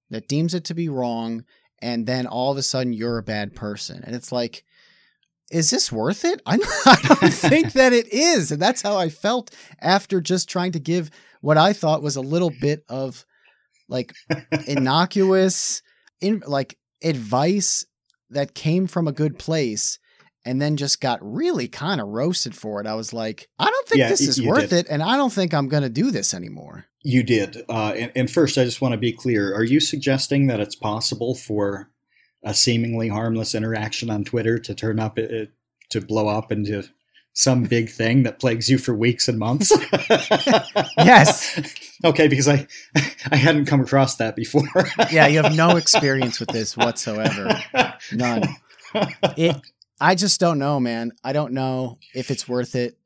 that 0.10 0.28
deems 0.28 0.56
it 0.56 0.64
to 0.64 0.74
be 0.74 0.90
wrong 0.90 1.46
and 1.80 2.08
then 2.08 2.26
all 2.26 2.52
of 2.52 2.58
a 2.58 2.64
sudden 2.64 2.94
you're 2.94 3.20
a 3.20 3.24
bad 3.24 3.54
person 3.56 4.04
and 4.04 4.16
it's 4.16 4.32
like 4.32 4.64
is 5.50 5.70
this 5.70 5.92
worth 5.92 6.26
it? 6.26 6.42
I'm, 6.46 6.60
I 6.86 6.98
don't 7.04 7.34
think 7.34 7.74
that 7.74 7.94
it 7.94 8.12
is. 8.12 8.52
And 8.52 8.62
that's 8.62 8.82
how 8.82 8.98
I 8.98 9.10
felt 9.10 9.56
after 9.80 10.20
just 10.20 10.50
trying 10.50 10.74
to 10.74 10.80
give 10.80 11.10
what 11.42 11.58
I 11.58 11.74
thought 11.74 12.02
was 12.02 12.16
a 12.16 12.22
little 12.22 12.50
bit 12.50 12.84
of 12.90 13.26
like 13.88 14.14
innocuous, 14.68 15.82
in 16.20 16.44
like 16.46 16.78
advice 17.04 17.86
that 18.30 18.56
came 18.56 18.88
from 18.88 19.08
a 19.08 19.14
good 19.14 19.40
place 19.40 20.00
and 20.48 20.62
then 20.62 20.78
just 20.78 21.02
got 21.02 21.20
really 21.22 21.68
kind 21.68 22.02
of 22.02 22.08
roasted 22.08 22.56
for 22.56 22.80
it. 22.82 22.88
I 22.88 22.96
was 22.96 23.14
like, 23.14 23.50
I 23.60 23.66
don't 23.70 23.88
think 23.88 24.00
Yeah, 24.00 24.10
this 24.10 24.22
is 24.22 24.42
worth 24.42 24.70
did. 24.72 24.86
it. 24.86 24.88
And 24.90 25.04
I 25.04 25.18
don't 25.18 25.32
think 25.34 25.54
I'm 25.54 25.68
going 25.68 25.84
to 25.84 25.90
do 25.90 26.10
this 26.10 26.34
anymore. 26.34 26.86
You 27.04 27.22
did. 27.24 27.58
Uh, 27.70 27.94
and, 27.96 28.12
and 28.16 28.32
first, 28.32 28.58
I 28.58 28.64
just 28.64 28.82
want 28.82 28.94
to 28.94 28.98
be 28.98 29.12
clear. 29.12 29.54
Are 29.54 29.64
you 29.64 29.80
suggesting 29.80 30.48
that 30.48 30.60
it's 30.60 30.76
possible 30.76 31.36
for 31.36 31.90
a 32.44 32.54
seemingly 32.54 33.10
harmless 33.10 33.54
interaction 33.54 34.10
on 34.10 34.24
Twitter 34.24 34.58
to 34.60 34.74
turn 34.74 35.00
up, 35.00 35.18
uh, 35.20 35.46
to 35.90 36.02
blow 36.02 36.28
up 36.28 36.52
into 36.52 36.84
some 37.34 37.64
big 37.70 37.90
thing 37.90 38.24
that 38.24 38.40
plagues 38.40 38.70
you 38.70 38.78
for 38.78 38.94
weeks 38.96 39.28
and 39.28 39.38
months? 39.38 39.72
Yes. 40.98 41.60
okay, 42.04 42.28
because 42.28 42.48
I 42.48 42.68
I 43.32 43.36
hadn't 43.36 43.66
come 43.66 43.82
across 43.82 44.16
that 44.18 44.36
before. 44.36 44.68
Yeah, 45.12 45.28
you 45.28 45.42
have 45.42 45.56
no 45.56 45.78
experience 45.78 46.40
with 46.40 46.50
this 46.50 46.76
whatsoever. 46.76 47.62
None. 48.12 48.44
It. 49.38 49.56
I 50.00 50.16
just 50.16 50.40
don't 50.40 50.60
know, 50.60 50.80
man. 50.80 51.12
I 51.24 51.34
don't 51.34 51.54
know 51.54 51.98
if 52.14 52.30
it's 52.30 52.48
worth 52.48 52.76
it. 52.76 52.98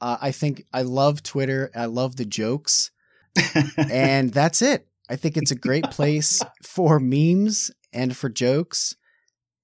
Uh, 0.00 0.18
I 0.20 0.30
think 0.30 0.64
I 0.72 0.82
love 0.82 1.22
Twitter. 1.22 1.70
I 1.74 1.86
love 1.86 2.16
the 2.16 2.24
jokes, 2.24 2.90
and 3.76 4.32
that's 4.32 4.62
it. 4.62 4.86
I 5.08 5.16
think 5.16 5.36
it's 5.36 5.50
a 5.50 5.56
great 5.56 5.84
place 5.90 6.42
for 6.62 7.00
memes 7.00 7.70
and 7.92 8.16
for 8.16 8.28
jokes, 8.28 8.94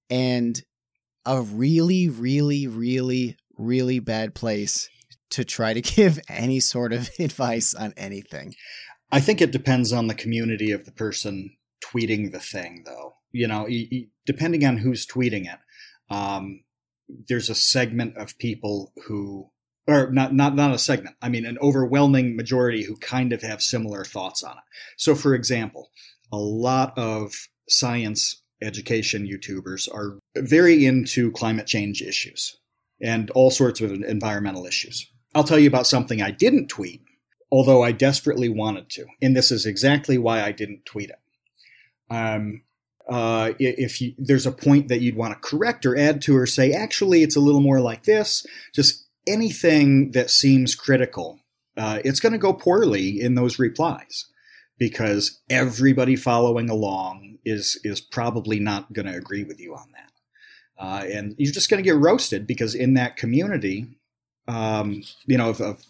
and 0.09 0.61
a 1.25 1.41
really, 1.41 2.09
really, 2.09 2.67
really, 2.67 3.37
really 3.57 3.99
bad 3.99 4.35
place 4.35 4.89
to 5.29 5.45
try 5.45 5.73
to 5.73 5.81
give 5.95 6.19
any 6.27 6.59
sort 6.59 6.93
of 6.93 7.09
advice 7.19 7.73
on 7.73 7.93
anything. 7.95 8.55
I 9.11 9.19
think 9.19 9.41
it 9.41 9.51
depends 9.51 9.93
on 9.93 10.07
the 10.07 10.15
community 10.15 10.71
of 10.71 10.85
the 10.85 10.91
person 10.91 11.55
tweeting 11.85 12.31
the 12.31 12.39
thing, 12.39 12.83
though. 12.85 13.15
You 13.31 13.47
know, 13.47 13.67
depending 14.25 14.65
on 14.65 14.77
who's 14.77 15.07
tweeting 15.07 15.45
it, 15.51 15.59
um, 16.13 16.62
there's 17.07 17.49
a 17.49 17.55
segment 17.55 18.17
of 18.17 18.37
people 18.37 18.91
who, 19.05 19.49
or 19.87 20.11
not, 20.11 20.33
not, 20.33 20.55
not 20.55 20.73
a 20.73 20.79
segment. 20.79 21.15
I 21.21 21.29
mean, 21.29 21.45
an 21.45 21.57
overwhelming 21.61 22.35
majority 22.35 22.83
who 22.83 22.95
kind 22.97 23.33
of 23.33 23.41
have 23.41 23.61
similar 23.61 24.03
thoughts 24.03 24.43
on 24.43 24.53
it. 24.53 24.63
So, 24.97 25.15
for 25.15 25.35
example, 25.35 25.89
a 26.31 26.37
lot 26.37 26.97
of 26.97 27.33
science 27.69 28.41
education 28.61 29.27
YouTubers 29.27 29.93
are 29.93 30.19
very 30.37 30.85
into 30.85 31.31
climate 31.31 31.67
change 31.67 32.01
issues 32.01 32.57
and 33.01 33.29
all 33.31 33.51
sorts 33.51 33.81
of 33.81 33.91
environmental 33.91 34.65
issues. 34.65 35.09
I'll 35.35 35.43
tell 35.43 35.59
you 35.59 35.67
about 35.67 35.87
something 35.87 36.21
I 36.21 36.31
didn't 36.31 36.67
tweet 36.67 37.01
although 37.53 37.83
I 37.83 37.91
desperately 37.91 38.49
wanted 38.49 38.89
to. 38.89 39.05
And 39.21 39.37
this 39.37 39.51
is 39.51 39.67
exactly 39.67 40.17
why 40.17 40.41
I 40.41 40.51
didn't 40.51 40.85
tweet 40.85 41.11
it. 41.11 41.19
Um, 42.09 42.63
uh, 43.09 43.53
if 43.59 44.01
you, 44.01 44.13
there's 44.17 44.45
a 44.45 44.51
point 44.51 44.87
that 44.87 45.01
you'd 45.01 45.15
want 45.15 45.33
to 45.33 45.47
correct 45.47 45.85
or 45.85 45.97
add 45.97 46.21
to 46.23 46.37
or 46.37 46.45
say, 46.45 46.71
actually, 46.71 47.21
it's 47.23 47.35
a 47.35 47.41
little 47.41 47.61
more 47.61 47.81
like 47.81 48.03
this, 48.03 48.45
just 48.73 49.05
anything 49.27 50.11
that 50.11 50.29
seems 50.29 50.75
critical, 50.75 51.39
uh, 51.75 51.99
it's 52.05 52.19
going 52.19 52.31
to 52.31 52.37
go 52.37 52.53
poorly 52.53 53.19
in 53.19 53.35
those 53.35 53.59
replies 53.59 54.25
because 54.77 55.41
everybody 55.49 56.15
following 56.15 56.69
along 56.69 57.37
is 57.45 57.79
is 57.83 57.99
probably 57.99 58.59
not 58.59 58.93
going 58.93 59.05
to 59.05 59.15
agree 59.15 59.43
with 59.43 59.59
you 59.59 59.73
on 59.75 59.87
that, 59.93 60.83
uh, 60.83 61.03
and 61.05 61.35
you're 61.37 61.51
just 61.51 61.69
going 61.69 61.83
to 61.83 61.87
get 61.87 61.97
roasted 61.97 62.47
because 62.47 62.73
in 62.73 62.93
that 62.93 63.17
community, 63.17 63.87
um, 64.47 65.03
you 65.25 65.37
know, 65.37 65.49
of, 65.49 65.61
of 65.61 65.85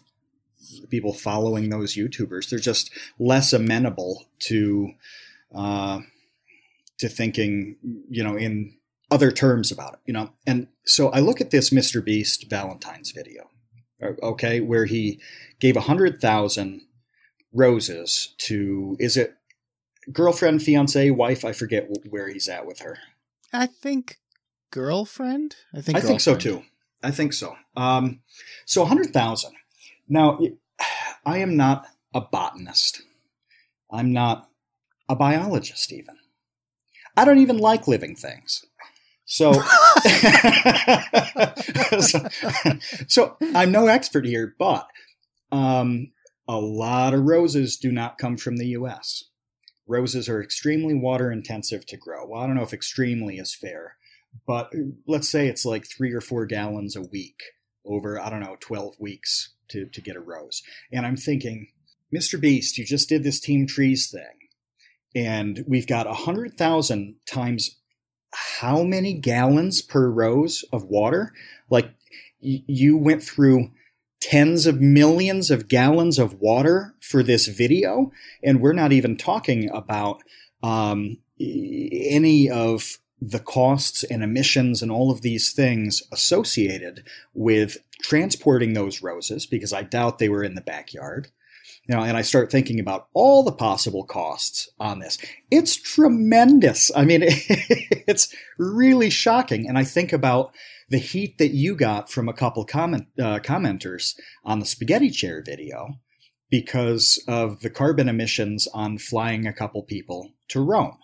people 0.90 1.12
following 1.12 1.68
those 1.68 1.94
YouTubers. 1.94 2.48
They're 2.48 2.58
just 2.58 2.90
less 3.18 3.52
amenable 3.52 4.26
to 4.40 4.92
uh, 5.54 6.00
to 6.98 7.08
thinking, 7.08 7.76
you 8.08 8.22
know, 8.22 8.36
in 8.36 8.76
other 9.10 9.30
terms 9.30 9.70
about 9.70 9.94
it, 9.94 10.00
you 10.06 10.12
know. 10.12 10.30
And 10.46 10.68
so 10.84 11.08
I 11.10 11.20
look 11.20 11.40
at 11.40 11.50
this 11.50 11.70
Mr. 11.70 12.04
Beast 12.04 12.48
Valentine's 12.48 13.10
video, 13.10 13.50
okay, 14.22 14.60
where 14.60 14.84
he 14.86 15.20
gave 15.60 15.76
a 15.76 15.82
hundred 15.82 16.20
thousand 16.20 16.82
roses 17.52 18.34
to 18.38 18.96
is 18.98 19.16
it 19.16 19.36
girlfriend, 20.12 20.62
fiance, 20.62 21.10
wife? 21.10 21.44
I 21.44 21.52
forget 21.52 21.88
where 22.08 22.28
he's 22.28 22.48
at 22.48 22.66
with 22.66 22.80
her. 22.80 22.98
I 23.52 23.66
think 23.66 24.18
girlfriend. 24.70 25.56
I 25.74 25.80
think 25.80 25.96
I 25.96 26.00
think 26.00 26.20
so 26.20 26.36
too. 26.36 26.64
I 27.02 27.10
think 27.10 27.32
so. 27.32 27.56
Um, 27.76 28.20
so 28.64 28.82
a 28.82 28.86
hundred 28.86 29.12
thousand. 29.12 29.52
Now, 30.08 30.40
I 31.26 31.38
am 31.38 31.56
not 31.56 31.86
a 32.12 32.20
botanist. 32.20 33.02
I'm 33.90 34.12
not 34.12 34.48
a 35.08 35.14
biologist. 35.14 35.92
Even 35.92 36.16
I 37.16 37.24
don't 37.24 37.38
even 37.38 37.58
like 37.58 37.88
living 37.88 38.16
things. 38.16 38.64
So, 39.26 39.52
so, 42.00 42.28
so 43.08 43.36
I'm 43.54 43.72
no 43.72 43.86
expert 43.86 44.26
here, 44.26 44.54
but 44.58 44.86
um, 45.50 46.12
a 46.46 46.58
lot 46.58 47.14
of 47.14 47.22
roses 47.22 47.76
do 47.76 47.90
not 47.90 48.18
come 48.18 48.36
from 48.36 48.56
the 48.56 48.66
U.S. 48.68 49.24
Roses 49.86 50.28
are 50.28 50.42
extremely 50.42 50.94
water 50.94 51.30
intensive 51.30 51.86
to 51.86 51.96
grow. 51.96 52.26
Well, 52.26 52.42
I 52.42 52.46
don't 52.46 52.56
know 52.56 52.62
if 52.62 52.74
extremely 52.74 53.38
is 53.38 53.54
fair, 53.54 53.96
but 54.46 54.72
let's 55.06 55.28
say 55.28 55.46
it's 55.48 55.64
like 55.64 55.86
three 55.86 56.12
or 56.12 56.20
four 56.20 56.46
gallons 56.46 56.96
a 56.96 57.02
week 57.02 57.42
over, 57.86 58.20
I 58.20 58.30
don't 58.30 58.40
know, 58.40 58.56
12 58.60 58.96
weeks 58.98 59.54
to, 59.68 59.86
to 59.86 60.00
get 60.00 60.16
a 60.16 60.20
rose. 60.20 60.62
And 60.92 61.06
I'm 61.06 61.16
thinking, 61.16 61.68
Mr. 62.14 62.40
Beast, 62.40 62.78
you 62.78 62.84
just 62.84 63.08
did 63.08 63.24
this 63.24 63.40
Team 63.40 63.66
Trees 63.66 64.10
thing, 64.10 64.43
and 65.14 65.64
we've 65.66 65.86
got 65.86 66.06
100,000 66.06 67.14
times 67.26 67.76
how 68.32 68.82
many 68.82 69.14
gallons 69.14 69.80
per 69.80 70.08
rose 70.08 70.64
of 70.72 70.84
water? 70.84 71.32
Like, 71.70 71.86
y- 72.42 72.64
you 72.66 72.96
went 72.96 73.22
through 73.22 73.70
tens 74.20 74.66
of 74.66 74.80
millions 74.80 75.50
of 75.50 75.68
gallons 75.68 76.18
of 76.18 76.40
water 76.40 76.94
for 77.00 77.22
this 77.22 77.46
video, 77.46 78.10
and 78.42 78.60
we're 78.60 78.72
not 78.72 78.92
even 78.92 79.16
talking 79.16 79.70
about 79.70 80.22
um, 80.62 81.18
any 81.38 82.50
of 82.50 82.98
the 83.20 83.38
costs 83.38 84.02
and 84.04 84.22
emissions 84.22 84.82
and 84.82 84.90
all 84.90 85.10
of 85.10 85.22
these 85.22 85.52
things 85.52 86.02
associated 86.12 87.04
with 87.32 87.78
transporting 88.02 88.72
those 88.74 89.02
roses 89.02 89.46
because 89.46 89.72
I 89.72 89.82
doubt 89.82 90.18
they 90.18 90.28
were 90.28 90.44
in 90.44 90.54
the 90.54 90.60
backyard. 90.60 91.28
You 91.88 91.96
know, 91.96 92.02
and 92.02 92.16
I 92.16 92.22
start 92.22 92.50
thinking 92.50 92.80
about 92.80 93.08
all 93.12 93.42
the 93.42 93.52
possible 93.52 94.04
costs 94.04 94.70
on 94.80 95.00
this. 95.00 95.18
It's 95.50 95.76
tremendous. 95.76 96.90
I 96.96 97.04
mean, 97.04 97.20
it's 97.24 98.34
really 98.58 99.10
shocking. 99.10 99.68
And 99.68 99.76
I 99.76 99.84
think 99.84 100.12
about 100.12 100.54
the 100.88 100.98
heat 100.98 101.36
that 101.38 101.54
you 101.54 101.74
got 101.74 102.10
from 102.10 102.28
a 102.28 102.32
couple 102.32 102.64
comment 102.64 103.08
uh, 103.18 103.38
commenters 103.40 104.14
on 104.44 104.60
the 104.60 104.66
spaghetti 104.66 105.10
chair 105.10 105.42
video 105.44 106.00
because 106.50 107.22
of 107.28 107.60
the 107.60 107.70
carbon 107.70 108.08
emissions 108.08 108.66
on 108.72 108.96
flying 108.96 109.46
a 109.46 109.52
couple 109.52 109.82
people 109.82 110.32
to 110.48 110.60
Rome. 110.60 110.98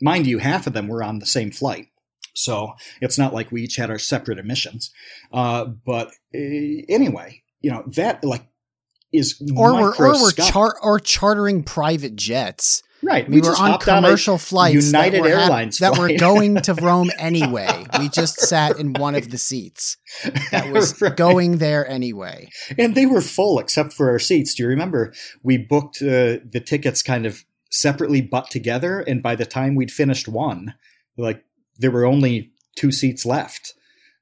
Mind 0.00 0.26
you, 0.26 0.38
half 0.38 0.66
of 0.66 0.72
them 0.72 0.88
were 0.88 1.02
on 1.02 1.18
the 1.18 1.26
same 1.26 1.50
flight. 1.50 1.86
So 2.34 2.74
it's 3.00 3.18
not 3.18 3.32
like 3.32 3.50
we 3.50 3.62
each 3.62 3.76
had 3.76 3.90
our 3.90 3.98
separate 3.98 4.38
emissions. 4.38 4.90
Uh, 5.32 5.64
but 5.64 6.08
uh, 6.34 6.84
anyway, 6.88 7.42
you 7.60 7.70
know, 7.70 7.84
that 7.86 8.22
like 8.22 8.46
is 9.12 9.40
Or 9.56 9.72
we're 9.74 9.94
or 9.96 10.12
we're 10.22 10.32
char- 10.32 10.76
or 10.82 10.98
chartering 11.00 11.62
private 11.62 12.16
jets. 12.16 12.82
right. 13.02 13.28
We, 13.28 13.40
were 13.40 13.50
on 13.50 13.54
hopped 13.72 13.88
on 13.88 14.04
a 14.04 14.06
commercial 14.08 14.36
flights 14.38 14.86
United 14.86 15.22
that 15.22 15.28
Airlines 15.30 15.78
that 15.78 15.96
were 15.98 16.10
going 16.16 16.56
to 16.62 16.74
Rome 16.88 17.10
anyway. 17.18 17.86
We 17.98 18.08
just 18.08 18.40
sat 18.40 18.78
in 18.78 18.94
one 18.94 19.14
of 19.14 19.30
the 19.30 19.38
seats 19.38 19.96
that 20.50 20.72
was 20.72 21.00
Right. 21.00 21.16
going 21.16 21.58
there 21.58 21.86
anyway. 21.88 22.48
and 22.78 22.94
they 22.94 23.06
were 23.06 23.20
full 23.20 23.58
except 23.58 23.92
for 23.92 24.10
our 24.10 24.18
seats. 24.18 24.54
Do 24.54 24.62
you 24.64 24.68
remember 24.68 25.12
we 25.42 25.56
booked 25.58 26.02
uh, 26.02 26.42
the 26.50 26.62
tickets 26.64 27.02
kind 27.02 27.26
of 27.26 27.44
separately 27.70 28.20
but 28.22 28.50
together, 28.50 29.00
and 29.00 29.22
by 29.22 29.34
the 29.36 29.46
time 29.46 29.74
we'd 29.74 29.90
finished 29.90 30.26
one, 30.28 30.74
like 31.16 31.44
there 31.78 31.90
were 31.90 32.06
only 32.06 32.52
two 32.76 32.90
seats 32.92 33.24
left. 33.26 33.74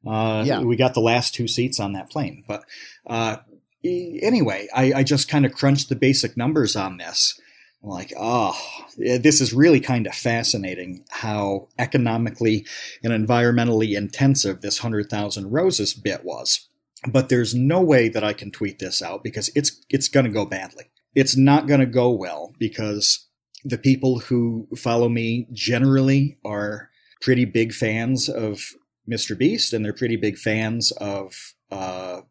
Uh, 0.07 0.43
Yeah. 0.47 0.61
we 0.61 0.76
got 0.76 0.93
the 0.95 1.01
last 1.01 1.35
two 1.35 1.47
seats 1.49 1.80
on 1.80 1.93
that 1.95 2.11
plane. 2.11 2.45
But 2.47 2.64
uh, 3.07 3.37
anyway, 3.85 4.68
I, 4.74 4.93
I 4.95 5.03
just 5.03 5.28
kind 5.28 5.47
of 5.47 5.53
crunched 5.53 5.89
the 5.89 5.97
basic 5.97 6.37
numbers 6.37 6.76
on 6.76 6.97
this. 6.97 7.39
I'm 7.82 7.91
like, 7.91 8.12
oh, 8.18 8.59
this 8.97 9.41
is 9.41 9.53
really 9.53 9.80
kind 9.80 10.07
of 10.07 10.14
fascinating 10.14 11.05
how 11.11 11.68
economically 11.78 12.66
and 13.03 13.12
environmentally 13.12 13.95
intensive 13.95 14.62
this 14.62 14.82
100,000 14.82 15.51
roses 15.51 15.93
bit 15.93 16.24
was 16.24 16.66
but 17.07 17.28
there's 17.28 17.55
no 17.55 17.80
way 17.80 18.09
that 18.09 18.24
I 18.24 18.32
can 18.32 18.51
tweet 18.51 18.78
this 18.78 19.03
out 19.03 19.22
because 19.22 19.51
it's 19.55 19.85
it's 19.91 20.09
going 20.09 20.26
to 20.26 20.32
go 20.32 20.45
badly. 20.45 20.85
It's 21.14 21.37
not 21.37 21.66
going 21.66 21.80
to 21.80 21.87
go 21.87 22.11
well 22.11 22.53
because 22.59 23.28
the 23.64 23.78
people 23.78 24.20
who 24.20 24.68
follow 24.76 25.09
me 25.09 25.49
generally 25.53 26.39
are 26.45 26.91
pretty 27.20 27.45
big 27.45 27.72
fans 27.72 28.28
of 28.28 28.61
Mr. 29.09 29.37
Beast, 29.37 29.72
and 29.72 29.85
they're 29.85 29.93
pretty 29.93 30.16
big 30.16 30.37
fans 30.37 30.91
of, 30.93 31.55
uh, 31.70 32.22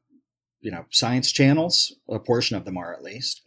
you 0.63 0.71
know, 0.71 0.85
science 0.89 1.31
channels. 1.31 1.93
A 2.09 2.19
portion 2.19 2.57
of 2.57 2.65
them 2.65 2.77
are, 2.77 2.93
at 2.93 3.03
least. 3.03 3.41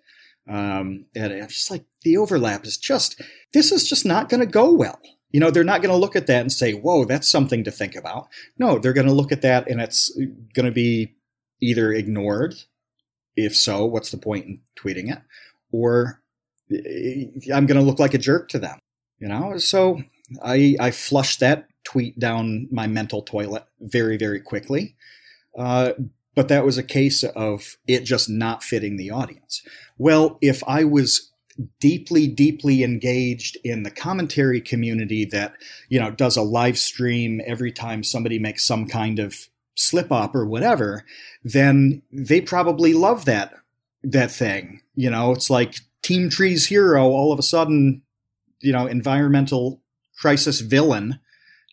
Um, 0.48 1.06
and 1.14 1.32
it's 1.32 1.54
just 1.54 1.70
like 1.70 1.84
the 2.02 2.16
overlap 2.16 2.64
is 2.64 2.76
just 2.76 3.20
this 3.52 3.72
is 3.72 3.88
just 3.88 4.06
not 4.06 4.28
going 4.28 4.40
to 4.40 4.46
go 4.46 4.72
well. 4.72 5.00
You 5.32 5.40
know, 5.40 5.50
they're 5.50 5.64
not 5.64 5.82
going 5.82 5.90
to 5.90 5.98
look 5.98 6.14
at 6.14 6.28
that 6.28 6.40
and 6.40 6.52
say, 6.52 6.72
"Whoa, 6.72 7.04
that's 7.04 7.28
something 7.28 7.64
to 7.64 7.70
think 7.70 7.96
about." 7.96 8.28
No, 8.58 8.78
they're 8.78 8.92
going 8.92 9.08
to 9.08 9.12
look 9.12 9.32
at 9.32 9.42
that 9.42 9.68
and 9.68 9.80
it's 9.80 10.16
going 10.54 10.66
to 10.66 10.72
be 10.72 11.16
either 11.60 11.92
ignored. 11.92 12.54
If 13.34 13.56
so, 13.56 13.84
what's 13.84 14.10
the 14.10 14.18
point 14.18 14.46
in 14.46 14.60
tweeting 14.78 15.12
it? 15.12 15.20
Or 15.72 16.22
eh, 16.72 17.26
I'm 17.52 17.66
going 17.66 17.78
to 17.78 17.84
look 17.84 17.98
like 17.98 18.14
a 18.14 18.18
jerk 18.18 18.48
to 18.50 18.58
them. 18.58 18.78
You 19.18 19.28
know, 19.28 19.58
so 19.58 20.02
I 20.44 20.76
I 20.78 20.90
flushed 20.92 21.40
that 21.40 21.68
tweet 21.84 22.18
down 22.18 22.68
my 22.70 22.86
mental 22.86 23.22
toilet 23.22 23.64
very 23.80 24.16
very 24.16 24.40
quickly. 24.40 24.94
Uh, 25.58 25.92
but 26.37 26.49
that 26.49 26.64
was 26.64 26.78
a 26.78 26.82
case 26.84 27.24
of 27.24 27.76
it 27.89 28.05
just 28.05 28.28
not 28.28 28.62
fitting 28.62 28.97
the 28.97 29.11
audience. 29.11 29.62
Well, 29.99 30.39
if 30.41 30.62
I 30.68 30.84
was 30.84 31.32
deeply 31.80 32.26
deeply 32.26 32.84
engaged 32.84 33.57
in 33.64 33.82
the 33.82 33.91
commentary 33.91 34.61
community 34.61 35.24
that 35.24 35.55
you 35.89 35.99
know 35.99 36.11
does 36.11 36.37
a 36.37 36.43
live 36.43 36.76
stream 36.76 37.41
every 37.47 37.72
time 37.72 38.03
somebody 38.03 38.39
makes 38.39 38.62
some 38.62 38.87
kind 38.87 39.18
of 39.18 39.49
slip 39.74 40.12
up 40.12 40.34
or 40.34 40.45
whatever 40.45 41.03
then 41.45 42.03
they 42.12 42.43
probably 42.43 42.93
love 42.93 43.24
that 43.24 43.55
that 44.03 44.30
thing 44.30 44.82
you 44.95 45.09
know 45.09 45.32
it's 45.32 45.49
like 45.49 45.76
team 46.03 46.28
trees 46.28 46.66
hero 46.66 47.05
all 47.05 47.32
of 47.32 47.39
a 47.39 47.43
sudden 47.43 48.03
you 48.61 48.72
know 48.72 48.87
environmental 48.87 49.80
crisis 50.18 50.61
villain 50.61 51.18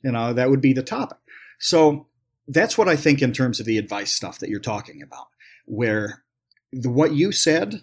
you 0.02 0.14
know 0.14 0.32
that 0.32 0.50
would 0.50 0.62
be 0.62 0.72
the 0.72 0.82
topic 0.82 1.18
so 1.60 2.08
that's 2.48 2.78
what 2.78 2.90
i 2.90 2.96
think 2.96 3.22
in 3.22 3.34
terms 3.34 3.60
of 3.60 3.66
the 3.66 3.78
advice 3.78 4.12
stuff 4.12 4.40
that 4.40 4.50
you're 4.50 4.60
talking 4.60 5.02
about 5.02 5.28
where 5.66 6.24
the, 6.72 6.90
what 6.90 7.14
you 7.14 7.32
said 7.32 7.82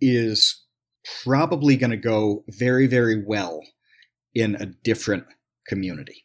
is 0.00 0.64
probably 1.24 1.76
going 1.76 1.90
to 1.90 1.96
go 1.96 2.44
very 2.48 2.86
very 2.86 3.22
well 3.24 3.60
in 4.34 4.54
a 4.56 4.66
different 4.66 5.24
community 5.66 6.24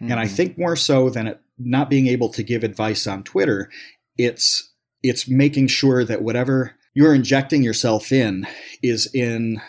mm-hmm. 0.00 0.10
and 0.10 0.20
i 0.20 0.24
mm-hmm. 0.24 0.34
think 0.34 0.58
more 0.58 0.76
so 0.76 1.08
than 1.10 1.26
it 1.26 1.40
not 1.58 1.90
being 1.90 2.06
able 2.06 2.28
to 2.28 2.42
give 2.42 2.64
advice 2.64 3.06
on 3.06 3.22
twitter 3.22 3.70
it's 4.16 4.72
it's 5.02 5.28
making 5.28 5.66
sure 5.66 6.04
that 6.04 6.22
whatever 6.22 6.76
you're 6.94 7.14
injecting 7.14 7.62
yourself 7.62 8.12
in 8.12 8.46
is 8.82 9.08
in 9.14 9.60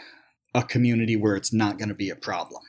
a 0.54 0.64
community 0.64 1.16
where 1.16 1.36
it's 1.36 1.54
not 1.54 1.78
going 1.78 1.90
to 1.90 1.96
be 1.96 2.10
a 2.10 2.16
problem 2.16 2.62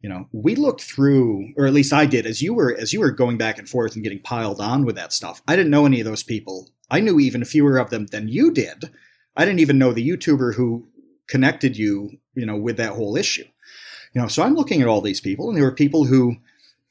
you 0.00 0.08
know 0.08 0.28
we 0.32 0.54
looked 0.54 0.82
through 0.82 1.52
or 1.56 1.66
at 1.66 1.72
least 1.72 1.92
i 1.92 2.06
did 2.06 2.26
as 2.26 2.40
you 2.40 2.54
were 2.54 2.74
as 2.78 2.92
you 2.92 3.00
were 3.00 3.10
going 3.10 3.36
back 3.36 3.58
and 3.58 3.68
forth 3.68 3.94
and 3.94 4.02
getting 4.02 4.20
piled 4.20 4.60
on 4.60 4.84
with 4.84 4.96
that 4.96 5.12
stuff. 5.12 5.42
I 5.46 5.56
didn't 5.56 5.70
know 5.70 5.86
any 5.86 6.00
of 6.00 6.06
those 6.06 6.22
people. 6.22 6.70
I 6.90 7.00
knew 7.00 7.20
even 7.20 7.44
fewer 7.44 7.78
of 7.78 7.90
them 7.90 8.06
than 8.06 8.28
you 8.28 8.50
did. 8.50 8.90
I 9.36 9.44
didn't 9.44 9.60
even 9.60 9.78
know 9.78 9.92
the 9.92 10.08
youtuber 10.08 10.54
who 10.54 10.86
connected 11.28 11.76
you 11.76 12.18
you 12.34 12.46
know 12.46 12.56
with 12.56 12.76
that 12.78 12.92
whole 12.92 13.16
issue. 13.16 13.46
You 14.14 14.22
know 14.22 14.28
so 14.28 14.42
i'm 14.42 14.54
looking 14.54 14.82
at 14.82 14.88
all 14.88 15.00
these 15.00 15.20
people 15.20 15.48
and 15.48 15.56
there 15.56 15.64
were 15.64 15.72
people 15.72 16.04
who 16.04 16.36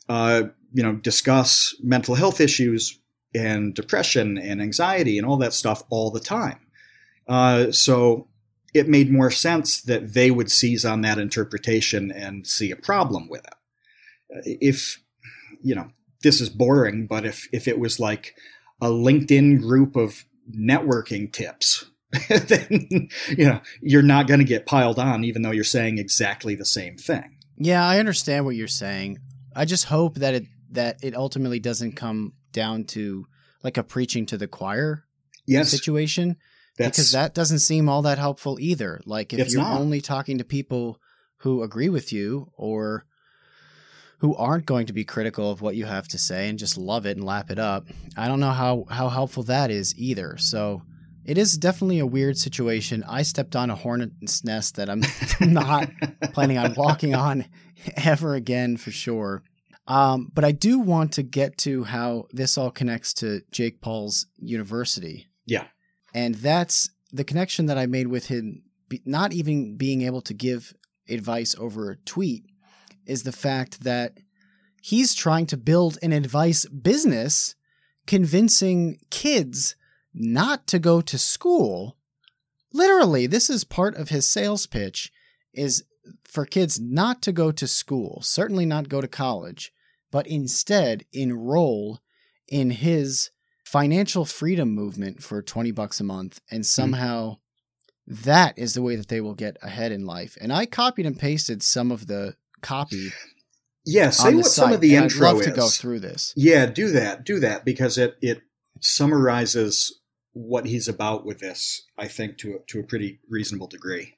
uh, 0.07 0.43
you 0.73 0.83
know 0.83 0.93
discuss 0.93 1.75
mental 1.81 2.15
health 2.15 2.39
issues 2.39 2.99
and 3.35 3.73
depression 3.75 4.37
and 4.37 4.61
anxiety 4.61 5.17
and 5.17 5.27
all 5.27 5.37
that 5.37 5.53
stuff 5.53 5.83
all 5.89 6.11
the 6.11 6.19
time. 6.19 6.59
Uh, 7.27 7.71
so 7.71 8.27
it 8.73 8.87
made 8.87 9.11
more 9.11 9.31
sense 9.31 9.81
that 9.81 10.13
they 10.13 10.31
would 10.31 10.51
seize 10.51 10.85
on 10.85 11.01
that 11.01 11.17
interpretation 11.17 12.11
and 12.11 12.45
see 12.45 12.71
a 12.71 12.75
problem 12.75 13.27
with 13.29 13.45
it. 13.45 14.59
If, 14.61 15.01
you 15.61 15.75
know, 15.75 15.89
this 16.21 16.41
is 16.41 16.49
boring, 16.49 17.07
but 17.07 17.25
if, 17.25 17.47
if 17.51 17.67
it 17.67 17.79
was 17.79 17.99
like 17.99 18.35
a 18.81 18.87
LinkedIn 18.87 19.61
group 19.61 19.95
of 19.95 20.25
networking 20.51 21.31
tips, 21.31 21.89
then, 22.29 23.09
you 23.29 23.45
know, 23.45 23.61
you're 23.81 24.01
not 24.01 24.27
going 24.27 24.39
to 24.39 24.45
get 24.45 24.65
piled 24.65 24.99
on, 24.99 25.23
even 25.23 25.41
though 25.41 25.51
you're 25.51 25.63
saying 25.63 25.97
exactly 25.97 26.55
the 26.55 26.65
same 26.65 26.97
thing. 26.97 27.37
Yeah, 27.57 27.85
I 27.85 27.99
understand 27.99 28.45
what 28.45 28.55
you're 28.55 28.67
saying. 28.67 29.19
I 29.55 29.65
just 29.65 29.85
hope 29.85 30.15
that 30.15 30.33
it, 30.33 30.45
that 30.71 31.03
it 31.03 31.15
ultimately 31.15 31.59
doesn't 31.59 31.93
come 31.93 32.33
down 32.51 32.85
to 32.85 33.25
like 33.63 33.77
a 33.77 33.83
preaching 33.83 34.25
to 34.27 34.37
the 34.37 34.47
choir 34.47 35.03
yes. 35.45 35.69
situation 35.69 36.37
that's, 36.79 36.97
because 36.97 37.11
that 37.11 37.33
doesn't 37.33 37.59
seem 37.59 37.89
all 37.89 38.01
that 38.03 38.17
helpful 38.17 38.57
either. 38.59 39.01
Like 39.05 39.33
if 39.33 39.51
you're 39.51 39.61
not. 39.61 39.79
only 39.79 40.01
talking 40.01 40.37
to 40.37 40.43
people 40.43 40.99
who 41.37 41.63
agree 41.63 41.89
with 41.89 42.11
you 42.11 42.51
or 42.55 43.05
who 44.19 44.35
aren't 44.35 44.65
going 44.65 44.87
to 44.87 44.93
be 44.93 45.05
critical 45.05 45.51
of 45.51 45.61
what 45.61 45.75
you 45.75 45.85
have 45.85 46.07
to 46.09 46.17
say 46.17 46.49
and 46.49 46.59
just 46.59 46.77
love 46.77 47.05
it 47.05 47.17
and 47.17 47.25
lap 47.25 47.51
it 47.51 47.59
up, 47.59 47.87
I 48.17 48.27
don't 48.27 48.39
know 48.39 48.51
how 48.51 48.85
how 48.89 49.09
helpful 49.09 49.43
that 49.43 49.71
is 49.71 49.97
either. 49.97 50.37
So 50.37 50.81
it 51.25 51.37
is 51.37 51.57
definitely 51.57 51.99
a 51.99 52.07
weird 52.07 52.37
situation. 52.37 53.03
I 53.07 53.21
stepped 53.21 53.55
on 53.55 53.69
a 53.69 53.75
hornet's 53.75 54.43
nest 54.43 54.77
that 54.77 54.89
I'm 54.89 55.03
not 55.41 55.89
planning 56.33 56.57
on 56.57 56.73
walking 56.75 57.13
on 57.13 57.45
ever 57.97 58.35
again 58.35 58.77
for 58.77 58.91
sure. 58.91 59.43
Um, 59.87 60.31
but 60.33 60.43
I 60.43 60.51
do 60.51 60.79
want 60.79 61.13
to 61.13 61.23
get 61.23 61.57
to 61.59 61.83
how 61.83 62.27
this 62.31 62.57
all 62.57 62.71
connects 62.71 63.13
to 63.15 63.41
Jake 63.51 63.81
Paul's 63.81 64.27
university. 64.37 65.27
Yeah. 65.45 65.65
And 66.13 66.35
that's 66.35 66.89
the 67.11 67.23
connection 67.23 67.67
that 67.67 67.77
I 67.77 67.85
made 67.85 68.07
with 68.07 68.27
him, 68.27 68.63
not 69.05 69.33
even 69.33 69.77
being 69.77 70.01
able 70.01 70.21
to 70.21 70.33
give 70.33 70.73
advice 71.07 71.55
over 71.57 71.89
a 71.89 71.97
tweet, 71.97 72.45
is 73.05 73.23
the 73.23 73.31
fact 73.31 73.83
that 73.83 74.19
he's 74.81 75.13
trying 75.13 75.45
to 75.47 75.57
build 75.57 75.97
an 76.01 76.13
advice 76.13 76.65
business, 76.65 77.55
convincing 78.05 78.99
kids 79.09 79.75
not 80.13 80.67
to 80.67 80.79
go 80.79 81.01
to 81.01 81.17
school. 81.17 81.97
Literally, 82.73 83.27
this 83.27 83.49
is 83.49 83.63
part 83.63 83.95
of 83.95 84.09
his 84.09 84.29
sales 84.29 84.67
pitch 84.67 85.11
is 85.53 85.83
for 86.23 86.45
kids 86.45 86.79
not 86.79 87.21
to 87.23 87.31
go 87.31 87.51
to 87.51 87.67
school, 87.67 88.21
certainly 88.21 88.65
not 88.65 88.89
go 88.89 89.01
to 89.01 89.07
college, 89.07 89.71
but 90.11 90.27
instead 90.27 91.05
enroll 91.11 91.99
in 92.47 92.71
his 92.71 93.29
financial 93.69 94.25
freedom 94.25 94.73
movement 94.73 95.21
for 95.21 95.43
20 95.43 95.69
bucks 95.69 95.99
a 95.99 96.03
month 96.03 96.41
and 96.49 96.61
hmm. 96.61 96.63
somehow 96.63 97.29
mm. 97.29 98.23
that 98.23 98.57
is 98.57 98.73
the 98.73 98.81
way 98.81 98.95
that 98.95 99.09
they 99.09 99.21
will 99.21 99.35
get 99.35 99.57
ahead 99.61 99.91
in 99.91 100.07
life 100.07 100.35
and 100.41 100.51
i 100.51 100.65
copied 100.65 101.05
and 101.05 101.19
pasted 101.19 101.61
some 101.61 101.91
of 101.91 102.07
the 102.07 102.35
copy 102.61 103.11
yeah 103.85 104.09
say 104.09 104.33
what 104.33 104.47
some 104.47 104.73
of 104.73 104.81
the 104.81 104.95
intro 104.95 105.27
I'd 105.27 105.33
love 105.33 105.41
is. 105.41 105.45
to 105.45 105.51
go 105.51 105.67
through 105.69 105.99
this 105.99 106.33
yeah 106.35 106.65
do 106.65 106.89
that 106.93 107.23
do 107.23 107.39
that 107.41 107.63
because 107.63 107.99
it 107.99 108.17
it 108.23 108.41
summarizes 108.81 109.99
what 110.33 110.65
he's 110.65 110.87
about 110.87 111.23
with 111.23 111.37
this 111.37 111.83
i 111.95 112.07
think 112.07 112.39
to 112.39 112.55
a, 112.55 112.59
to 112.69 112.79
a 112.79 112.83
pretty 112.83 113.19
reasonable 113.29 113.67
degree 113.67 114.17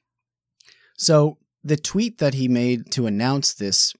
so 0.96 1.36
the 1.62 1.76
tweet 1.76 2.16
that 2.18 2.32
he 2.32 2.48
made 2.48 2.90
to 2.92 3.06
announce 3.06 3.52
this 3.52 3.92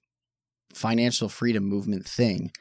financial 0.72 1.28
freedom 1.28 1.64
movement 1.64 2.06
thing 2.08 2.52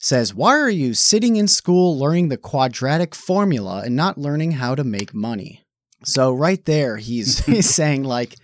says, 0.00 0.34
Why 0.34 0.58
are 0.58 0.70
you 0.70 0.94
sitting 0.94 1.36
in 1.36 1.46
school 1.46 1.96
learning 1.96 2.28
the 2.28 2.36
quadratic 2.36 3.14
formula 3.14 3.82
and 3.84 3.94
not 3.94 4.18
learning 4.18 4.52
how 4.52 4.74
to 4.74 4.82
make 4.82 5.14
money? 5.14 5.64
So, 6.04 6.32
right 6.32 6.64
there, 6.64 6.96
he's, 6.96 7.38
he's 7.46 7.72
saying, 7.72 8.02
like, 8.02 8.36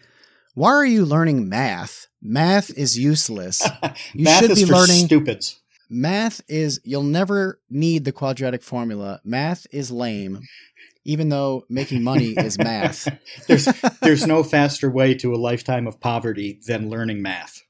why 0.54 0.70
are 0.70 0.86
you 0.86 1.04
learning 1.04 1.48
math? 1.48 2.06
Math 2.22 2.70
is 2.76 2.98
useless. 2.98 3.66
You 4.14 4.24
math 4.24 4.46
should 4.46 4.54
be 4.54 4.64
learning 4.64 5.06
stupids. 5.06 5.60
Math 5.88 6.40
is 6.48 6.80
you'll 6.84 7.02
never 7.02 7.60
need 7.70 8.04
the 8.04 8.12
quadratic 8.12 8.62
formula. 8.62 9.20
Math 9.24 9.66
is 9.70 9.90
lame. 9.90 10.40
Even 11.04 11.28
though 11.28 11.64
making 11.68 12.02
money 12.02 12.30
is 12.30 12.58
math. 12.58 13.06
there's 13.46 13.66
there's 14.00 14.26
no 14.26 14.42
faster 14.42 14.90
way 14.90 15.14
to 15.14 15.34
a 15.34 15.36
lifetime 15.36 15.86
of 15.86 16.00
poverty 16.00 16.58
than 16.66 16.88
learning 16.90 17.22
math. 17.22 17.62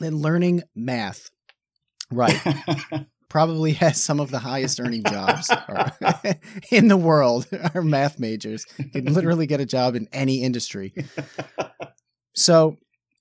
Than 0.00 0.16
learning 0.16 0.62
math. 0.74 1.30
Right. 2.10 2.40
Probably 3.30 3.72
has 3.84 4.02
some 4.02 4.20
of 4.20 4.30
the 4.30 4.40
highest 4.40 4.78
earning 4.78 5.02
jobs 5.04 5.50
in 6.70 6.88
the 6.88 6.98
world 6.98 7.46
are 7.74 7.82
math 7.82 8.18
majors. 8.18 8.66
Can 8.92 9.06
literally 9.14 9.46
get 9.46 9.60
a 9.60 9.66
job 9.66 9.96
in 9.96 10.06
any 10.12 10.42
industry. 10.42 10.92
So 12.34 12.76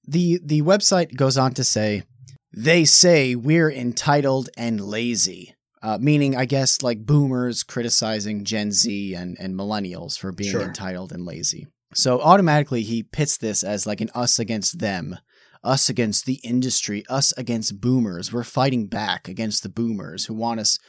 the 0.05 0.41
the 0.43 0.61
website 0.63 1.15
goes 1.15 1.37
on 1.37 1.53
to 1.53 1.63
say 1.63 2.03
they 2.51 2.83
say 2.83 3.35
we're 3.35 3.71
entitled 3.71 4.49
and 4.57 4.81
lazy 4.81 5.55
uh, 5.83 5.99
meaning 6.01 6.35
i 6.35 6.45
guess 6.45 6.81
like 6.81 7.05
boomers 7.05 7.61
criticizing 7.61 8.43
gen 8.43 8.71
z 8.71 9.13
and, 9.13 9.37
and 9.39 9.55
millennials 9.55 10.17
for 10.17 10.31
being 10.31 10.51
sure. 10.51 10.61
entitled 10.61 11.11
and 11.11 11.25
lazy. 11.25 11.67
So 11.93 12.21
automatically 12.21 12.83
he 12.83 13.03
pits 13.03 13.37
this 13.37 13.63
as 13.63 13.87
like 13.87 14.01
an 14.01 14.09
us 14.13 14.39
against 14.39 14.79
them 14.79 15.17
us 15.63 15.89
against 15.89 16.25
the 16.25 16.35
industry, 16.43 17.03
us 17.09 17.33
against 17.37 17.81
boomers. 17.81 18.31
We're 18.31 18.43
fighting 18.43 18.87
back 18.87 19.27
against 19.27 19.63
the 19.63 19.69
boomers 19.69 20.25
who 20.25 20.33
want 20.33 20.59
us 20.59 20.79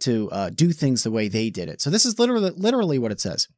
to 0.00 0.30
uh, 0.30 0.50
do 0.50 0.72
things 0.72 1.02
the 1.02 1.10
way 1.10 1.28
they 1.28 1.50
did 1.50 1.68
it. 1.68 1.80
So 1.80 1.88
this 1.90 2.04
is 2.04 2.18
literally 2.18 2.50
literally 2.56 2.98
what 2.98 3.12
it 3.12 3.20
says. 3.20 3.48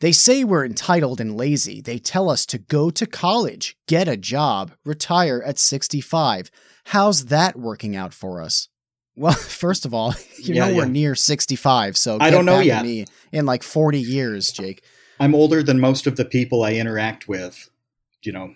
They 0.00 0.12
say 0.12 0.42
we're 0.42 0.64
entitled 0.66 1.20
and 1.20 1.36
lazy. 1.36 1.80
They 1.80 1.98
tell 1.98 2.28
us 2.28 2.44
to 2.46 2.58
go 2.58 2.90
to 2.90 3.06
college, 3.06 3.76
get 3.86 4.08
a 4.08 4.16
job, 4.16 4.72
retire 4.84 5.40
at 5.46 5.60
65. 5.60 6.50
How's 6.86 7.26
that 7.26 7.56
working 7.56 7.94
out 7.94 8.12
for 8.12 8.42
us? 8.42 8.68
Well, 9.16 9.32
first 9.34 9.86
of 9.86 9.94
all, 9.94 10.14
you're 10.38 10.56
Yeah, 10.56 10.66
nowhere 10.68 10.86
yeah. 10.86 10.92
near 10.92 11.14
65, 11.14 11.96
so 11.96 12.18
I 12.20 12.30
don't 12.30 12.44
know 12.46 12.58
yet. 12.58 12.82
me 12.82 13.04
in 13.30 13.46
like 13.46 13.62
40 13.62 14.00
years, 14.00 14.50
Jake. 14.50 14.82
I'm 15.20 15.36
older 15.36 15.62
than 15.62 15.78
most 15.78 16.08
of 16.08 16.16
the 16.16 16.24
people 16.24 16.64
I 16.64 16.72
interact 16.72 17.28
with, 17.28 17.70
you 18.22 18.32
know, 18.32 18.54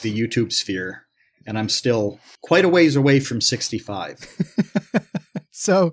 the 0.00 0.16
YouTube 0.16 0.52
sphere, 0.52 1.06
and 1.46 1.58
I'm 1.58 1.68
still 1.68 2.18
quite 2.42 2.64
a 2.64 2.68
ways 2.68 2.96
away 2.96 3.20
from 3.20 3.40
65. 3.40 4.26
So, 5.60 5.92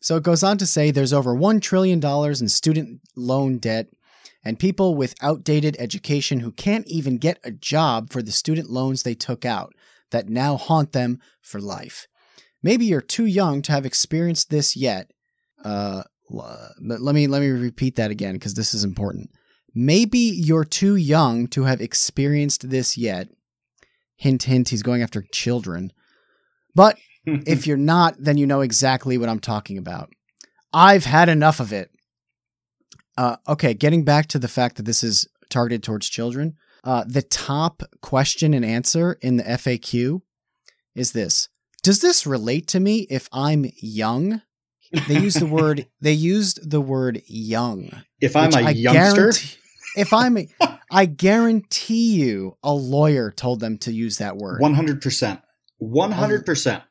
so 0.00 0.16
it 0.16 0.22
goes 0.22 0.42
on 0.42 0.56
to 0.58 0.66
say 0.66 0.90
there's 0.90 1.12
over 1.12 1.34
$1 1.34 1.60
trillion 1.60 2.02
in 2.02 2.48
student 2.48 3.00
loan 3.14 3.58
debt 3.58 3.88
and 4.42 4.58
people 4.58 4.94
with 4.94 5.14
outdated 5.20 5.76
education 5.78 6.40
who 6.40 6.52
can't 6.52 6.86
even 6.88 7.18
get 7.18 7.38
a 7.44 7.50
job 7.50 8.10
for 8.10 8.22
the 8.22 8.32
student 8.32 8.70
loans 8.70 9.02
they 9.02 9.14
took 9.14 9.44
out 9.44 9.74
that 10.10 10.30
now 10.30 10.56
haunt 10.56 10.92
them 10.92 11.18
for 11.42 11.60
life. 11.60 12.06
Maybe 12.62 12.86
you're 12.86 13.02
too 13.02 13.26
young 13.26 13.60
to 13.62 13.72
have 13.72 13.84
experienced 13.84 14.48
this 14.48 14.74
yet. 14.74 15.10
Uh, 15.62 16.04
but 16.30 17.00
let 17.00 17.14
me 17.14 17.26
let 17.26 17.40
me 17.40 17.48
repeat 17.48 17.96
that 17.96 18.10
again 18.10 18.32
because 18.34 18.54
this 18.54 18.72
is 18.72 18.84
important. 18.84 19.30
Maybe 19.74 20.18
you're 20.18 20.64
too 20.64 20.96
young 20.96 21.48
to 21.48 21.64
have 21.64 21.80
experienced 21.80 22.70
this 22.70 22.96
yet. 22.96 23.28
Hint, 24.16 24.44
hint. 24.44 24.68
He's 24.68 24.82
going 24.82 25.02
after 25.02 25.24
children. 25.32 25.92
But 26.74 26.96
if 27.26 27.66
you're 27.66 27.76
not, 27.76 28.14
then 28.18 28.36
you 28.38 28.46
know 28.46 28.60
exactly 28.60 29.18
what 29.18 29.28
I'm 29.28 29.40
talking 29.40 29.78
about. 29.78 30.10
I've 30.72 31.04
had 31.04 31.28
enough 31.28 31.60
of 31.60 31.72
it. 31.72 31.90
Uh, 33.16 33.36
okay, 33.48 33.74
getting 33.74 34.04
back 34.04 34.26
to 34.28 34.38
the 34.38 34.48
fact 34.48 34.76
that 34.76 34.84
this 34.84 35.02
is 35.04 35.28
targeted 35.48 35.82
towards 35.82 36.08
children, 36.08 36.54
uh, 36.82 37.04
the 37.06 37.22
top 37.22 37.82
question 38.02 38.52
and 38.54 38.64
answer 38.64 39.16
in 39.22 39.36
the 39.36 39.44
FAQ 39.44 40.20
is 40.94 41.12
this 41.12 41.48
Does 41.82 42.00
this 42.00 42.26
relate 42.26 42.66
to 42.68 42.80
me 42.80 43.06
if 43.10 43.28
I'm 43.32 43.66
young? 43.80 44.42
They 45.08 45.18
used 45.20 45.40
the 45.40 45.46
word, 45.60 45.86
they 46.00 46.12
used 46.12 46.70
the 46.70 46.80
word 46.80 47.22
young. 47.26 48.02
if 48.20 48.34
I'm 48.36 48.52
a 48.52 48.58
I 48.66 48.70
youngster, 48.70 49.14
guarantee- 49.30 49.56
if 49.96 50.12
I'm, 50.12 50.36
a, 50.38 50.48
I 50.90 51.06
guarantee 51.06 52.14
you, 52.14 52.56
a 52.62 52.72
lawyer 52.72 53.30
told 53.30 53.60
them 53.60 53.78
to 53.78 53.92
use 53.92 54.18
that 54.18 54.36
word. 54.36 54.60
100%. 54.60 55.42
100%. 55.82 56.82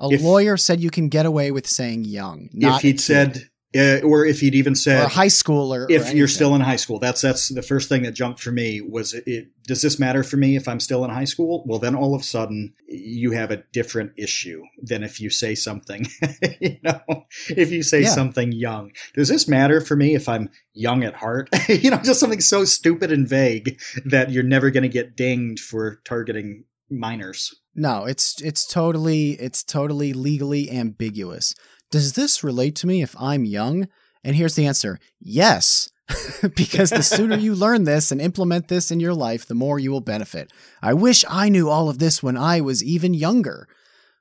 A 0.00 0.08
if- 0.10 0.22
lawyer 0.22 0.56
said 0.56 0.80
you 0.80 0.90
can 0.90 1.08
get 1.08 1.26
away 1.26 1.50
with 1.50 1.66
saying 1.66 2.04
young. 2.04 2.48
Not 2.52 2.76
if 2.76 2.82
he'd 2.82 3.00
said, 3.00 3.48
uh, 3.76 4.00
or 4.04 4.24
if 4.24 4.40
he'd 4.40 4.54
even 4.54 4.74
said, 4.74 5.04
or 5.04 5.08
high 5.08 5.26
schooler, 5.26 5.84
or 5.84 5.90
if 5.90 6.12
you're 6.12 6.28
still 6.28 6.54
in 6.54 6.60
high 6.60 6.76
school, 6.76 6.98
that's 6.98 7.20
that's 7.20 7.48
the 7.48 7.62
first 7.62 7.88
thing 7.88 8.02
that 8.02 8.12
jumped 8.12 8.40
for 8.40 8.52
me 8.52 8.80
was 8.80 9.14
it, 9.14 9.48
does 9.66 9.82
this 9.82 9.98
matter 9.98 10.22
for 10.22 10.36
me 10.36 10.56
if 10.56 10.68
I'm 10.68 10.80
still 10.80 11.04
in 11.04 11.10
high 11.10 11.24
school? 11.24 11.64
Well, 11.66 11.78
then 11.78 11.94
all 11.94 12.14
of 12.14 12.20
a 12.20 12.24
sudden 12.24 12.74
you 12.88 13.32
have 13.32 13.50
a 13.50 13.64
different 13.72 14.12
issue 14.16 14.62
than 14.82 15.02
if 15.02 15.20
you 15.20 15.30
say 15.30 15.54
something, 15.54 16.06
you 16.60 16.78
know, 16.82 17.00
if 17.48 17.72
you 17.72 17.82
say 17.82 18.02
Yeah. 18.02 18.10
something 18.10 18.52
young. 18.52 18.92
Does 19.14 19.28
this 19.28 19.48
matter 19.48 19.80
for 19.80 19.96
me 19.96 20.14
if 20.14 20.28
I'm 20.28 20.50
young 20.72 21.02
at 21.02 21.14
heart? 21.14 21.48
you 21.68 21.90
know, 21.90 21.98
just 21.98 22.20
something 22.20 22.40
so 22.40 22.64
stupid 22.64 23.10
and 23.10 23.26
vague 23.28 23.80
that 24.04 24.30
you're 24.30 24.42
never 24.44 24.70
going 24.70 24.82
to 24.82 24.88
get 24.88 25.16
dinged 25.16 25.64
for 25.64 26.00
targeting 26.04 26.64
minors. 26.90 27.54
No, 27.74 28.04
it's 28.04 28.40
it's 28.40 28.66
totally 28.66 29.30
it's 29.32 29.64
totally 29.64 30.12
legally 30.12 30.70
ambiguous. 30.70 31.54
Does 31.94 32.14
this 32.14 32.42
relate 32.42 32.74
to 32.76 32.88
me 32.88 33.02
if 33.02 33.14
I'm 33.20 33.44
young? 33.44 33.86
And 34.24 34.34
here's 34.34 34.56
the 34.56 34.66
answer: 34.66 34.98
yes. 35.20 35.90
because 36.56 36.90
the 36.90 37.02
sooner 37.04 37.36
you 37.36 37.54
learn 37.54 37.84
this 37.84 38.10
and 38.10 38.20
implement 38.20 38.66
this 38.66 38.90
in 38.90 38.98
your 38.98 39.14
life, 39.14 39.46
the 39.46 39.54
more 39.54 39.78
you 39.78 39.92
will 39.92 40.00
benefit. 40.02 40.52
I 40.82 40.92
wish 40.92 41.24
I 41.30 41.48
knew 41.48 41.70
all 41.70 41.88
of 41.88 41.98
this 42.00 42.20
when 42.20 42.36
I 42.36 42.60
was 42.60 42.82
even 42.82 43.14
younger. 43.14 43.68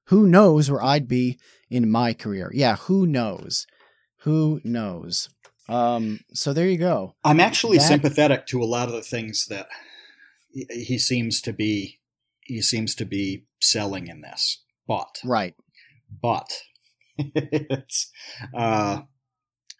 Who 0.05 0.27
knows 0.27 0.69
where 0.69 0.83
I'd 0.83 1.07
be 1.07 1.39
in 1.71 1.89
my 1.89 2.13
career? 2.13 2.51
Yeah, 2.53 2.75
who 2.75 3.07
knows? 3.07 3.65
Who 4.19 4.61
knows? 4.63 5.29
Um, 5.67 6.19
so 6.33 6.53
there 6.53 6.67
you 6.69 6.77
go. 6.77 7.15
I'm 7.23 7.39
actually 7.39 7.79
That- 7.79 7.87
sympathetic 7.87 8.45
to 8.47 8.61
a 8.61 8.65
lot 8.75 8.87
of 8.87 8.93
the 8.93 9.01
things 9.01 9.47
that 9.47 9.67
he, 10.53 10.65
he 10.69 10.97
seems 10.99 11.41
to 11.41 11.53
be 11.53 11.99
he 12.45 12.61
seems 12.61 12.93
to 12.95 13.05
be 13.05 13.45
selling 13.61 14.07
in 14.07 14.21
this. 14.21 14.59
But 14.87 15.19
Right. 15.25 15.55
but 16.21 16.61
it's 17.17 18.11
uh, 18.53 19.01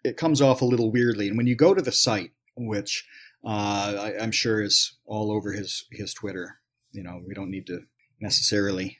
it 0.04 0.16
comes 0.16 0.40
off 0.40 0.62
a 0.62 0.66
little 0.66 0.90
weirdly. 0.90 1.28
And 1.28 1.36
when 1.36 1.46
you 1.46 1.56
go 1.56 1.74
to 1.74 1.82
the 1.82 1.92
site, 1.92 2.32
which 2.56 3.06
uh, 3.44 3.96
I, 3.98 4.14
I'm 4.20 4.32
sure 4.32 4.62
is 4.62 4.96
all 5.06 5.32
over 5.32 5.52
his 5.52 5.84
his 5.90 6.14
Twitter, 6.14 6.58
you 6.92 7.02
know, 7.02 7.20
we 7.26 7.34
don't 7.34 7.50
need 7.50 7.66
to 7.66 7.80
necessarily 8.20 8.98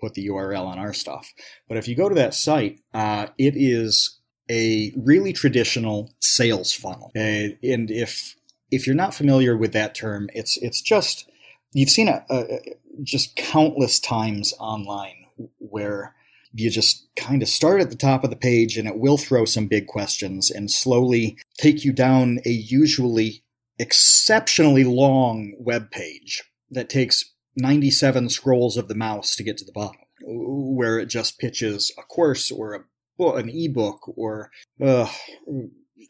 put 0.00 0.14
the 0.14 0.28
URL 0.28 0.66
on 0.66 0.78
our 0.78 0.92
stuff. 0.92 1.32
But 1.68 1.76
if 1.76 1.88
you 1.88 1.96
go 1.96 2.08
to 2.08 2.14
that 2.14 2.34
site, 2.34 2.80
uh, 2.94 3.28
it 3.36 3.54
is 3.56 4.20
a 4.48 4.92
really 4.96 5.32
traditional 5.32 6.14
sales 6.20 6.72
funnel. 6.72 7.10
Uh, 7.16 7.58
and 7.62 7.90
if 7.90 8.36
if 8.70 8.86
you're 8.86 8.96
not 8.96 9.14
familiar 9.14 9.56
with 9.56 9.72
that 9.72 9.94
term, 9.94 10.28
it's 10.34 10.56
it's 10.58 10.80
just 10.80 11.28
you've 11.72 11.90
seen 11.90 12.08
it 12.08 12.78
just 13.02 13.36
countless 13.36 14.00
times 14.00 14.54
online 14.58 15.26
where 15.58 16.14
you 16.52 16.70
just 16.70 17.08
kind 17.16 17.42
of 17.42 17.48
start 17.48 17.80
at 17.80 17.90
the 17.90 17.96
top 17.96 18.24
of 18.24 18.30
the 18.30 18.36
page 18.36 18.76
and 18.76 18.88
it 18.88 18.98
will 18.98 19.18
throw 19.18 19.44
some 19.44 19.66
big 19.66 19.86
questions 19.86 20.50
and 20.50 20.70
slowly 20.70 21.38
take 21.58 21.84
you 21.84 21.92
down 21.92 22.38
a 22.44 22.50
usually 22.50 23.42
exceptionally 23.78 24.84
long 24.84 25.54
web 25.58 25.90
page 25.90 26.42
that 26.70 26.88
takes 26.88 27.34
97 27.56 28.28
scrolls 28.28 28.76
of 28.76 28.88
the 28.88 28.94
mouse 28.94 29.36
to 29.36 29.42
get 29.42 29.56
to 29.58 29.64
the 29.64 29.72
bottom 29.72 30.00
where 30.24 30.98
it 30.98 31.06
just 31.06 31.38
pitches 31.38 31.92
a 31.98 32.02
course 32.02 32.50
or 32.50 32.74
a 32.74 32.84
book, 33.16 33.38
an 33.38 33.48
ebook 33.48 34.16
or 34.16 34.50
uh, 34.82 35.08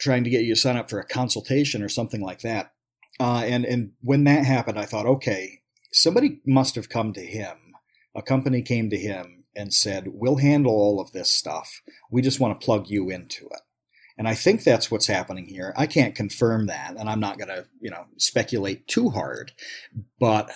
trying 0.00 0.24
to 0.24 0.30
get 0.30 0.44
you 0.44 0.54
to 0.54 0.60
sign 0.60 0.76
up 0.76 0.88
for 0.88 0.98
a 0.98 1.06
consultation 1.06 1.82
or 1.82 1.88
something 1.88 2.20
like 2.20 2.40
that. 2.40 2.72
Uh, 3.20 3.42
and 3.44 3.64
and 3.64 3.90
when 4.00 4.22
that 4.22 4.44
happened 4.44 4.78
i 4.78 4.84
thought 4.84 5.04
okay 5.04 5.58
somebody 5.92 6.40
must 6.46 6.74
have 6.74 6.88
come 6.88 7.12
to 7.12 7.24
him. 7.24 7.56
A 8.14 8.22
company 8.22 8.62
came 8.62 8.90
to 8.90 8.96
him 8.96 9.37
and 9.54 9.72
said, 9.72 10.08
We'll 10.12 10.36
handle 10.36 10.72
all 10.72 11.00
of 11.00 11.12
this 11.12 11.30
stuff. 11.30 11.82
We 12.10 12.22
just 12.22 12.40
want 12.40 12.58
to 12.58 12.64
plug 12.64 12.88
you 12.88 13.10
into 13.10 13.46
it. 13.46 13.60
And 14.16 14.26
I 14.26 14.34
think 14.34 14.64
that's 14.64 14.90
what's 14.90 15.06
happening 15.06 15.46
here. 15.46 15.72
I 15.76 15.86
can't 15.86 16.14
confirm 16.14 16.66
that, 16.66 16.96
and 16.98 17.08
I'm 17.08 17.20
not 17.20 17.38
going 17.38 17.48
to, 17.48 17.66
you 17.80 17.90
know, 17.90 18.06
speculate 18.16 18.88
too 18.88 19.10
hard. 19.10 19.52
But 20.18 20.50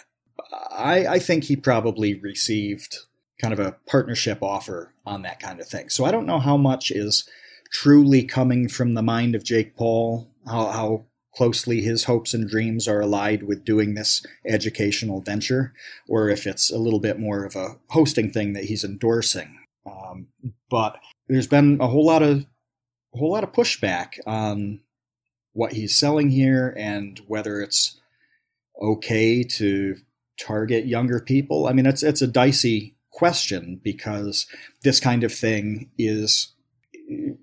I, 0.71 1.07
I 1.07 1.19
think 1.21 1.45
he 1.45 1.55
probably 1.55 2.19
received 2.19 2.99
kind 3.41 3.53
of 3.53 3.61
a 3.61 3.77
partnership 3.87 4.43
offer 4.43 4.93
on 5.07 5.23
that 5.23 5.41
kind 5.41 5.61
of 5.61 5.69
thing. 5.69 5.89
So 5.91 6.05
I 6.05 6.11
don't 6.11 6.27
know 6.27 6.41
how 6.41 6.57
much 6.57 6.91
is 6.91 7.29
truly 7.71 8.25
coming 8.25 8.69
from 8.69 8.95
the 8.95 9.03
mind 9.03 9.35
of 9.35 9.45
Jake 9.45 9.77
Paul, 9.77 10.29
how, 10.47 10.67
how 10.67 11.05
closely 11.35 11.81
his 11.81 12.05
hopes 12.05 12.35
and 12.35 12.49
dreams 12.49 12.87
are 12.87 13.01
allied 13.01 13.43
with 13.45 13.65
doing 13.65 13.95
this 13.95 14.25
educational 14.47 15.21
venture, 15.21 15.73
or 16.09 16.29
if 16.29 16.47
it's 16.47 16.71
a 16.71 16.79
little 16.79 17.01
bit 17.01 17.19
more 17.19 17.45
of 17.45 17.57
a 17.57 17.77
hosting 17.91 18.31
thing 18.31 18.53
that 18.53 18.65
he's 18.65 18.85
endorsing. 18.85 19.59
Um, 19.87 20.29
but 20.71 20.99
there's 21.29 21.47
been 21.47 21.81
a 21.81 21.89
whole 21.89 22.07
lot 22.07 22.23
of 22.23 22.47
a 23.15 23.19
whole 23.19 23.33
lot 23.33 23.45
of 23.45 23.53
pushback 23.53 24.19
on 24.27 24.81
what 25.53 25.73
he's 25.73 25.97
selling 25.97 26.31
here 26.31 26.75
and 26.79 27.21
whether 27.27 27.61
it's 27.61 28.01
okay 28.81 29.43
to 29.43 29.97
target 30.39 30.87
younger 30.87 31.21
people. 31.21 31.67
I 31.67 31.73
mean, 31.73 31.87
it's 31.87 32.03
it's 32.03 32.23
a 32.23 32.27
dicey 32.27 32.95
question 33.11 33.81
because 33.83 34.47
this 34.83 34.99
kind 35.01 35.25
of 35.25 35.33
thing 35.33 35.91
is 35.99 36.53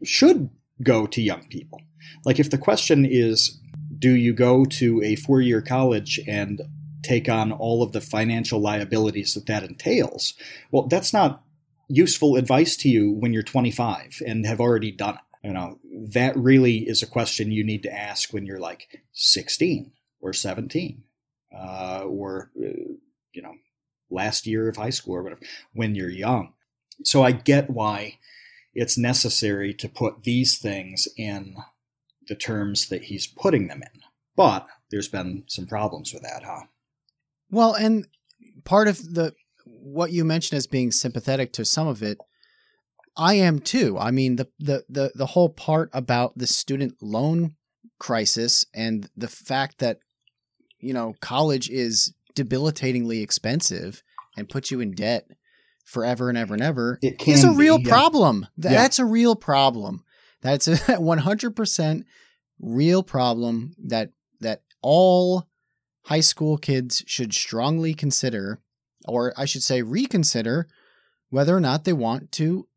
should 0.03 0.49
go 0.81 1.05
to 1.07 1.21
young 1.21 1.45
people. 1.49 1.81
Like 2.25 2.39
if 2.39 2.49
the 2.49 2.57
question 2.57 3.05
is 3.05 3.59
do 3.99 4.15
you 4.15 4.33
go 4.33 4.65
to 4.65 5.01
a 5.03 5.15
four 5.15 5.41
year 5.41 5.61
college 5.61 6.19
and 6.27 6.61
take 7.03 7.29
on 7.29 7.51
all 7.51 7.83
of 7.83 7.91
the 7.91 8.01
financial 8.01 8.59
liabilities 8.59 9.33
that 9.33 9.45
that 9.47 9.63
entails? 9.63 10.33
Well, 10.71 10.87
that's 10.87 11.13
not 11.13 11.43
useful 11.89 12.35
advice 12.35 12.75
to 12.77 12.89
you 12.89 13.11
when 13.11 13.33
you're 13.33 13.43
25 13.43 14.21
and 14.25 14.45
have 14.45 14.61
already 14.61 14.91
done 14.91 15.15
it. 15.15 15.47
You 15.47 15.53
know, 15.53 15.79
that 16.13 16.35
really 16.35 16.79
is 16.79 17.01
a 17.01 17.07
question 17.07 17.51
you 17.51 17.63
need 17.63 17.83
to 17.83 17.93
ask 17.93 18.33
when 18.33 18.45
you're 18.45 18.59
like 18.59 19.03
16 19.13 19.91
or 20.19 20.33
17 20.33 21.03
uh, 21.57 22.03
or, 22.05 22.51
uh, 22.59 22.67
you 23.33 23.41
know, 23.41 23.53
last 24.09 24.45
year 24.45 24.67
of 24.67 24.75
high 24.75 24.89
school 24.89 25.15
or 25.15 25.23
whatever, 25.23 25.41
when 25.73 25.95
you're 25.95 26.09
young. 26.09 26.53
So 27.03 27.23
I 27.23 27.31
get 27.31 27.69
why 27.69 28.19
it's 28.73 28.97
necessary 28.97 29.73
to 29.75 29.87
put 29.87 30.23
these 30.23 30.57
things 30.57 31.07
in 31.17 31.55
the 32.29 32.35
terms 32.35 32.87
that 32.87 33.03
he's 33.03 33.27
putting 33.27 33.67
them 33.67 33.81
in. 33.81 34.01
But 34.35 34.67
there's 34.89 35.09
been 35.09 35.43
some 35.47 35.65
problems 35.67 36.13
with 36.13 36.23
that, 36.23 36.43
huh? 36.43 36.67
Well, 37.51 37.73
and 37.73 38.07
part 38.63 38.87
of 38.87 38.97
the 39.15 39.33
what 39.65 40.11
you 40.11 40.23
mentioned 40.23 40.57
as 40.57 40.67
being 40.67 40.91
sympathetic 40.91 41.51
to 41.53 41.65
some 41.65 41.87
of 41.87 42.01
it, 42.01 42.19
I 43.17 43.33
am 43.33 43.59
too. 43.59 43.97
I 43.97 44.11
mean, 44.11 44.37
the 44.37 44.47
the 44.59 44.85
the 44.87 45.11
the 45.15 45.25
whole 45.25 45.49
part 45.49 45.89
about 45.91 46.37
the 46.37 46.47
student 46.47 46.95
loan 47.01 47.55
crisis 47.97 48.65
and 48.73 49.09
the 49.17 49.27
fact 49.27 49.79
that 49.79 49.99
you 50.79 50.93
know 50.93 51.15
college 51.19 51.69
is 51.69 52.13
debilitatingly 52.35 53.21
expensive 53.21 54.03
and 54.37 54.47
puts 54.47 54.71
you 54.71 54.79
in 54.79 54.91
debt 54.91 55.27
forever 55.83 56.29
and 56.29 56.37
ever 56.37 56.53
and 56.53 56.63
ever 56.63 56.99
It 57.01 57.27
is 57.27 57.43
a 57.43 57.49
be, 57.49 57.57
real 57.57 57.79
yeah. 57.79 57.89
problem. 57.89 58.47
Yeah. 58.57 58.69
That's 58.69 58.99
a 58.99 59.05
real 59.05 59.35
problem. 59.35 60.05
That's 60.41 60.67
a 60.67 60.75
100% 60.77 62.03
real 62.59 63.03
problem 63.03 63.75
that 63.85 64.11
that 64.41 64.61
all 64.81 65.47
high 66.05 66.19
school 66.21 66.57
kids 66.57 67.03
should 67.07 67.33
strongly 67.33 67.93
consider 67.93 68.59
or 69.07 69.33
I 69.37 69.45
should 69.45 69.63
say 69.63 69.81
reconsider 69.81 70.67
whether 71.29 71.55
or 71.55 71.59
not 71.59 71.83
they 71.83 71.93
want 71.93 72.31
to 72.33 72.67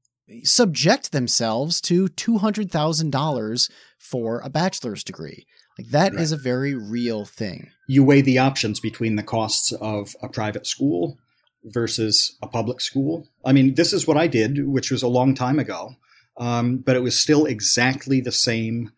subject 0.45 1.13
themselves 1.13 1.81
to 1.83 2.09
$200,000 2.09 3.71
for 3.99 4.41
a 4.45 4.51
bachelor's 4.51 5.05
degree. 5.05 5.47
Like 5.79 5.89
that 5.89 6.15
is 6.15 6.33
Right. 6.33 6.41
a 6.41 6.43
very 6.43 6.75
real 6.75 7.25
thing. 7.25 7.71
you 7.89 8.05
weigh 8.05 8.21
the 8.23 8.39
options 8.39 8.81
between 8.81 9.17
the 9.17 9.23
costs 9.23 9.73
of 9.73 10.15
a 10.23 10.29
private 10.29 10.67
school 10.67 11.19
versus 11.65 12.37
a 12.43 12.47
public 12.47 12.81
school. 12.81 13.29
I 13.45 13.53
mean, 13.53 13.75
this 13.75 13.93
is 13.93 14.07
what 14.07 14.17
I 14.17 14.27
did, 14.27 14.67
which 14.67 14.91
was 14.91 15.03
a 15.03 15.09
long 15.09 15.35
time 15.35 15.59
ago, 15.59 15.97
um, 16.37 16.79
but 16.79 16.97
it 16.97 17.03
was 17.03 17.19
still 17.19 17.47
exactly 17.47 18.21
the 18.21 18.33
same, 18.33 18.93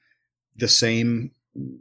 the 0.57 0.69
same 0.69 1.33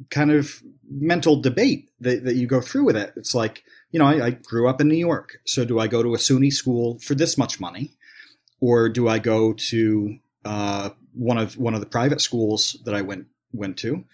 kind 0.09 0.31
of 0.31 0.61
mental 0.89 1.41
debate 1.41 1.89
that, 1.99 2.23
that 2.25 2.35
you 2.35 2.47
go 2.47 2.61
through 2.61 2.85
with 2.85 2.95
it. 2.95 3.13
It's 3.15 3.33
like, 3.33 3.63
you 3.91 3.99
know, 3.99 4.05
I, 4.05 4.25
I 4.25 4.29
grew 4.31 4.67
up 4.67 4.81
in 4.81 4.87
New 4.87 4.95
York, 4.95 5.39
so 5.45 5.65
do 5.65 5.79
I 5.79 5.87
go 5.87 6.03
to 6.03 6.13
a 6.13 6.17
SUNY 6.17 6.51
school 6.51 6.99
for 6.99 7.15
this 7.15 7.37
much 7.37 7.59
money, 7.59 7.91
or 8.59 8.89
do 8.89 9.07
I 9.07 9.19
go 9.19 9.53
to 9.53 10.17
uh, 10.45 10.89
one 11.13 11.37
of 11.37 11.57
one 11.57 11.73
of 11.73 11.79
the 11.79 11.85
private 11.85 12.21
schools 12.21 12.77
that 12.85 12.95
I 12.95 13.01
went 13.01 13.27
went 13.51 13.77
to 13.77 14.05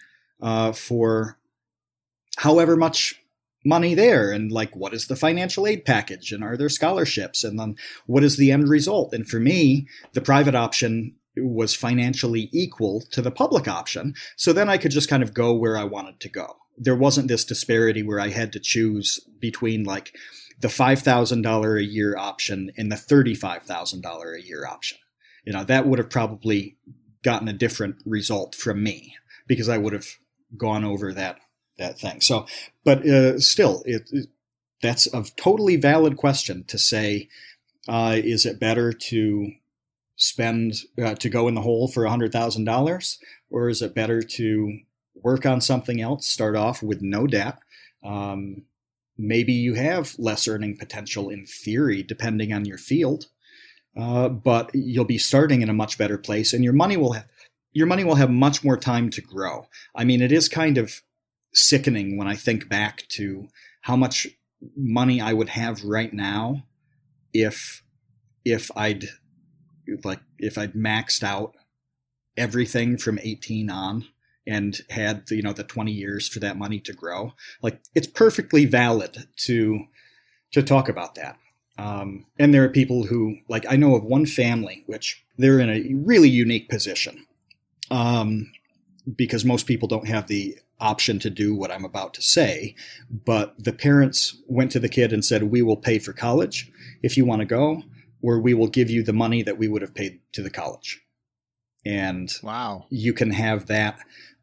uh, 0.42 0.72
for 0.72 1.38
however 2.36 2.76
much 2.76 3.22
money 3.64 3.94
there? 3.94 4.32
And 4.32 4.52
like 4.52 4.76
what 4.76 4.92
is 4.92 5.06
the 5.06 5.16
financial 5.16 5.66
aid 5.66 5.84
package? 5.84 6.32
And 6.32 6.44
are 6.44 6.56
there 6.56 6.68
scholarships? 6.68 7.44
And 7.44 7.58
then 7.58 7.76
what 8.06 8.24
is 8.24 8.36
the 8.36 8.52
end 8.52 8.68
result? 8.68 9.14
And 9.14 9.28
for 9.28 9.40
me 9.40 9.86
the 10.12 10.20
private 10.20 10.54
option 10.54 11.14
was 11.36 11.74
financially 11.74 12.48
equal 12.52 13.00
to 13.10 13.22
the 13.22 13.30
public 13.30 13.68
option 13.68 14.14
so 14.36 14.52
then 14.52 14.68
i 14.68 14.76
could 14.76 14.90
just 14.90 15.08
kind 15.08 15.22
of 15.22 15.34
go 15.34 15.52
where 15.52 15.76
i 15.76 15.84
wanted 15.84 16.18
to 16.20 16.28
go 16.28 16.56
there 16.76 16.96
wasn't 16.96 17.28
this 17.28 17.44
disparity 17.44 18.02
where 18.02 18.20
i 18.20 18.28
had 18.28 18.52
to 18.52 18.60
choose 18.60 19.20
between 19.38 19.84
like 19.84 20.14
the 20.60 20.68
$5000 20.68 21.78
a 21.78 21.82
year 21.82 22.18
option 22.18 22.70
and 22.76 22.92
the 22.92 22.96
$35000 22.96 24.36
a 24.36 24.46
year 24.46 24.66
option 24.66 24.98
you 25.44 25.52
know 25.52 25.64
that 25.64 25.86
would 25.86 25.98
have 25.98 26.10
probably 26.10 26.76
gotten 27.22 27.48
a 27.48 27.52
different 27.52 27.96
result 28.04 28.54
from 28.54 28.82
me 28.82 29.14
because 29.46 29.68
i 29.68 29.78
would 29.78 29.92
have 29.92 30.06
gone 30.56 30.84
over 30.84 31.12
that 31.12 31.38
that 31.80 31.98
thing. 31.98 32.20
So, 32.20 32.46
but 32.84 33.04
uh, 33.06 33.40
still, 33.40 33.82
it, 33.84 34.08
it 34.12 34.28
that's 34.80 35.12
a 35.12 35.24
totally 35.36 35.76
valid 35.76 36.16
question 36.16 36.64
to 36.68 36.78
say. 36.78 37.28
Uh, 37.88 38.16
is 38.16 38.46
it 38.46 38.60
better 38.60 38.92
to 38.92 39.50
spend 40.20 40.74
uh, 41.02 41.14
to 41.14 41.30
go 41.30 41.48
in 41.48 41.54
the 41.54 41.62
hole 41.62 41.88
for 41.88 42.04
a 42.04 42.10
hundred 42.10 42.30
thousand 42.30 42.64
dollars, 42.64 43.18
or 43.50 43.68
is 43.68 43.80
it 43.80 43.94
better 43.94 44.22
to 44.22 44.78
work 45.14 45.46
on 45.46 45.60
something 45.60 46.00
else? 46.00 46.26
Start 46.26 46.56
off 46.56 46.82
with 46.82 47.00
no 47.00 47.26
debt. 47.26 47.58
Um, 48.04 48.62
maybe 49.16 49.52
you 49.52 49.74
have 49.74 50.14
less 50.18 50.46
earning 50.46 50.76
potential 50.76 51.30
in 51.30 51.46
theory, 51.46 52.02
depending 52.02 52.52
on 52.52 52.66
your 52.66 52.78
field, 52.78 53.26
uh, 53.98 54.28
but 54.28 54.70
you'll 54.74 55.06
be 55.06 55.18
starting 55.18 55.62
in 55.62 55.70
a 55.70 55.74
much 55.74 55.96
better 55.96 56.18
place, 56.18 56.52
and 56.52 56.62
your 56.62 56.74
money 56.74 56.98
will 56.98 57.14
have 57.14 57.26
your 57.72 57.86
money 57.86 58.04
will 58.04 58.16
have 58.16 58.30
much 58.30 58.62
more 58.62 58.76
time 58.76 59.10
to 59.10 59.22
grow. 59.22 59.68
I 59.94 60.04
mean, 60.04 60.20
it 60.20 60.32
is 60.32 60.48
kind 60.48 60.76
of 60.76 61.02
sickening 61.54 62.16
when 62.18 62.28
I 62.28 62.34
think 62.34 62.68
back 62.68 63.06
to 63.10 63.48
how 63.82 63.96
much 63.96 64.26
money 64.76 65.20
I 65.20 65.32
would 65.32 65.50
have 65.50 65.84
right 65.84 66.12
now 66.12 66.64
if 67.32 67.82
if 68.44 68.70
I'd 68.76 69.06
like 70.04 70.20
if 70.38 70.58
I'd 70.58 70.74
maxed 70.74 71.22
out 71.22 71.54
everything 72.36 72.96
from 72.96 73.18
18 73.22 73.70
on 73.70 74.06
and 74.46 74.80
had 74.90 75.24
you 75.30 75.42
know 75.42 75.52
the 75.52 75.64
20 75.64 75.92
years 75.92 76.28
for 76.28 76.40
that 76.40 76.56
money 76.56 76.80
to 76.80 76.92
grow 76.92 77.32
like 77.62 77.80
it's 77.94 78.06
perfectly 78.06 78.64
valid 78.64 79.26
to 79.36 79.84
to 80.52 80.62
talk 80.62 80.88
about 80.88 81.16
that 81.16 81.36
um, 81.76 82.24
and 82.38 82.54
there 82.54 82.64
are 82.64 82.68
people 82.68 83.04
who 83.04 83.36
like 83.48 83.66
i 83.68 83.76
know 83.76 83.94
of 83.94 84.04
one 84.04 84.24
family 84.24 84.84
which 84.86 85.24
they're 85.36 85.60
in 85.60 85.68
a 85.68 85.92
really 85.94 86.28
unique 86.28 86.68
position 86.70 87.26
um, 87.90 88.50
because 89.16 89.44
most 89.44 89.66
people 89.66 89.88
don't 89.88 90.08
have 90.08 90.26
the 90.26 90.56
option 90.78 91.18
to 91.18 91.30
do 91.30 91.54
what 91.54 91.70
I'm 91.70 91.84
about 91.84 92.14
to 92.14 92.22
say. 92.22 92.74
But 93.10 93.54
the 93.62 93.72
parents 93.72 94.36
went 94.46 94.72
to 94.72 94.80
the 94.80 94.88
kid 94.88 95.12
and 95.12 95.24
said, 95.24 95.44
We 95.44 95.62
will 95.62 95.76
pay 95.76 95.98
for 95.98 96.12
college 96.12 96.70
if 97.02 97.16
you 97.16 97.24
want 97.24 97.40
to 97.40 97.46
go, 97.46 97.82
or 98.22 98.40
we 98.40 98.54
will 98.54 98.68
give 98.68 98.90
you 98.90 99.02
the 99.02 99.12
money 99.12 99.42
that 99.42 99.58
we 99.58 99.68
would 99.68 99.82
have 99.82 99.94
paid 99.94 100.20
to 100.32 100.42
the 100.42 100.50
college. 100.50 101.00
And 101.84 102.32
Wow. 102.42 102.86
you 102.90 103.12
can 103.12 103.30
have 103.30 103.66
that. 103.66 103.98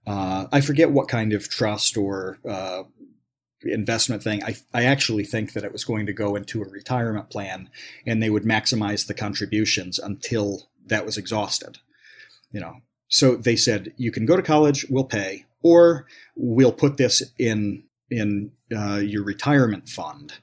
Uh, 0.06 0.48
I 0.52 0.62
forget 0.62 0.92
what 0.92 1.08
kind 1.08 1.34
of 1.34 1.50
trust 1.50 1.98
or 1.98 2.40
uh, 2.48 2.84
investment 3.64 4.24
thing. 4.24 4.44
I, 4.44 4.56
I 4.74 4.86
actually 4.86 5.24
think 5.26 5.54
that 5.54 5.64
it 5.64 5.74
was 5.74 5.84
going 5.84 6.06
to 6.06 6.14
go 6.14 6.36
into 6.36 6.62
a 6.62 6.70
retirement 6.70 7.30
plan 7.30 7.70
and 8.06 8.22
they 8.22 8.30
would 8.30 8.44
maximize 8.44 9.08
the 9.08 9.14
contributions 9.14 10.00
until 10.00 10.70
that 10.86 11.06
was 11.06 11.18
exhausted. 11.18 11.80
You 12.52 12.62
know, 12.62 12.78
so 13.10 13.36
they 13.36 13.56
said, 13.56 13.94
you 13.98 14.12
can 14.12 14.26
go 14.26 14.38
to 14.38 14.42
college, 14.42 14.86
we'll 14.90 15.04
pay, 15.04 15.46
or 15.62 16.06
we'll 16.36 16.72
put 16.72 16.98
this 16.98 17.22
in 17.38 17.84
in 18.10 18.52
uh, 18.74 19.02
your 19.04 19.22
retirement 19.22 19.90
fund, 19.90 20.36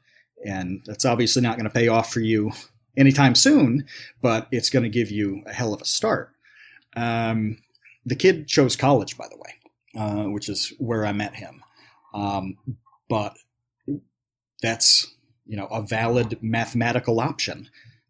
and 0.45 0.83
that's 0.85 1.07
obviously 1.07 1.41
not 1.41 1.57
going 1.57 1.65
to 1.65 1.73
pay 1.75 1.89
off 1.89 2.13
for 2.13 2.21
you 2.21 2.53
anytime 2.97 3.35
soon, 3.35 3.87
but 4.23 4.49
it's 4.51 4.71
going 4.71 4.83
to 4.83 4.89
give 4.89 5.11
you 5.11 5.43
a 5.47 5.53
hell 5.53 5.75
of 5.75 5.81
a 5.81 5.85
start. 5.85 6.31
Um, 6.97 7.59
the 8.07 8.17
kid 8.17 8.47
chose 8.47 8.77
college, 8.77 9.17
by 9.17 9.27
the 9.29 9.37
way, 9.37 9.55
uh, 9.97 10.31
which 10.31 10.49
is 10.49 10.73
where 10.79 11.07
I 11.07 11.13
met 11.13 11.35
him. 11.35 11.63
Um, 12.13 12.57
but 13.09 13.37
that's 14.63 15.15
you 15.47 15.57
know 15.57 15.67
a 15.67 15.83
valid 15.83 16.39
mathematical 16.43 17.21
option. 17.21 17.69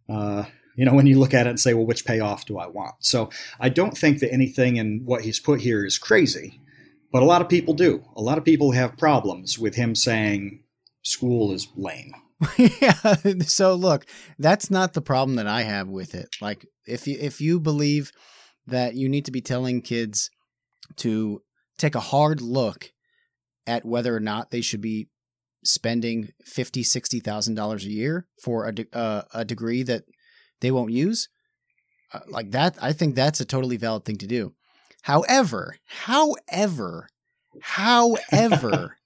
Uh, 0.09 0.45
you 0.77 0.85
know 0.85 0.95
when 0.95 1.07
you 1.07 1.19
look 1.19 1.35
at 1.35 1.47
it 1.47 1.51
and 1.51 1.61
say, 1.61 1.75
well, 1.75 1.87
which 1.87 2.05
payoff 2.05 2.45
do 2.47 2.59
I 2.59 2.67
want? 2.67 2.97
So 3.01 3.31
I 3.59 3.69
don't 3.69 3.97
think 3.97 4.21
that 4.21 4.33
anything 4.33 4.77
in 4.77 5.03
what 5.05 5.23
he's 5.23 5.41
put 5.41 5.61
here 5.61 5.85
is 5.85 5.99
crazy, 5.99 6.61
but 7.13 7.23
a 7.23 7.27
lot 7.27 7.43
of 7.43 7.49
people 7.49 7.75
do. 7.75 8.05
A 8.17 8.23
lot 8.23 8.39
of 8.39 8.45
people 8.45 8.73
have 8.73 8.99
problems 8.99 9.59
with 9.59 9.77
him 9.77 9.95
saying 9.95 10.63
school 11.03 11.53
is 11.53 11.69
lame. 11.77 12.13
yeah. 12.59 13.15
So 13.47 13.75
look, 13.75 14.07
that's 14.39 14.71
not 14.71 14.93
the 14.93 15.03
problem 15.03 15.37
that 15.37 15.47
I 15.47 15.63
have 15.63 15.89
with 15.89 16.15
it. 16.15 16.29
Like 16.41 16.67
if 16.87 17.07
you 17.07 17.17
if 17.21 17.41
you 17.41 17.61
believe 17.61 18.11
that 18.67 18.95
you 18.95 19.09
need 19.09 19.25
to 19.27 19.33
be 19.33 19.41
telling 19.41 19.83
kids 19.83 20.31
to 20.97 21.43
take 21.79 21.95
a 21.95 22.01
hard 22.01 22.41
look 22.41 22.91
at 23.67 23.85
whether 23.85 24.15
or 24.15 24.21
not 24.21 24.51
they 24.51 24.61
should 24.61 24.81
be 24.81 25.09
spending 25.65 26.31
fifty, 26.45 26.83
sixty 26.83 27.21
thousand 27.21 27.55
dollars 27.55 27.85
a 27.85 27.91
year 27.91 28.27
for 28.43 28.67
a 28.67 28.75
de- 28.75 28.87
uh, 28.93 29.23
a 29.33 29.45
degree 29.45 29.83
that 29.83 30.03
they 30.61 30.71
won't 30.71 30.93
use, 30.93 31.29
uh, 32.13 32.21
like 32.29 32.53
that, 32.53 32.77
I 32.81 32.93
think 32.93 33.15
that's 33.15 33.41
a 33.41 33.45
totally 33.45 33.77
valid 33.77 34.05
thing 34.05 34.19
to 34.19 34.27
do. 34.27 34.55
However, 35.03 35.77
however, 35.87 37.09
however, 37.61 38.97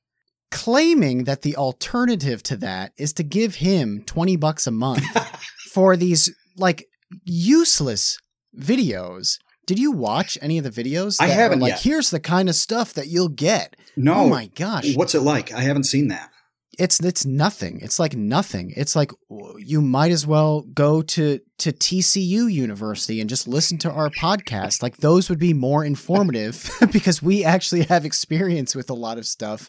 claiming 0.50 1.24
that 1.24 1.42
the 1.42 1.56
alternative 1.56 2.42
to 2.44 2.56
that 2.56 2.92
is 2.96 3.12
to 3.14 3.22
give 3.22 3.56
him 3.56 4.02
20 4.06 4.36
bucks 4.36 4.66
a 4.66 4.70
month 4.70 5.04
for 5.72 5.96
these 5.96 6.34
like 6.56 6.86
useless 7.24 8.18
videos. 8.56 9.38
Did 9.66 9.78
you 9.78 9.92
watch 9.92 10.38
any 10.40 10.58
of 10.58 10.64
the 10.64 10.70
videos? 10.70 11.16
I 11.20 11.26
haven't 11.26 11.60
like 11.60 11.72
yet. 11.72 11.82
here's 11.82 12.10
the 12.10 12.20
kind 12.20 12.48
of 12.48 12.54
stuff 12.54 12.94
that 12.94 13.08
you'll 13.08 13.28
get. 13.28 13.76
No, 13.96 14.14
Oh 14.14 14.28
my 14.28 14.46
gosh. 14.54 14.96
what's 14.96 15.14
it 15.14 15.20
like? 15.20 15.52
I 15.52 15.60
haven't 15.60 15.84
seen 15.84 16.08
that. 16.08 16.30
It's 16.78 17.00
it's 17.00 17.26
nothing. 17.26 17.80
It's 17.82 17.98
like 17.98 18.14
nothing. 18.14 18.72
It's 18.76 18.94
like 18.94 19.10
you 19.58 19.82
might 19.82 20.12
as 20.12 20.26
well 20.28 20.62
go 20.62 21.02
to 21.02 21.40
to 21.58 21.72
TCU 21.72 22.50
University 22.52 23.20
and 23.20 23.28
just 23.28 23.48
listen 23.48 23.78
to 23.78 23.90
our 23.90 24.10
podcast. 24.10 24.80
Like 24.80 24.98
those 24.98 25.28
would 25.28 25.40
be 25.40 25.52
more 25.52 25.84
informative 25.92 26.70
because 26.92 27.20
we 27.20 27.44
actually 27.44 27.82
have 27.84 28.04
experience 28.04 28.76
with 28.76 28.90
a 28.90 28.94
lot 28.94 29.18
of 29.18 29.26
stuff 29.26 29.68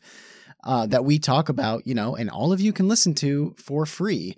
uh, 0.63 0.85
that 0.87 1.05
we 1.05 1.19
talk 1.19 1.49
about, 1.49 1.85
you 1.87 1.93
know, 1.95 2.15
and 2.15 2.29
all 2.29 2.51
of 2.51 2.59
you 2.61 2.73
can 2.73 2.87
listen 2.87 3.13
to 3.15 3.55
for 3.57 3.85
free 3.85 4.35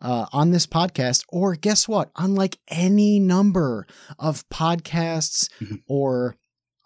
uh, 0.00 0.26
on 0.32 0.50
this 0.50 0.66
podcast. 0.66 1.24
Or 1.28 1.54
guess 1.54 1.86
what? 1.88 2.10
Unlike 2.16 2.58
any 2.68 3.18
number 3.20 3.86
of 4.18 4.48
podcasts 4.48 5.48
Mhm. 5.60 5.80
or 5.88 6.36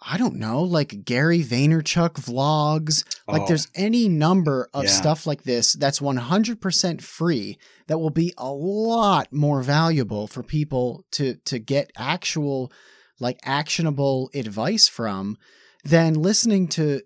I 0.08 0.18
don't 0.18 0.36
know, 0.36 0.62
like 0.62 1.04
Gary 1.06 1.42
Vaynerchuk 1.42 2.12
vlogs, 2.20 3.02
like 3.26 3.42
Oh. 3.42 3.46
there's 3.48 3.66
any 3.74 4.08
number 4.08 4.68
of 4.74 4.84
Yeah. 4.84 4.90
stuff 4.90 5.26
like 5.26 5.44
this 5.44 5.72
that's 5.72 6.00
100% 6.02 7.02
free 7.02 7.56
that 7.88 7.98
will 7.98 8.10
be 8.10 8.32
a 8.36 8.52
lot 8.52 9.32
more 9.32 9.62
valuable 9.62 10.26
for 10.28 10.42
people 10.42 11.04
to 11.12 11.36
to 11.46 11.58
get 11.58 11.90
actual 11.96 12.70
like 13.18 13.38
actionable 13.42 14.30
advice 14.34 14.86
from 14.86 15.38
than 15.82 16.12
listening 16.14 16.68
to 16.68 17.00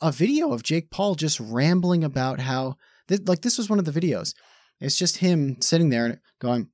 a 0.00 0.12
video 0.12 0.52
of 0.52 0.62
Jake 0.62 0.90
Paul 0.90 1.14
just 1.14 1.40
rambling 1.40 2.04
about 2.04 2.40
how 2.40 2.76
th- 3.08 3.22
like 3.26 3.42
this 3.42 3.58
was 3.58 3.68
one 3.68 3.78
of 3.78 3.84
the 3.84 4.00
videos. 4.00 4.34
It's 4.80 4.96
just 4.96 5.18
him 5.18 5.60
sitting 5.60 5.90
there 5.90 6.06
and 6.06 6.18
going, 6.40 6.68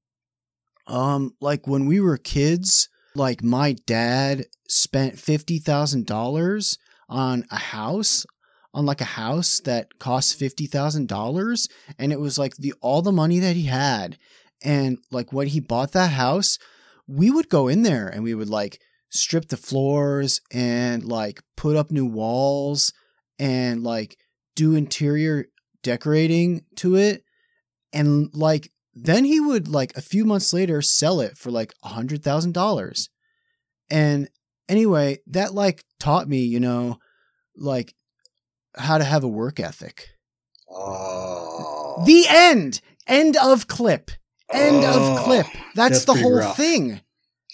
Um, 0.86 1.32
like 1.40 1.66
when 1.66 1.86
we 1.86 2.00
were 2.00 2.16
kids, 2.16 2.88
like 3.14 3.42
my 3.42 3.76
dad 3.86 4.46
spent 4.68 5.18
fifty 5.18 5.58
thousand 5.58 6.06
dollars 6.06 6.78
on 7.08 7.44
a 7.50 7.58
house, 7.58 8.24
on 8.72 8.86
like 8.86 9.00
a 9.00 9.04
house 9.04 9.60
that 9.60 9.98
cost 9.98 10.38
fifty 10.38 10.66
thousand 10.66 11.08
dollars, 11.08 11.68
and 11.98 12.12
it 12.12 12.20
was 12.20 12.38
like 12.38 12.56
the 12.56 12.74
all 12.80 13.02
the 13.02 13.12
money 13.12 13.38
that 13.38 13.56
he 13.56 13.64
had, 13.64 14.18
and 14.62 14.98
like 15.10 15.32
when 15.32 15.48
he 15.48 15.60
bought 15.60 15.92
that 15.92 16.12
house, 16.12 16.58
we 17.06 17.30
would 17.30 17.48
go 17.48 17.68
in 17.68 17.82
there 17.82 18.06
and 18.06 18.22
we 18.22 18.34
would 18.34 18.48
like 18.48 18.80
strip 19.10 19.48
the 19.48 19.56
floors 19.56 20.40
and 20.52 21.02
like 21.04 21.40
put 21.56 21.76
up 21.76 21.90
new 21.90 22.06
walls 22.06 22.92
and 23.38 23.82
like 23.82 24.16
do 24.56 24.74
interior 24.74 25.46
decorating 25.82 26.64
to 26.76 26.96
it. 26.96 27.22
And 27.92 28.30
like 28.34 28.70
then 28.94 29.24
he 29.24 29.38
would 29.40 29.68
like 29.68 29.96
a 29.96 30.00
few 30.02 30.24
months 30.24 30.52
later 30.52 30.82
sell 30.82 31.20
it 31.20 31.38
for 31.38 31.50
like 31.50 31.72
a 31.84 31.88
hundred 31.88 32.22
thousand 32.22 32.52
dollars. 32.54 33.08
And 33.90 34.28
anyway 34.68 35.18
that 35.28 35.54
like 35.54 35.84
taught 35.98 36.28
me 36.28 36.42
you 36.42 36.60
know 36.60 36.98
like 37.56 37.94
how 38.76 38.98
to 38.98 39.04
have 39.04 39.24
a 39.24 39.28
work 39.28 39.58
ethic. 39.60 40.08
Oh. 40.70 42.02
the 42.06 42.24
end! 42.28 42.80
End 43.06 43.36
of 43.36 43.66
clip. 43.66 44.10
End 44.52 44.84
of 44.84 44.96
Oh, 44.96 45.22
clip. 45.24 45.46
That's, 45.74 46.04
that's 46.04 46.04
the 46.04 46.14
whole 46.14 46.38
rough. 46.38 46.56
thing. 46.56 47.00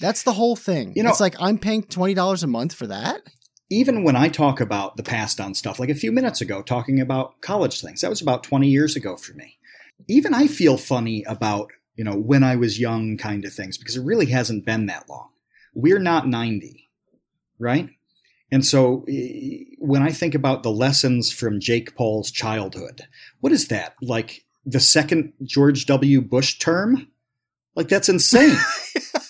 That's 0.00 0.24
the 0.24 0.32
whole 0.32 0.56
thing. 0.56 0.92
You 0.96 1.02
know- 1.04 1.10
it's 1.10 1.20
like 1.20 1.36
i'm 1.40 1.58
paying 1.58 1.84
$20 1.84 2.42
a 2.42 2.46
month 2.46 2.74
for 2.74 2.88
that 2.88 3.22
even 3.70 4.04
when 4.04 4.16
I 4.16 4.28
talk 4.28 4.60
about 4.60 4.96
the 4.96 5.02
past 5.02 5.40
on 5.40 5.54
stuff, 5.54 5.78
like 5.78 5.88
a 5.88 5.94
few 5.94 6.12
minutes 6.12 6.40
ago, 6.40 6.62
talking 6.62 7.00
about 7.00 7.40
college 7.40 7.80
things, 7.80 8.00
that 8.00 8.10
was 8.10 8.20
about 8.20 8.42
20 8.42 8.68
years 8.68 8.96
ago 8.96 9.16
for 9.16 9.32
me. 9.34 9.58
Even 10.08 10.34
I 10.34 10.46
feel 10.46 10.76
funny 10.76 11.24
about, 11.26 11.70
you 11.96 12.04
know, 12.04 12.16
when 12.16 12.42
I 12.42 12.56
was 12.56 12.80
young 12.80 13.16
kind 13.16 13.44
of 13.44 13.52
things 13.52 13.78
because 13.78 13.96
it 13.96 14.04
really 14.04 14.26
hasn't 14.26 14.66
been 14.66 14.86
that 14.86 15.08
long. 15.08 15.30
We're 15.74 15.98
not 15.98 16.28
90, 16.28 16.88
right? 17.58 17.88
And 18.52 18.64
so 18.64 19.04
when 19.78 20.02
I 20.02 20.12
think 20.12 20.34
about 20.34 20.62
the 20.62 20.70
lessons 20.70 21.32
from 21.32 21.58
Jake 21.58 21.96
Paul's 21.96 22.30
childhood, 22.30 23.02
what 23.40 23.52
is 23.52 23.68
that? 23.68 23.94
Like 24.00 24.44
the 24.64 24.80
second 24.80 25.32
George 25.42 25.86
W. 25.86 26.20
Bush 26.20 26.58
term? 26.58 27.08
Like 27.74 27.88
that's 27.88 28.08
insane. 28.08 28.56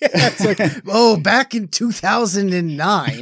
yeah, 0.00 0.08
it's 0.12 0.44
like 0.44 0.82
oh 0.88 1.16
back 1.16 1.54
in 1.54 1.68
2009 1.68 3.20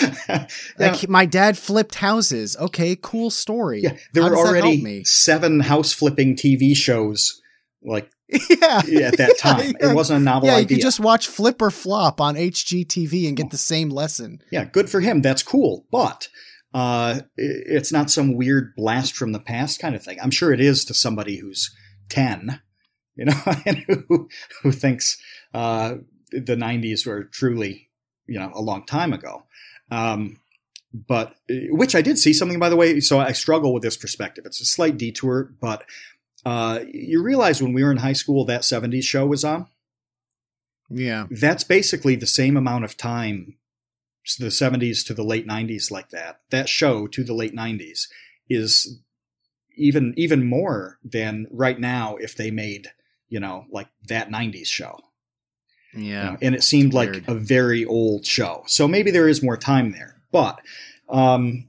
yeah, 0.00 0.46
like 0.78 1.08
my 1.08 1.26
dad 1.26 1.56
flipped 1.58 1.96
houses 1.96 2.56
okay 2.58 2.96
cool 3.00 3.30
story 3.30 3.82
yeah, 3.82 3.96
there 4.12 4.22
were 4.22 4.30
does 4.30 4.38
that 4.38 4.44
help 4.44 4.64
already 4.64 5.04
seven 5.04 5.60
house 5.60 5.92
flipping 5.92 6.36
TV 6.36 6.74
shows 6.74 7.40
like 7.82 8.10
yeah 8.88 9.08
at 9.08 9.18
that 9.18 9.36
time. 9.38 9.74
yeah. 9.80 9.90
It 9.90 9.94
wasn't 9.94 10.20
a 10.20 10.24
novel 10.24 10.48
yeah, 10.48 10.58
you 10.58 10.66
could 10.66 10.80
just 10.80 11.00
watch 11.00 11.28
Flip 11.28 11.60
or 11.60 11.70
Flop 11.70 12.20
on 12.20 12.34
HGTV 12.34 13.28
and 13.28 13.36
get 13.36 13.50
the 13.50 13.58
same 13.58 13.90
lesson. 13.90 14.42
yeah, 14.50 14.64
good 14.64 14.88
for 14.88 15.00
him. 15.00 15.20
That's 15.20 15.42
cool, 15.42 15.86
but 15.90 16.28
uh, 16.72 17.20
it's 17.36 17.92
not 17.92 18.10
some 18.10 18.36
weird 18.36 18.74
blast 18.76 19.14
from 19.14 19.32
the 19.32 19.40
past 19.40 19.80
kind 19.80 19.94
of 19.94 20.02
thing. 20.02 20.18
I'm 20.22 20.30
sure 20.30 20.52
it 20.52 20.60
is 20.60 20.84
to 20.86 20.94
somebody 20.94 21.36
who's 21.36 21.74
ten, 22.08 22.60
you 23.16 23.26
know, 23.26 23.40
and 23.66 23.78
who 23.78 24.28
who 24.62 24.72
thinks 24.72 25.18
uh, 25.54 25.96
the 26.30 26.56
'90s 26.56 27.06
were 27.06 27.24
truly, 27.24 27.90
you 28.26 28.38
know, 28.38 28.50
a 28.54 28.62
long 28.62 28.84
time 28.84 29.12
ago. 29.12 29.44
Um, 29.90 30.38
but 30.92 31.36
which 31.48 31.94
I 31.94 32.02
did 32.02 32.18
see 32.18 32.32
something 32.32 32.58
by 32.58 32.68
the 32.68 32.76
way. 32.76 33.00
So 33.00 33.18
I 33.18 33.32
struggle 33.32 33.72
with 33.72 33.82
this 33.82 33.96
perspective. 33.96 34.44
It's 34.46 34.60
a 34.60 34.66
slight 34.66 34.98
detour, 34.98 35.52
but 35.60 35.84
uh, 36.44 36.80
you 36.92 37.22
realize 37.22 37.62
when 37.62 37.72
we 37.72 37.82
were 37.82 37.90
in 37.92 37.98
high 37.98 38.12
school 38.12 38.44
that 38.46 38.62
'70s 38.62 39.04
show 39.04 39.26
was 39.26 39.44
on. 39.44 39.66
Yeah. 40.90 41.26
That's 41.30 41.64
basically 41.64 42.16
the 42.16 42.26
same 42.26 42.56
amount 42.56 42.84
of 42.84 42.96
time, 42.96 43.56
the 44.38 44.46
'70s 44.46 45.06
to 45.06 45.14
the 45.14 45.24
late 45.24 45.46
'90s, 45.46 45.90
like 45.90 46.10
that. 46.10 46.40
That 46.50 46.68
show 46.68 47.06
to 47.06 47.24
the 47.24 47.34
late 47.34 47.54
'90s 47.54 48.08
is 48.48 48.98
even 49.76 50.12
even 50.16 50.44
more 50.44 50.98
than 51.02 51.46
right 51.50 51.80
now 51.80 52.16
if 52.16 52.36
they 52.36 52.50
made 52.50 52.90
you 53.32 53.40
know 53.40 53.64
like 53.70 53.88
that 54.08 54.28
'90s 54.30 54.66
show. 54.66 54.98
you 55.94 56.04
Yeah. 56.04 56.24
know, 56.30 56.36
and 56.42 56.54
it 56.54 56.62
seemed 56.62 56.92
like 56.94 57.26
a 57.26 57.34
very 57.34 57.84
old 57.84 58.24
show. 58.26 58.62
So 58.66 58.86
maybe 58.86 59.10
there 59.10 59.28
is 59.28 59.42
more 59.42 59.56
time 59.56 59.92
there, 59.92 60.16
but 60.30 60.60
um, 61.08 61.68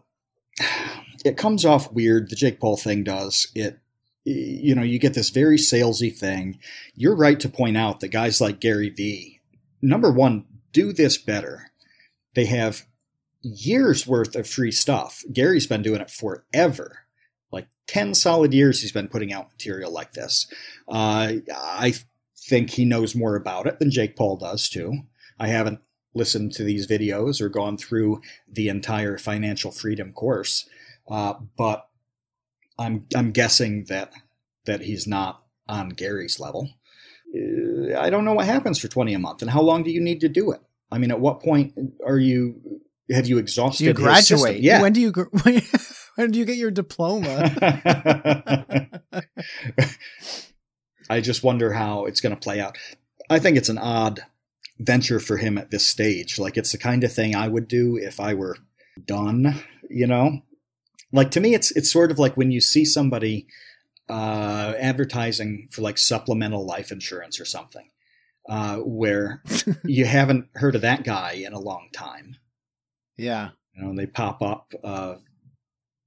it 1.26 1.38
comes 1.38 1.66
off 1.66 1.91
weird. 1.91 2.30
The 2.30 2.36
Jake 2.36 2.59
Paul 2.59 2.78
thing 2.78 3.03
does 3.03 3.47
it. 3.55 3.80
You 4.26 4.74
know, 4.76 4.84
you 4.84 4.99
get 4.99 5.14
this 5.16 5.30
very 5.32 5.57
salesy 5.57 6.16
thing. 6.16 6.57
You're 6.95 7.16
right 7.16 7.39
to 7.41 7.49
point 7.49 7.76
out 7.78 7.99
that 7.99 8.07
guys 8.07 8.39
like 8.39 8.61
Gary 8.61 8.89
Vee, 8.89 9.41
number 9.82 10.11
one, 10.11 10.45
do 10.72 10.93
this 10.93 11.18
better. 11.18 11.72
They 12.34 12.45
have 12.45 12.86
years 13.41 14.07
worth 14.07 14.36
of 14.36 14.47
free 14.47 14.72
stuff. 14.72 15.24
Gary's 15.34 15.68
been 15.68 15.82
doing 15.82 15.99
it 15.99 16.09
forever. 16.09 16.99
Like 17.54 17.68
10 17.88 18.16
solid 18.16 18.54
years 18.54 18.82
he's 18.82 18.91
been 18.91 19.08
putting 19.08 19.32
out 19.32 19.51
material 19.51 19.91
like 19.91 20.14
this. 20.14 20.47
Uh, 20.88 21.34
I 21.56 21.93
think 22.38 22.72
he 22.72 22.84
knows 22.84 23.16
more 23.16 23.36
about 23.36 23.68
it 23.68 23.80
than 23.80 23.91
Jake 23.91 24.16
Paul 24.18 24.36
does 24.38 24.68
too. 24.68 25.04
I 25.39 25.47
haven't 25.47 25.80
listened 26.14 26.51
to 26.54 26.64
these 26.64 26.88
videos 26.88 27.39
or 27.41 27.49
gone 27.49 27.78
through 27.78 28.22
the 28.51 28.68
entire 28.70 29.18
financial 29.18 29.72
freedom 29.72 30.12
course, 30.14 30.68
uh, 31.10 31.34
but 31.58 31.88
I'm 32.78 33.06
I'm 33.16 33.32
guessing 33.32 33.86
that 33.86 34.12
that 34.66 34.82
he's 34.82 35.08
not 35.08 35.43
on 35.68 35.89
Gary's 35.89 36.39
level. 36.39 36.70
Uh, 37.36 37.97
I 37.97 38.10
don't 38.10 38.26
know 38.26 38.34
what 38.34 38.45
happens 38.45 38.80
for 38.80 38.88
twenty 38.88 39.14
a 39.14 39.20
month, 39.20 39.41
and 39.41 39.51
how 39.51 39.62
long 39.62 39.84
do 39.84 39.91
you 39.91 40.01
need 40.01 40.22
to 40.22 40.30
do 40.30 40.51
it? 40.51 40.62
I 40.91 40.97
mean, 40.97 41.12
at 41.12 41.20
what 41.20 41.41
point 41.41 41.74
are 42.06 42.20
you? 42.20 42.62
Have 43.12 43.28
you 43.28 43.36
Do 43.36 43.39
exhausted? 43.39 43.84
you 43.86 43.93
graduate? 43.93 44.62
Yeah. 44.62 44.82
When 44.82 44.93
do 44.93 45.01
you 45.01 45.12
gr- 45.12 45.24
when 46.16 46.32
do 46.32 46.39
you 46.39 46.45
get 46.45 46.57
your 46.57 46.72
diploma? 46.72 47.51
I 51.09 51.22
just 51.22 51.43
wonder 51.43 51.74
how 51.74 52.05
it's 52.05 52.22
going 52.22 52.36
to 52.36 52.41
play 52.41 52.59
out. 52.59 52.78
I 53.30 53.39
think 53.39 53.57
it's 53.57 53.70
an 53.70 53.78
odd 53.78 54.22
venture 54.80 55.20
for 55.20 55.38
him 55.38 55.57
at 55.57 55.72
this 55.72 55.86
stage. 55.86 56.39
Like 56.39 56.57
it's 56.57 56.72
the 56.72 56.78
kind 56.78 57.03
of 57.03 57.14
thing 57.14 57.36
I 57.36 57.47
would 57.47 57.68
do 57.68 57.97
if 57.97 58.20
I 58.20 58.34
were 58.34 58.57
done, 59.05 59.61
you 59.89 60.07
know? 60.07 60.41
Like 61.11 61.32
to 61.32 61.39
me 61.39 61.53
it's 61.53 61.72
it's 61.72 61.91
sort 61.91 62.11
of 62.11 62.20
like 62.20 62.36
when 62.36 62.51
you 62.51 62.59
see 62.61 62.86
somebody 62.86 63.47
uh 64.09 64.74
advertising 64.80 65.68
for 65.72 65.82
like 65.82 65.97
supplemental 65.97 66.66
life 66.66 66.91
insurance 66.91 67.39
or 67.39 67.45
something. 67.45 67.89
Uh 68.49 68.78
where 68.78 69.43
you 69.86 70.05
haven't 70.05 70.49
heard 70.55 70.76
of 70.76 70.82
that 70.82 71.03
guy 71.03 71.34
in 71.34 71.53
a 71.53 71.59
long 71.59 71.89
time. 71.93 72.38
yeah. 73.18 73.49
You 73.76 73.84
know, 73.84 73.89
and 73.89 73.97
they 73.99 74.05
pop 74.05 74.41
up 74.41 74.74
uh 74.84 75.16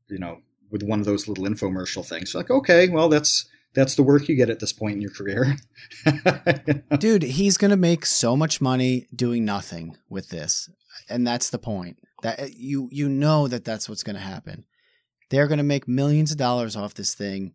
you 0.08 0.18
know, 0.18 0.38
with 0.70 0.82
one 0.82 1.00
of 1.00 1.06
those 1.06 1.28
little 1.28 1.44
infomercial 1.44 2.06
things. 2.06 2.34
Like, 2.34 2.50
okay, 2.50 2.88
well 2.88 3.08
that's 3.08 3.46
that's 3.74 3.94
the 3.94 4.02
work 4.02 4.28
you 4.28 4.36
get 4.36 4.48
at 4.50 4.58
this 4.58 4.72
point 4.72 4.94
in 4.94 5.02
your 5.02 5.10
career. 5.10 5.56
Dude, 6.98 7.22
he's 7.22 7.58
going 7.58 7.70
to 7.70 7.76
make 7.76 8.06
so 8.06 8.34
much 8.34 8.60
money 8.60 9.06
doing 9.14 9.44
nothing 9.44 9.96
with 10.08 10.30
this. 10.30 10.70
And 11.10 11.26
that's 11.26 11.50
the 11.50 11.58
point. 11.58 11.98
That 12.22 12.40
uh, 12.40 12.46
you 12.56 12.88
you 12.90 13.08
know 13.08 13.48
that 13.48 13.64
that's 13.64 13.88
what's 13.88 14.02
going 14.02 14.16
to 14.16 14.22
happen. 14.22 14.64
They're 15.28 15.46
going 15.48 15.58
to 15.58 15.64
make 15.64 15.86
millions 15.86 16.30
of 16.30 16.38
dollars 16.38 16.74
off 16.74 16.94
this 16.94 17.14
thing. 17.14 17.52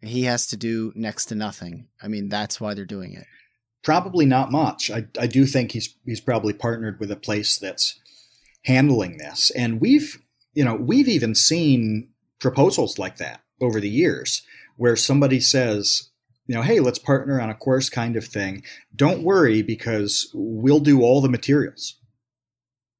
He 0.00 0.24
has 0.24 0.48
to 0.48 0.56
do 0.56 0.92
next 0.96 1.26
to 1.26 1.36
nothing. 1.36 1.86
I 2.02 2.08
mean, 2.08 2.28
that's 2.28 2.60
why 2.60 2.74
they're 2.74 2.84
doing 2.84 3.12
it. 3.14 3.26
probably 3.84 4.26
not 4.26 4.50
much. 4.50 4.90
I, 4.90 5.06
I 5.18 5.28
do 5.28 5.46
think 5.46 5.72
he's 5.72 5.94
he's 6.04 6.20
probably 6.20 6.52
partnered 6.52 6.98
with 6.98 7.10
a 7.12 7.16
place 7.16 7.56
that's 7.56 8.00
handling 8.64 9.18
this, 9.18 9.50
and 9.52 9.80
we've 9.80 10.20
you 10.54 10.64
know 10.64 10.74
we've 10.74 11.08
even 11.08 11.34
seen 11.34 12.08
proposals 12.40 12.98
like 12.98 13.16
that 13.18 13.40
over 13.60 13.80
the 13.80 13.88
years 13.88 14.42
where 14.76 14.96
somebody 14.96 15.38
says 15.40 16.10
you 16.46 16.54
know 16.54 16.62
hey 16.62 16.80
let's 16.80 16.98
partner 16.98 17.40
on 17.40 17.50
a 17.50 17.54
course 17.54 17.88
kind 17.90 18.16
of 18.16 18.24
thing. 18.24 18.62
Don't 18.94 19.22
worry 19.22 19.62
because 19.62 20.30
we'll 20.34 20.80
do 20.80 21.02
all 21.02 21.20
the 21.20 21.28
materials. 21.28 21.96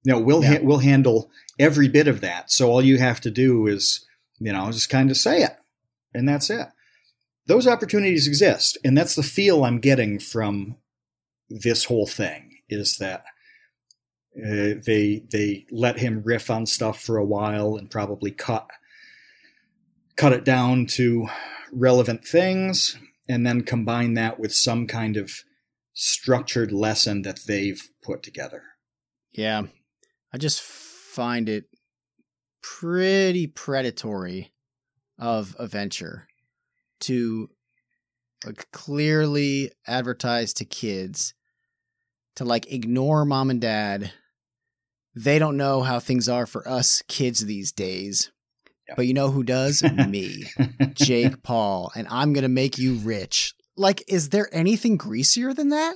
You 0.05 0.13
know 0.13 0.21
we'll 0.21 0.43
Yeah. 0.43 0.59
ha- 0.59 0.63
we'll 0.65 0.79
handle 0.79 1.31
every 1.59 1.89
bit 1.89 2.09
of 2.09 2.21
that. 2.23 2.51
So 2.51 2.71
all 2.71 2.83
you 2.83 2.99
have 2.99 3.21
to 3.23 3.31
do 3.31 3.67
is 3.67 4.07
you 4.39 4.53
know 4.53 4.71
just 4.73 4.91
kind 4.91 5.11
of 5.11 5.17
say 5.17 5.43
it, 5.43 5.57
and 6.15 6.29
that's 6.29 6.51
it 6.51 6.69
those 7.49 7.67
opportunities 7.67 8.29
exist 8.29 8.79
and 8.85 8.97
that's 8.97 9.17
the 9.17 9.23
feel 9.23 9.65
i'm 9.65 9.81
getting 9.81 10.17
from 10.21 10.77
this 11.51 11.87
whole 11.87 12.07
thing 12.07 12.59
is 12.69 12.99
that 12.99 13.25
uh, 14.37 14.80
they 14.85 15.22
they 15.30 15.66
let 15.70 15.99
him 15.99 16.22
riff 16.24 16.51
on 16.51 16.66
stuff 16.66 17.01
for 17.01 17.18
a 17.18 17.24
while 17.24 17.76
and 17.76 17.91
probably 17.91 18.30
cut 18.30 18.70
cut 20.16 20.33
it 20.33 20.45
down 20.45 20.87
to 20.87 21.28
relevant 21.72 22.24
things 22.24 22.97
and 23.28 23.47
then 23.47 23.62
combine 23.62 24.14
that 24.14 24.39
with 24.39 24.55
some 24.55 24.87
kind 24.87 25.16
of 25.16 25.43
structured 25.93 26.72
lesson 26.72 27.22
that 27.22 27.41
they've 27.47 27.91
put 28.03 28.22
together 28.22 28.62
Yeah. 29.33 29.64
I 30.33 30.39
just 30.39 30.62
find 30.62 31.49
it 31.49 31.64
pretty 32.62 33.47
predatory 33.47 34.53
of 35.18 35.55
a 35.59 35.66
venture 35.66 36.26
to 37.01 37.51
like 38.47 38.70
clearly 38.72 39.72
advertise 39.87 40.55
to 40.55 40.64
kids 40.64 41.35
to 42.37 42.45
like 42.45 42.72
ignore 42.72 43.24
mom 43.24 43.51
and 43.51 43.61
dad. 43.61 44.12
They 45.15 45.39
don't 45.39 45.57
know 45.57 45.83
how 45.83 46.01
things 46.01 46.29
are 46.29 46.47
for 46.47 46.67
us 46.67 47.03
kids 47.09 47.45
these 47.45 47.73
days. 47.73 48.31
But 48.97 49.07
you 49.07 49.15
know 49.15 49.31
who 49.31 49.43
does? 49.43 49.83
Me, 50.09 50.45
Jake 50.95 51.43
Paul, 51.43 51.93
and 51.95 52.07
I'm 52.11 52.33
going 52.33 52.43
to 52.43 52.49
make 52.49 52.79
you 52.79 52.95
rich. 52.97 53.55
Like 53.77 54.03
is 54.07 54.29
there 54.31 54.49
anything 54.53 54.97
greasier 54.97 55.55
than 55.55 55.71
that? 55.71 55.95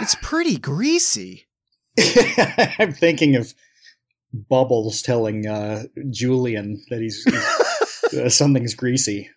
It's 0.00 0.14
pretty 0.22 0.58
greasy. 0.58 1.46
I'm 2.78 2.92
thinking 2.92 3.36
of 3.36 3.54
Bubbles 4.32 5.02
telling 5.02 5.46
uh, 5.46 5.84
Julian 6.10 6.84
that 6.90 7.00
he's, 7.00 7.24
he's 7.24 8.14
uh, 8.20 8.28
something's 8.28 8.74
greasy. 8.74 9.30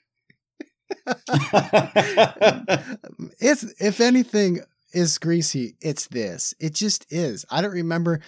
if 3.40 3.64
if 3.80 4.02
anything 4.02 4.62
is 4.94 5.18
greasy, 5.18 5.76
it's 5.82 6.08
this. 6.08 6.54
It 6.60 6.74
just 6.74 7.06
is. 7.12 7.46
I 7.50 7.62
don't 7.62 7.72
remember, 7.72 8.20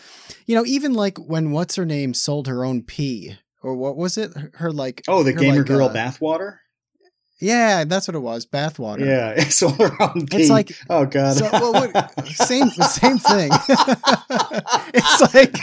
you 0.45 0.55
know, 0.55 0.65
even 0.65 0.93
like 0.93 1.17
when 1.17 1.51
what's 1.51 1.75
her 1.75 1.85
name 1.85 2.13
sold 2.13 2.47
her 2.47 2.63
own 2.65 2.83
pee, 2.83 3.37
or 3.61 3.75
what 3.75 3.97
was 3.97 4.17
it? 4.17 4.35
Her, 4.35 4.51
her 4.55 4.71
like 4.71 5.03
oh, 5.07 5.23
the 5.23 5.33
her, 5.33 5.39
gamer 5.39 5.57
like, 5.57 5.65
girl 5.65 5.87
uh, 5.87 5.93
bathwater. 5.93 6.57
Yeah, 7.41 7.85
that's 7.85 8.07
what 8.07 8.13
it 8.13 8.19
was. 8.19 8.45
Bathwater. 8.45 9.03
Yeah, 9.03 9.43
so 9.49 9.69
around 9.79 10.29
It's 10.31 10.49
like 10.49 10.71
oh 10.89 11.05
god, 11.05 11.37
so, 11.37 11.49
well, 11.51 11.73
what, 11.73 12.27
same 12.35 12.69
same 12.69 13.17
thing. 13.17 13.49
it's 14.93 15.33
like 15.33 15.55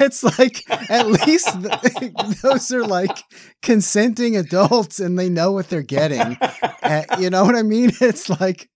it's 0.00 0.24
like 0.38 0.90
at 0.90 1.06
least 1.06 1.48
th- 1.62 2.12
those 2.42 2.72
are 2.72 2.84
like 2.84 3.16
consenting 3.62 4.36
adults 4.36 4.98
and 4.98 5.16
they 5.16 5.28
know 5.28 5.52
what 5.52 5.68
they're 5.68 5.82
getting. 5.82 6.36
Uh, 6.82 7.02
you 7.20 7.30
know 7.30 7.44
what 7.44 7.54
I 7.54 7.62
mean? 7.62 7.92
It's 8.00 8.28
like 8.28 8.68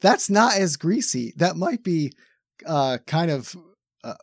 that's 0.00 0.30
not 0.30 0.54
as 0.56 0.76
greasy. 0.76 1.32
That 1.36 1.56
might 1.56 1.82
be 1.82 2.12
uh, 2.66 2.98
kind 3.06 3.30
of 3.30 3.54
uh, 4.04 4.14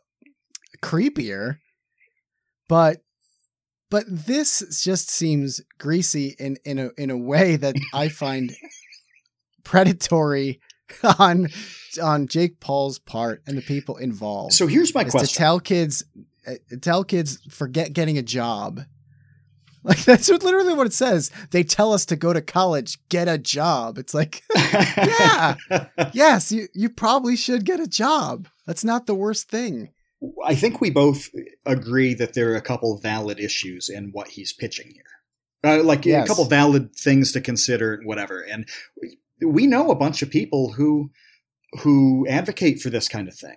creepier, 0.82 1.58
but 2.68 3.02
but 3.90 4.04
this 4.08 4.82
just 4.82 5.10
seems 5.10 5.60
greasy 5.78 6.36
in 6.38 6.58
in 6.64 6.78
a 6.78 6.90
in 6.96 7.10
a 7.10 7.16
way 7.16 7.56
that 7.56 7.76
I 7.94 8.08
find 8.08 8.54
predatory 9.64 10.60
on 11.18 11.48
on 12.02 12.26
Jake 12.26 12.60
Paul's 12.60 12.98
part 12.98 13.42
and 13.46 13.56
the 13.56 13.62
people 13.62 13.96
involved. 13.96 14.54
so 14.54 14.66
here's 14.66 14.94
my 14.94 15.04
question. 15.04 15.28
to 15.28 15.34
tell 15.34 15.60
kids 15.60 16.04
uh, 16.46 16.54
tell 16.80 17.04
kids 17.04 17.38
forget 17.50 17.92
getting 17.92 18.18
a 18.18 18.22
job. 18.22 18.82
Like 19.88 20.04
that's 20.04 20.30
what, 20.30 20.42
literally 20.42 20.74
what 20.74 20.86
it 20.86 20.92
says. 20.92 21.30
They 21.50 21.64
tell 21.64 21.94
us 21.94 22.04
to 22.06 22.16
go 22.16 22.34
to 22.34 22.42
college, 22.42 22.98
get 23.08 23.26
a 23.26 23.38
job. 23.38 23.96
It's 23.96 24.12
like, 24.12 24.42
yeah. 24.54 25.54
yes, 26.12 26.52
you 26.52 26.68
you 26.74 26.90
probably 26.90 27.36
should 27.36 27.64
get 27.64 27.80
a 27.80 27.86
job. 27.86 28.48
That's 28.66 28.84
not 28.84 29.06
the 29.06 29.14
worst 29.14 29.48
thing. 29.48 29.88
I 30.44 30.54
think 30.54 30.80
we 30.80 30.90
both 30.90 31.28
agree 31.64 32.12
that 32.14 32.34
there 32.34 32.52
are 32.52 32.56
a 32.56 32.60
couple 32.60 32.98
valid 32.98 33.40
issues 33.40 33.88
in 33.88 34.10
what 34.12 34.28
he's 34.28 34.52
pitching 34.52 34.90
here. 34.92 35.04
Uh, 35.64 35.82
like 35.82 36.04
Yes. 36.04 36.26
a 36.26 36.28
couple 36.28 36.44
valid 36.44 36.94
things 36.94 37.32
to 37.32 37.40
consider, 37.40 37.94
and 37.94 38.06
whatever. 38.06 38.40
And 38.40 38.68
we, 39.00 39.16
we 39.46 39.66
know 39.66 39.90
a 39.90 39.96
bunch 39.96 40.20
of 40.22 40.30
people 40.30 40.72
who 40.72 41.10
who 41.82 42.26
advocate 42.28 42.80
for 42.80 42.90
this 42.90 43.08
kind 43.08 43.26
of 43.28 43.34
thing. 43.34 43.56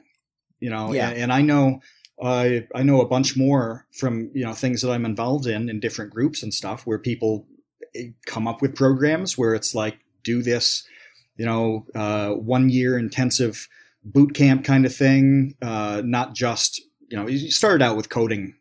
You 0.60 0.70
know, 0.70 0.94
Yeah. 0.94 1.10
and, 1.10 1.18
and 1.24 1.34
I 1.34 1.42
know 1.42 1.80
uh, 2.22 2.60
I 2.76 2.84
know 2.84 3.02
a 3.02 3.08
bunch 3.08 3.36
more 3.36 3.88
from 3.92 4.30
you 4.34 4.46
know 4.46 4.54
things 4.54 4.82
that 4.82 4.92
I'm 4.92 5.06
involved 5.06 5.48
in 5.48 5.70
in 5.70 5.80
different 5.80 6.12
groups 6.12 6.44
and 6.44 6.54
stuff 6.54 6.86
where 6.86 7.00
people 7.00 7.48
eh, 7.96 8.10
come 8.26 8.48
up 8.48 8.62
with 8.62 8.76
programs 8.76 9.38
where 9.38 9.56
it's 9.56 9.74
like 9.74 9.98
do 10.24 10.44
this, 10.44 10.88
you 11.36 11.46
know, 11.46 11.88
uh, 11.96 12.30
one 12.30 12.70
year 12.70 12.98
intensive 12.98 13.68
boot 14.04 14.36
camp 14.36 14.64
kind 14.64 14.86
of 14.86 14.96
thing, 14.96 15.56
uh, 15.62 16.02
not 16.06 16.36
just 16.36 16.82
you 17.10 17.18
know 17.18 17.28
you 17.28 17.52
started 17.52 17.84
out 17.84 17.98
with 17.98 18.10
coding 18.10 18.56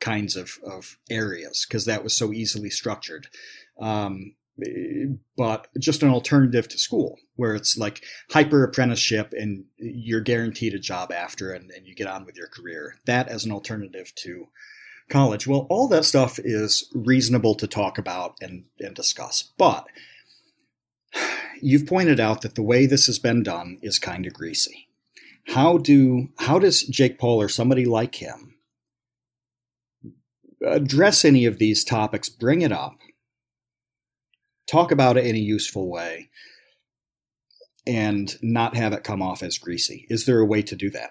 kinds 0.00 0.34
of, 0.34 0.58
of 0.64 0.98
areas 1.10 1.64
because 1.68 1.84
that 1.84 2.02
was 2.02 2.16
so 2.16 2.32
easily 2.32 2.70
structured. 2.70 3.28
Um, 3.80 4.34
but 5.36 5.68
just 5.78 6.02
an 6.02 6.10
alternative 6.10 6.68
to 6.68 6.78
school 6.78 7.18
where 7.36 7.54
it's 7.54 7.76
like 7.76 8.04
hyper 8.30 8.62
apprenticeship 8.62 9.32
and 9.36 9.64
you're 9.76 10.20
guaranteed 10.20 10.74
a 10.74 10.78
job 10.78 11.10
after 11.10 11.52
and, 11.52 11.70
and 11.70 11.86
you 11.86 11.94
get 11.94 12.06
on 12.06 12.24
with 12.24 12.36
your 12.36 12.48
career. 12.48 12.96
That 13.06 13.28
as 13.28 13.44
an 13.44 13.52
alternative 13.52 14.12
to 14.16 14.48
college. 15.08 15.46
Well, 15.46 15.66
all 15.70 15.88
that 15.88 16.04
stuff 16.04 16.38
is 16.38 16.90
reasonable 16.94 17.54
to 17.56 17.66
talk 17.66 17.98
about 17.98 18.36
and, 18.40 18.64
and 18.78 18.94
discuss. 18.94 19.52
But 19.56 19.86
you've 21.60 21.86
pointed 21.86 22.20
out 22.20 22.42
that 22.42 22.54
the 22.54 22.62
way 22.62 22.86
this 22.86 23.06
has 23.06 23.18
been 23.18 23.42
done 23.42 23.78
is 23.82 23.98
kind 23.98 24.26
of 24.26 24.32
greasy. 24.32 24.88
How 25.48 25.76
do 25.78 26.28
how 26.38 26.58
does 26.58 26.82
Jake 26.84 27.18
Paul 27.18 27.40
or 27.40 27.48
somebody 27.48 27.84
like 27.84 28.16
him 28.16 28.54
address 30.64 31.24
any 31.24 31.44
of 31.44 31.58
these 31.58 31.82
topics, 31.82 32.28
bring 32.28 32.62
it 32.62 32.70
up, 32.70 32.96
talk 34.72 34.90
about 34.90 35.16
it 35.16 35.26
in 35.26 35.36
a 35.36 35.38
useful 35.38 35.90
way, 35.90 36.30
and 37.86 38.36
not 38.42 38.74
have 38.74 38.92
it 38.92 39.04
come 39.04 39.20
off 39.20 39.42
as 39.42 39.58
greasy? 39.58 40.06
Is 40.08 40.24
there 40.24 40.40
a 40.40 40.46
way 40.46 40.62
to 40.62 40.74
do 40.74 40.90
that? 40.90 41.10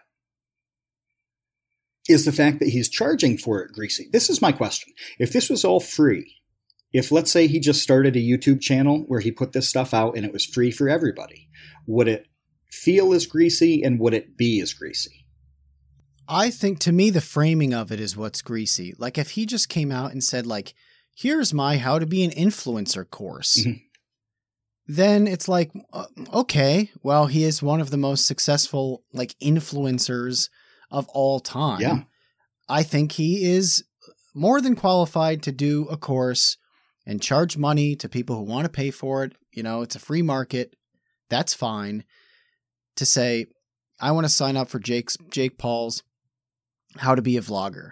Is 2.09 2.25
the 2.25 2.31
fact 2.31 2.59
that 2.59 2.69
he's 2.69 2.89
charging 2.89 3.37
for 3.37 3.61
it 3.61 3.71
greasy? 3.71 4.09
This 4.11 4.29
is 4.29 4.41
my 4.41 4.51
question. 4.51 4.93
If 5.19 5.31
this 5.31 5.49
was 5.49 5.63
all 5.63 5.79
free, 5.79 6.37
if 6.91 7.11
let's 7.11 7.31
say 7.31 7.47
he 7.47 7.59
just 7.59 7.83
started 7.83 8.15
a 8.15 8.19
YouTube 8.19 8.59
channel 8.59 9.03
where 9.07 9.19
he 9.19 9.31
put 9.31 9.53
this 9.53 9.69
stuff 9.69 9.93
out 9.93 10.17
and 10.17 10.25
it 10.25 10.33
was 10.33 10.45
free 10.45 10.71
for 10.71 10.89
everybody, 10.89 11.47
would 11.85 12.07
it 12.07 12.27
feel 12.71 13.13
as 13.13 13.27
greasy 13.27 13.83
and 13.83 13.99
would 13.99 14.13
it 14.13 14.35
be 14.35 14.59
as 14.61 14.73
greasy? 14.73 15.25
I 16.27 16.49
think 16.49 16.79
to 16.79 16.91
me 16.91 17.11
the 17.11 17.21
framing 17.21 17.73
of 17.73 17.91
it 17.91 17.99
is 17.99 18.17
what's 18.17 18.41
greasy. 18.41 18.93
Like 18.97 19.17
if 19.17 19.31
he 19.31 19.45
just 19.45 19.69
came 19.69 19.91
out 19.91 20.11
and 20.11 20.23
said 20.23 20.47
like, 20.47 20.73
"Here's 21.15 21.53
my 21.53 21.77
how 21.77 21.99
to 21.99 22.05
be 22.05 22.23
an 22.23 22.31
influencer 22.31 23.09
course." 23.09 23.57
Mhm. 23.65 23.81
Then 24.87 25.27
it's 25.27 25.47
like, 25.47 25.71
uh, 25.93 26.07
okay, 26.33 26.91
well, 27.01 27.27
he 27.27 27.43
is 27.43 27.61
one 27.63 27.79
of 27.79 27.91
the 27.91 27.97
most 27.97 28.25
successful 28.27 29.03
like 29.13 29.35
influencers 29.41 30.49
of 30.89 31.07
all 31.09 31.39
time. 31.39 31.81
Yeah. 31.81 32.03
I 32.67 32.83
think 32.83 33.13
he 33.13 33.45
is 33.45 33.83
more 34.33 34.59
than 34.61 34.75
qualified 34.75 35.43
to 35.43 35.51
do 35.51 35.85
a 35.87 35.97
course 35.97 36.57
and 37.05 37.21
charge 37.21 37.57
money 37.57 37.95
to 37.97 38.09
people 38.09 38.35
who 38.37 38.43
want 38.43 38.65
to 38.65 38.69
pay 38.71 38.91
for 38.91 39.23
it. 39.23 39.33
You 39.53 39.63
know, 39.63 39.81
it's 39.81 39.95
a 39.95 39.99
free 39.99 40.21
market. 40.21 40.75
That's 41.29 41.53
fine. 41.53 42.03
To 42.97 43.05
say, 43.05 43.45
I 43.99 44.11
want 44.11 44.25
to 44.25 44.29
sign 44.29 44.57
up 44.57 44.69
for 44.69 44.79
Jake's 44.79 45.17
Jake 45.29 45.57
Paul's 45.57 46.03
how 46.97 47.15
to 47.15 47.21
be 47.21 47.37
a 47.37 47.41
vlogger, 47.41 47.91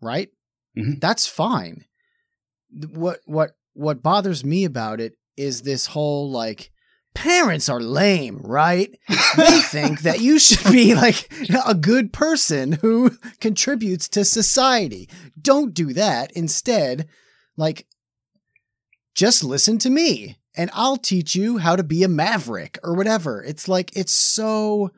right? 0.00 0.30
Mhm. 0.76 1.00
That's 1.00 1.26
fine. 1.26 1.84
What 2.70 3.20
what 3.26 3.52
what 3.74 4.02
bothers 4.02 4.44
me 4.44 4.64
about 4.64 5.00
it 5.00 5.14
is 5.36 5.62
this 5.62 5.86
whole 5.86 6.30
like 6.30 6.70
parents 7.14 7.68
are 7.68 7.80
lame, 7.80 8.38
right? 8.38 8.96
they 9.36 9.60
think 9.60 10.02
that 10.02 10.20
you 10.20 10.38
should 10.38 10.70
be 10.70 10.94
like 10.94 11.32
a 11.66 11.74
good 11.74 12.12
person 12.12 12.72
who 12.72 13.10
contributes 13.40 14.08
to 14.08 14.24
society. 14.24 15.08
Don't 15.40 15.74
do 15.74 15.92
that. 15.94 16.32
Instead, 16.32 17.08
like 17.56 17.86
just 19.14 19.42
listen 19.42 19.78
to 19.78 19.90
me 19.90 20.36
and 20.56 20.70
I'll 20.72 20.96
teach 20.96 21.34
you 21.34 21.58
how 21.58 21.76
to 21.76 21.82
be 21.82 22.02
a 22.02 22.08
maverick 22.08 22.78
or 22.82 22.94
whatever. 22.94 23.42
It's 23.42 23.68
like 23.68 23.96
it's 23.96 24.14
so 24.14 24.90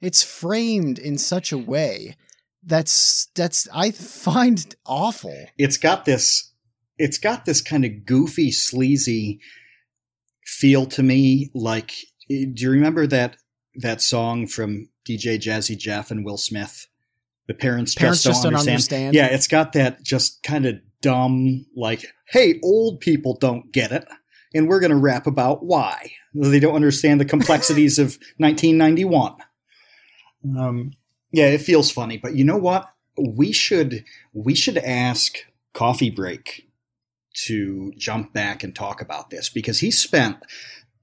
it's 0.00 0.22
framed 0.22 0.98
in 0.98 1.18
such 1.18 1.52
a 1.52 1.58
way 1.58 2.16
that's 2.64 3.28
that's 3.34 3.68
I 3.72 3.90
find 3.90 4.74
awful. 4.86 5.46
it's 5.56 5.76
got 5.76 6.04
this 6.04 6.47
it's 6.98 7.18
got 7.18 7.44
this 7.44 7.60
kind 7.60 7.84
of 7.84 8.04
goofy 8.04 8.50
sleazy 8.50 9.40
feel 10.44 10.86
to 10.86 11.02
me 11.02 11.50
like 11.54 11.92
do 12.28 12.52
you 12.56 12.70
remember 12.70 13.06
that 13.06 13.36
that 13.76 14.00
song 14.00 14.46
from 14.46 14.88
dj 15.06 15.38
jazzy 15.38 15.76
jeff 15.76 16.10
and 16.10 16.24
will 16.24 16.38
smith 16.38 16.86
the 17.46 17.54
parents, 17.54 17.94
Parents 17.94 18.22
just, 18.22 18.34
just 18.34 18.42
don't, 18.42 18.52
don't 18.52 18.60
understand. 18.60 19.06
understand. 19.06 19.14
yeah 19.14 19.34
it's 19.34 19.48
got 19.48 19.72
that 19.72 20.02
just 20.02 20.42
kind 20.42 20.66
of 20.66 20.76
dumb 21.00 21.64
like 21.76 22.04
hey 22.28 22.60
old 22.62 23.00
people 23.00 23.34
don't 23.40 23.72
get 23.72 23.92
it 23.92 24.06
and 24.54 24.68
we're 24.68 24.80
going 24.80 24.90
to 24.90 24.96
rap 24.96 25.26
about 25.26 25.64
why 25.64 26.12
they 26.34 26.60
don't 26.60 26.74
understand 26.74 27.20
the 27.20 27.24
complexities 27.24 27.98
of 27.98 28.18
1991 28.38 29.36
um, 30.56 30.92
yeah, 31.32 31.46
it 31.46 31.60
feels 31.60 31.90
funny, 31.90 32.16
but 32.16 32.34
you 32.34 32.44
know 32.44 32.56
what? 32.56 32.88
We 33.16 33.52
should 33.52 34.04
we 34.32 34.54
should 34.54 34.78
ask 34.78 35.38
Coffee 35.74 36.10
Break 36.10 36.67
to 37.46 37.92
jump 37.96 38.32
back 38.32 38.64
and 38.64 38.74
talk 38.74 39.00
about 39.00 39.30
this 39.30 39.48
because 39.48 39.80
he 39.80 39.90
spent 39.90 40.38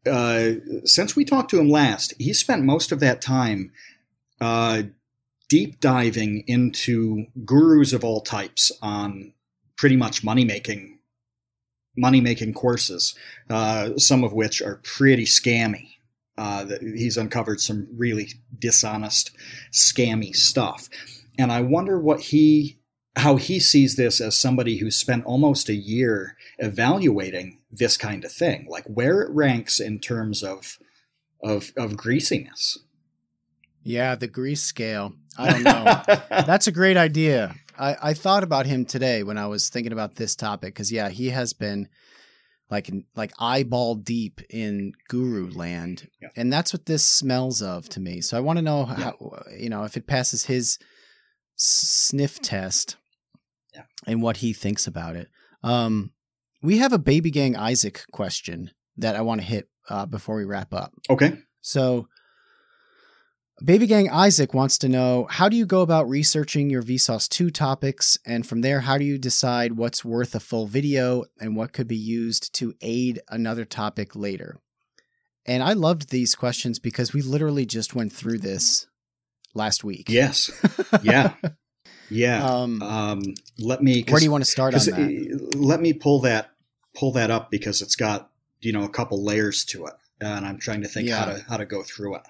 uh, 0.06 0.52
since 0.84 1.16
we 1.16 1.26
talked 1.26 1.50
to 1.50 1.60
him 1.60 1.70
last, 1.70 2.14
he 2.20 2.34
spent 2.34 2.64
most 2.64 2.92
of 2.92 3.00
that 3.00 3.22
time 3.22 3.72
uh, 4.40 4.84
deep 5.50 5.80
diving 5.80 6.44
into 6.48 7.26
gurus 7.44 7.94
of 7.94 8.04
all 8.04 8.22
types 8.22 8.72
on 8.82 9.34
pretty 9.78 9.96
much 9.96 10.24
money 10.24 10.46
making 10.46 11.00
money 11.98 12.20
making 12.20 12.54
courses, 12.54 13.16
uh, 13.50 13.98
some 13.98 14.24
of 14.24 14.34
which 14.34 14.62
are 14.62 14.82
pretty 14.84 15.26
scammy. 15.26 15.92
Uh, 16.38 16.66
he's 16.82 17.16
uncovered 17.16 17.62
some 17.62 17.88
really 17.96 18.28
dishonest, 18.60 19.32
scammy 19.72 20.36
stuff, 20.36 20.90
and 21.38 21.52
I 21.52 21.62
wonder 21.62 21.98
what 21.98 22.20
he 22.20 22.78
how 23.16 23.38
he 23.38 23.60
sees 23.60 23.96
this 23.96 24.20
as 24.20 24.38
somebody 24.38 24.78
who 24.78 24.92
spent 24.92 25.26
almost 25.26 25.70
a 25.70 25.76
year 25.76 26.36
evaluating 26.58 27.60
this 27.72 27.98
kind 27.98 28.26
of 28.26 28.32
thing, 28.32 28.68
like 28.70 28.86
where 28.86 29.22
it 29.22 29.32
ranks 29.32 29.80
in 29.80 30.00
terms 30.00 30.44
of 30.44 30.78
of 31.42 31.72
of 31.78 31.98
greasiness. 31.98 32.80
Yeah, 33.84 34.16
the 34.16 34.28
grease 34.28 34.64
scale. 34.64 35.14
I 35.38 35.52
don't 35.52 35.64
know. 35.64 36.02
That's 36.30 36.68
a 36.68 36.72
great 36.72 36.98
idea. 36.98 37.56
I, 37.78 37.96
I 38.02 38.14
thought 38.14 38.44
about 38.44 38.66
him 38.66 38.86
today 38.86 39.24
when 39.24 39.38
I 39.38 39.48
was 39.48 39.70
thinking 39.70 39.94
about 39.94 40.16
this 40.16 40.36
topic 40.36 40.74
because 40.74 40.92
yeah, 40.92 41.10
he 41.10 41.30
has 41.30 41.54
been 41.54 41.88
like 42.70 42.90
like 43.16 43.32
eyeball 43.40 43.96
deep 43.96 44.42
in 44.50 44.94
guru 45.08 45.52
land, 45.52 46.10
yeah. 46.22 46.30
and 46.36 46.52
that's 46.52 46.74
what 46.74 46.86
this 46.86 47.06
smells 47.08 47.62
of 47.62 47.88
to 47.90 48.00
me. 48.00 48.22
So 48.22 48.38
I 48.38 48.42
want 48.42 48.58
to 48.58 48.64
know 48.64 48.86
how 48.86 49.16
yeah. 49.48 49.58
you 49.58 49.70
know 49.70 49.84
if 49.84 49.98
it 49.98 50.08
passes 50.08 50.46
his 50.46 50.80
sniff 51.56 52.42
test, 52.42 52.98
yeah. 53.76 53.84
and 54.08 54.22
what 54.22 54.38
he 54.38 54.54
thinks 54.54 54.88
about 54.88 55.16
it. 55.16 55.30
Um, 55.64 56.12
we 56.62 56.78
have 56.80 56.94
a 56.94 57.00
baby 57.00 57.32
gang 57.32 57.56
Isaac 57.56 58.06
question 58.12 58.72
that 58.98 59.16
I 59.16 59.22
want 59.22 59.42
to 59.42 59.48
hit 59.48 59.70
uh, 59.90 60.06
before 60.06 60.36
we 60.36 60.46
wrap 60.46 60.74
up. 60.74 60.94
Okay. 61.10 61.38
So 61.62 62.08
Baby 63.64 63.88
Gang 63.88 64.10
Isaac 64.10 64.54
wants 64.54 64.78
to 64.80 64.90
know 64.90 65.28
how 65.30 65.48
do 65.48 65.56
you 65.56 65.66
go 65.66 65.82
about 65.82 66.10
researching 66.10 66.70
your 66.70 66.84
Vsauce 66.84 67.30
2 67.30 67.50
topics? 67.50 68.18
And 68.26 68.46
from 68.46 68.62
there, 68.62 68.82
how 68.82 68.98
do 68.98 69.06
you 69.06 69.18
decide 69.18 69.78
what's 69.78 70.04
worth 70.04 70.36
a 70.36 70.42
full 70.42 70.68
video 70.68 71.24
and 71.40 71.56
what 71.56 71.72
could 71.72 71.88
be 71.88 71.96
used 71.96 72.54
to 72.56 72.74
aid 72.82 73.22
another 73.30 73.64
topic 73.64 74.14
later? 74.14 74.60
And 75.46 75.64
I 75.64 75.72
loved 75.72 76.10
these 76.10 76.36
questions 76.36 76.80
because 76.80 77.14
we 77.14 77.22
literally 77.22 77.66
just 77.66 77.96
went 77.96 78.12
through 78.12 78.40
this 78.40 78.88
last 79.54 79.86
week. 79.86 80.10
Yes. 80.10 80.52
Yeah. 81.02 81.34
yeah. 82.10 82.46
Um, 82.46 82.82
um, 82.82 83.22
let 83.60 83.82
me. 83.82 84.04
Where 84.08 84.20
do 84.20 84.26
you 84.26 84.32
want 84.32 84.44
to 84.44 84.50
start 84.50 84.74
on 84.74 84.80
that? 84.80 85.56
Let 85.56 85.82
me 85.82 85.94
pull 85.94 86.22
that 86.22 86.52
pull 86.96 87.12
that 87.12 87.30
up 87.30 87.52
because 87.52 87.82
it's 87.82 87.96
got 87.96 88.30
you 88.62 88.72
know 88.72 88.84
a 88.84 88.90
couple 88.90 89.24
layers 89.24 89.66
to 89.66 89.86
it, 89.86 89.94
and 90.22 90.46
I'm 90.46 90.60
trying 90.60 90.82
to 90.82 90.88
think 90.88 91.08
yeah. 91.08 91.18
how 91.18 91.26
to 91.26 91.46
how 91.48 91.58
to 91.58 91.66
go 91.66 91.84
through 91.84 92.16
it. 92.16 92.24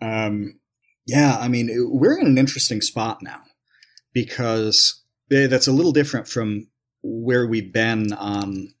Um, 0.00 0.60
yeah, 1.06 1.36
I 1.38 1.48
mean, 1.48 1.70
we're 1.90 2.18
in 2.18 2.26
an 2.26 2.38
interesting 2.38 2.80
spot 2.80 3.22
now 3.22 3.42
because 4.12 5.02
eh, 5.30 5.46
that's 5.46 5.66
a 5.66 5.72
little 5.72 5.92
different 5.92 6.28
from 6.28 6.68
where 7.02 7.46
we've 7.46 7.72
been 7.72 8.12
on 8.12 8.74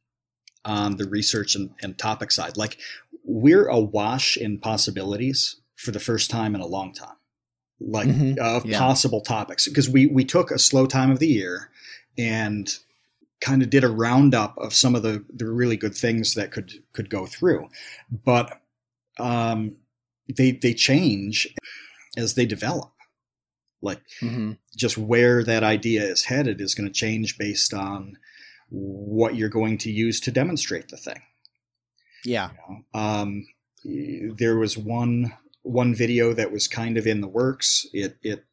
on 0.64 0.96
the 0.96 1.08
research 1.08 1.54
and, 1.54 1.70
and 1.82 1.98
topic 1.98 2.30
side. 2.30 2.56
Like 2.56 2.78
we're 3.22 3.66
awash 3.66 4.36
in 4.36 4.58
possibilities 4.58 5.60
for 5.76 5.90
the 5.90 6.00
first 6.00 6.30
time 6.30 6.54
in 6.54 6.60
a 6.60 6.66
long 6.66 6.92
time, 6.92 7.16
like 7.80 8.08
mm-hmm. 8.08 8.38
of 8.40 8.64
yeah. 8.64 8.78
possible 8.78 9.20
topics. 9.20 9.68
Because 9.68 9.88
we 9.88 10.06
we 10.06 10.24
took 10.24 10.50
a 10.50 10.58
slow 10.58 10.86
time 10.86 11.10
of 11.10 11.18
the 11.18 11.28
year 11.28 11.70
and 12.16 12.76
kind 13.40 13.62
of 13.62 13.70
did 13.70 13.84
a 13.84 13.88
roundup 13.88 14.56
of 14.58 14.74
some 14.74 14.94
of 14.94 15.02
the 15.02 15.24
the 15.32 15.50
really 15.50 15.76
good 15.76 15.94
things 15.94 16.34
that 16.34 16.50
could 16.50 16.72
could 16.92 17.10
go 17.10 17.26
through, 17.26 17.68
but 18.10 18.60
um, 19.18 19.76
they 20.34 20.52
they 20.52 20.74
change 20.74 21.52
as 22.16 22.34
they 22.34 22.46
develop. 22.46 22.90
Like 23.82 24.00
mm-hmm. 24.22 24.52
just 24.74 24.96
where 24.96 25.44
that 25.44 25.62
idea 25.62 26.02
is 26.04 26.24
headed 26.24 26.60
is 26.60 26.74
going 26.74 26.88
to 26.88 26.92
change 26.92 27.36
based 27.36 27.74
on 27.74 28.16
what 28.70 29.36
you're 29.36 29.50
going 29.50 29.76
to 29.78 29.90
use 29.90 30.20
to 30.20 30.30
demonstrate 30.30 30.88
the 30.88 30.96
thing. 30.96 31.20
Yeah. 32.24 32.50
You 32.68 32.84
know? 32.94 33.00
um, 33.00 33.46
there 34.38 34.56
was 34.56 34.78
one 34.78 35.34
one 35.64 35.94
video 35.94 36.32
that 36.32 36.52
was 36.52 36.68
kind 36.68 36.96
of 36.96 37.06
in 37.06 37.20
the 37.20 37.28
works. 37.28 37.86
It 37.92 38.16
it 38.22 38.44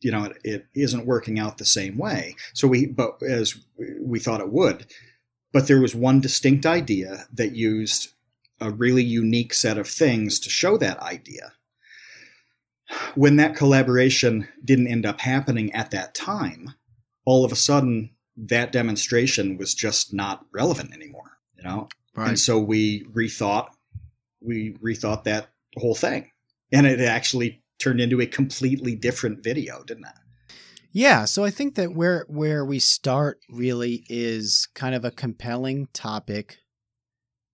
you 0.00 0.10
know 0.10 0.24
it, 0.24 0.36
it 0.44 0.66
isn't 0.74 1.06
working 1.06 1.38
out 1.38 1.58
the 1.58 1.64
same 1.64 1.96
way. 1.96 2.36
So 2.52 2.68
we 2.68 2.86
but 2.86 3.22
as 3.26 3.56
we 4.00 4.18
thought 4.18 4.40
it 4.40 4.52
would, 4.52 4.86
but 5.52 5.66
there 5.66 5.80
was 5.80 5.94
one 5.94 6.20
distinct 6.20 6.66
idea 6.66 7.26
that 7.32 7.54
used 7.54 8.12
a 8.60 8.70
really 8.70 9.02
unique 9.02 9.54
set 9.54 9.78
of 9.78 9.88
things 9.88 10.38
to 10.40 10.50
show 10.50 10.76
that 10.76 10.98
idea. 10.98 11.52
When 13.14 13.36
that 13.36 13.56
collaboration 13.56 14.48
didn't 14.64 14.88
end 14.88 15.06
up 15.06 15.20
happening 15.20 15.72
at 15.72 15.92
that 15.92 16.14
time, 16.14 16.74
all 17.24 17.44
of 17.44 17.52
a 17.52 17.56
sudden 17.56 18.10
that 18.36 18.72
demonstration 18.72 19.56
was 19.56 19.74
just 19.74 20.12
not 20.12 20.44
relevant 20.52 20.92
anymore, 20.92 21.38
you 21.56 21.62
know? 21.62 21.88
Right. 22.14 22.30
And 22.30 22.38
so 22.38 22.58
we 22.58 23.04
rethought 23.04 23.70
we 24.40 24.74
rethought 24.82 25.24
that 25.24 25.49
whole 25.76 25.94
thing. 25.94 26.30
And 26.72 26.86
it 26.86 27.00
actually 27.00 27.62
turned 27.78 28.00
into 28.00 28.20
a 28.20 28.26
completely 28.26 28.94
different 28.94 29.42
video, 29.42 29.82
didn't 29.82 30.04
it? 30.04 30.12
Yeah, 30.92 31.24
so 31.24 31.44
I 31.44 31.50
think 31.50 31.76
that 31.76 31.94
where 31.94 32.26
where 32.28 32.64
we 32.64 32.80
start 32.80 33.38
really 33.48 34.04
is 34.08 34.68
kind 34.74 34.94
of 34.94 35.04
a 35.04 35.12
compelling 35.12 35.86
topic 35.92 36.58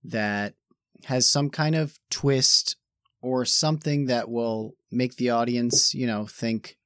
that 0.04 0.54
has 1.04 1.30
some 1.30 1.50
kind 1.50 1.74
of 1.74 1.98
twist 2.10 2.76
or 3.20 3.44
something 3.44 4.06
that 4.06 4.30
will 4.30 4.72
make 4.90 5.16
the 5.16 5.30
audience, 5.30 5.92
you 5.92 6.06
know, 6.06 6.26
think, 6.26 6.78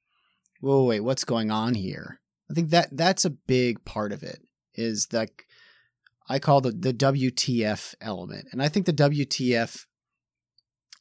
"Whoa, 0.59 0.83
wait, 0.83 0.99
what's 1.01 1.23
going 1.23 1.51
on 1.51 1.75
here?" 1.75 2.19
I 2.49 2.53
think 2.53 2.69
that 2.71 2.89
that's 2.91 3.23
a 3.23 3.29
big 3.29 3.85
part 3.85 4.11
of 4.11 4.21
it. 4.21 4.41
Is 4.75 5.07
that 5.07 5.29
I 6.27 6.39
call 6.39 6.59
the 6.59 6.71
the 6.71 6.93
WTF 6.93 7.95
element, 8.01 8.49
and 8.51 8.61
I 8.61 8.67
think 8.67 8.85
the 8.85 8.93
WTF 8.93 9.85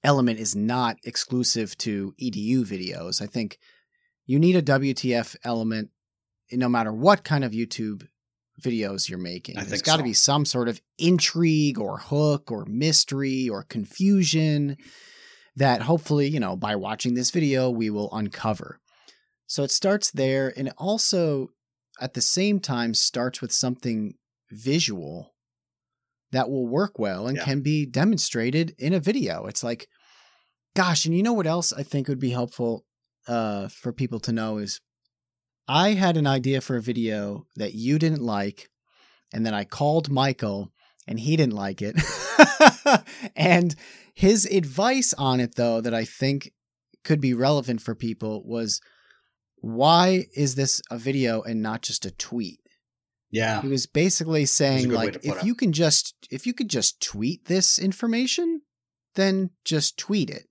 element 0.03 0.38
is 0.38 0.57
not 0.57 0.96
exclusive 1.05 1.76
to 1.78 2.14
EDU 2.20 2.64
videos. 2.64 3.20
I 3.20 3.26
think 3.26 3.59
you 4.26 4.38
need 4.38 4.57
a 4.57 4.62
WTF 4.62 5.37
element 5.45 5.91
no 6.53 6.68
matter 6.68 6.92
what 6.92 7.25
kind 7.25 7.45
of 7.45 7.53
YouTube 7.53 8.07
videos 8.61 9.08
you're 9.08 9.18
making. 9.18 9.58
I 9.58 9.64
There's 9.64 9.83
got 9.83 9.96
to 9.96 10.03
so. 10.03 10.04
be 10.04 10.12
some 10.12 10.45
sort 10.45 10.68
of 10.68 10.80
intrigue 10.99 11.79
or 11.79 11.99
hook 11.99 12.50
or 12.50 12.64
mystery 12.66 13.49
or 13.49 13.62
confusion 13.62 14.76
that 15.57 15.83
hopefully, 15.83 16.29
you 16.29 16.41
know, 16.41 16.57
by 16.57 16.76
watching 16.76 17.14
this 17.14 17.30
video, 17.30 17.70
we 17.70 17.91
will 17.91 18.12
uncover. 18.12 18.80
So 19.46 19.62
it 19.62 19.70
starts 19.70 20.11
there 20.11 20.53
and 20.57 20.68
it 20.68 20.75
also 20.79 21.50
at 22.00 22.14
the 22.14 22.20
same 22.20 22.61
time 22.61 22.95
starts 22.95 23.41
with 23.41 23.53
something 23.53 24.14
visual 24.50 25.29
that 26.32 26.48
will 26.48 26.66
work 26.66 26.98
well 26.98 27.26
and 27.26 27.36
yeah. 27.36 27.44
can 27.44 27.61
be 27.61 27.86
demonstrated 27.86 28.74
in 28.78 28.92
a 28.92 29.00
video. 29.00 29.46
It's 29.46 29.64
like, 29.64 29.88
gosh, 30.74 31.04
and 31.04 31.16
you 31.16 31.22
know 31.22 31.32
what 31.32 31.46
else 31.46 31.72
I 31.72 31.82
think 31.82 32.08
would 32.08 32.20
be 32.20 32.30
helpful 32.30 32.84
uh, 33.26 33.68
for 33.68 33.92
people 33.92 34.20
to 34.20 34.32
know 34.32 34.58
is 34.58 34.80
I 35.68 35.90
had 35.90 36.16
an 36.16 36.26
idea 36.26 36.61
for 36.61 36.76
a 36.76 36.82
video 36.82 37.46
that 37.57 37.74
you 37.74 37.98
didn't 37.98 38.22
like, 38.22 38.68
and 39.32 39.44
then 39.44 39.54
I 39.54 39.64
called 39.64 40.11
Michael 40.11 40.72
and 41.07 41.18
he 41.18 41.36
didn't 41.36 41.54
like 41.54 41.82
it. 41.82 41.96
and 43.36 43.74
his 44.14 44.46
advice 44.46 45.14
on 45.14 45.40
it, 45.40 45.57
though, 45.57 45.80
that 45.80 45.94
I 45.94 46.04
think 46.04 46.52
could 47.04 47.20
be 47.20 47.34
relevant 47.34 47.80
for 47.80 47.94
people 47.94 48.42
was 48.44 48.80
why 49.57 50.26
is 50.34 50.54
this 50.54 50.80
a 50.90 50.98
video 50.98 51.42
and 51.42 51.62
not 51.62 51.82
just 51.82 52.04
a 52.04 52.11
tweet? 52.12 52.59
Yeah. 53.30 53.62
He 53.62 53.68
was 53.68 53.86
basically 53.86 54.46
saying 54.46 54.90
like 54.90 55.16
if 55.22 55.36
it. 55.36 55.44
you 55.44 55.54
can 55.54 55.72
just 55.72 56.14
if 56.30 56.46
you 56.46 56.52
could 56.52 56.68
just 56.68 57.00
tweet 57.00 57.44
this 57.46 57.78
information, 57.78 58.62
then 59.14 59.50
just 59.64 59.98
tweet 59.98 60.30
it. 60.30 60.46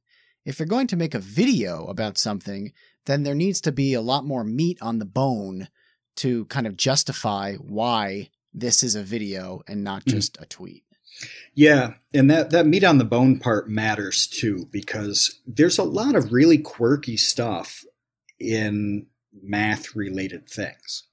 If 0.45 0.59
you're 0.59 0.67
going 0.67 0.87
to 0.87 0.95
make 0.97 1.13
a 1.13 1.19
video 1.19 1.85
about 1.87 2.17
something, 2.17 2.71
then 3.05 3.23
there 3.23 3.35
needs 3.35 3.61
to 3.61 3.71
be 3.71 3.93
a 3.93 4.01
lot 4.01 4.25
more 4.25 4.43
meat 4.43 4.77
on 4.81 4.99
the 4.99 5.05
bone 5.05 5.67
to 6.17 6.45
kind 6.45 6.67
of 6.67 6.77
justify 6.77 7.55
why 7.55 8.29
this 8.53 8.83
is 8.83 8.95
a 8.95 9.03
video 9.03 9.61
and 9.67 9.83
not 9.83 10.01
mm-hmm. 10.01 10.17
just 10.17 10.39
mm. 10.39 10.43
a 10.43 10.45
tweet. 10.45 10.83
Yeah, 11.53 11.95
and 12.13 12.29
that 12.29 12.51
that 12.51 12.65
meat 12.65 12.83
on 12.83 12.97
the 12.97 13.05
bone 13.05 13.39
part 13.39 13.69
matters 13.69 14.25
too 14.25 14.67
because 14.71 15.39
there's 15.45 15.77
a 15.77 15.83
lot 15.83 16.15
of 16.15 16.31
really 16.31 16.57
quirky 16.57 17.17
stuff 17.17 17.83
in 18.39 19.07
math 19.41 19.95
related 19.95 20.47
things. 20.47 21.03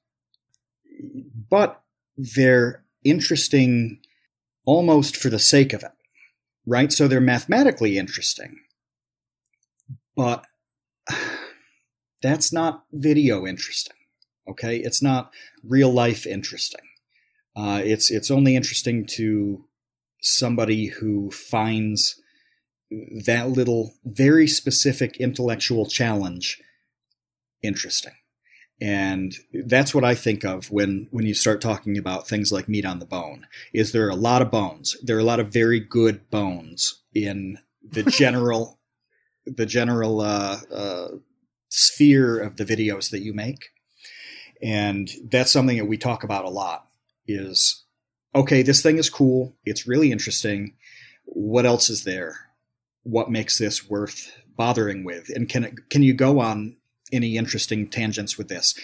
But 1.51 1.83
they're 2.17 2.85
interesting 3.05 4.01
almost 4.65 5.17
for 5.17 5.29
the 5.31 5.39
sake 5.39 5.73
of 5.73 5.83
it. 5.83 5.93
Right? 6.67 6.93
So 6.93 7.07
they're 7.07 7.21
mathematically 7.21 7.97
interesting. 7.97 8.59
But 10.17 10.45
that's 12.23 12.53
not 12.53 12.85
video 12.93 13.47
interesting. 13.47 13.97
Okay, 14.49 14.77
it's 14.77 15.03
not 15.03 15.33
real 15.65 15.93
life 15.93 16.27
interesting. 16.27 16.81
Uh, 17.57 17.81
it's 17.85 18.11
it's 18.11 18.31
only 18.31 18.55
interesting 18.55 19.07
to 19.07 19.65
somebody 20.21 20.87
who 20.87 21.31
finds 21.31 22.21
that 23.25 23.49
little 23.49 23.95
very 24.05 24.47
specific 24.47 25.17
intellectual 25.17 25.87
challenge 25.87 26.61
interesting. 27.63 28.13
And 28.81 29.35
that's 29.53 29.95
what 29.95 30.05
I 30.05 30.15
think 30.15 30.45
of 30.45 30.71
when, 30.71 31.09
when 31.11 31.25
you 31.25 31.33
start 31.33 31.63
talking 31.63 31.97
about 31.97 32.29
things 32.29 32.53
like 32.53 32.69
meat 32.69 32.85
on 32.85 32.99
the 32.99 33.07
bone. 33.07 33.47
Is 33.73 33.93
there 33.93 34.07
are 34.07 34.11
a 34.11 34.17
lot 34.17 34.43
of 34.43 34.51
bones? 34.51 34.97
There 35.03 35.17
are 35.17 35.21
a 35.21 35.25
lot 35.25 35.41
of 35.41 35.49
very 35.49 35.81
good 35.81 36.29
bones 36.31 37.03
in 37.15 37.59
the 37.83 38.03
general, 38.11 38.79
the 39.47 39.67
general 39.67 40.21
uh, 40.21 40.59
uh, 40.71 41.09
sphere 41.71 42.39
of 42.39 42.57
the 42.57 42.65
videos 42.65 43.11
that 43.11 43.23
you 43.23 43.33
make, 43.33 43.71
and 44.63 45.11
that's 45.31 45.51
something 45.51 45.79
that 45.79 45.87
we 45.87 45.97
talk 45.97 46.23
about 46.23 46.45
a 46.45 46.51
lot. 46.51 46.87
Is 47.27 47.85
okay, 48.35 48.63
this 48.63 48.83
thing 48.83 48.99
is 48.99 49.11
cool. 49.11 49.57
It's 49.65 49.87
really 49.87 50.13
interesting. 50.13 50.75
What 51.25 51.67
else 51.67 51.91
is 51.91 52.05
there? 52.05 52.51
What 53.03 53.31
makes 53.31 53.59
this 53.59 53.89
worth 53.89 54.33
bothering 54.57 55.03
with? 55.03 55.29
And 55.35 55.49
can 55.49 55.65
it, 55.65 55.91
can 55.91 56.03
you 56.03 56.15
go 56.15 56.41
on 56.41 56.77
any 57.13 57.37
interesting 57.37 57.89
tangents 57.89 58.37
with 58.37 58.49
this. 58.49 58.75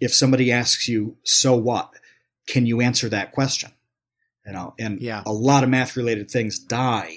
If 0.00 0.14
somebody 0.14 0.52
asks 0.52 0.88
you, 0.88 1.16
so 1.24 1.56
what? 1.56 1.90
Can 2.46 2.66
you 2.66 2.80
answer 2.80 3.08
that 3.08 3.32
question? 3.32 3.72
You 4.46 4.52
know, 4.52 4.74
and 4.78 5.00
yeah. 5.00 5.22
a 5.26 5.32
lot 5.32 5.64
of 5.64 5.70
math 5.70 5.96
related 5.96 6.30
things 6.30 6.58
die 6.58 7.16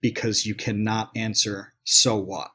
because 0.00 0.44
you 0.44 0.54
cannot 0.54 1.10
answer 1.16 1.72
so 1.84 2.16
what. 2.16 2.50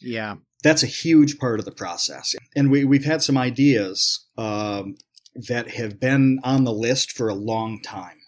Yeah. 0.00 0.36
That's 0.62 0.82
a 0.82 0.86
huge 0.86 1.38
part 1.38 1.58
of 1.58 1.66
the 1.66 1.72
process. 1.72 2.34
And 2.56 2.70
we, 2.70 2.84
we've 2.84 3.04
had 3.04 3.22
some 3.22 3.36
ideas 3.36 4.24
um, 4.38 4.96
that 5.34 5.72
have 5.72 6.00
been 6.00 6.40
on 6.42 6.64
the 6.64 6.72
list 6.72 7.12
for 7.12 7.28
a 7.28 7.34
long 7.34 7.82
time. 7.82 8.18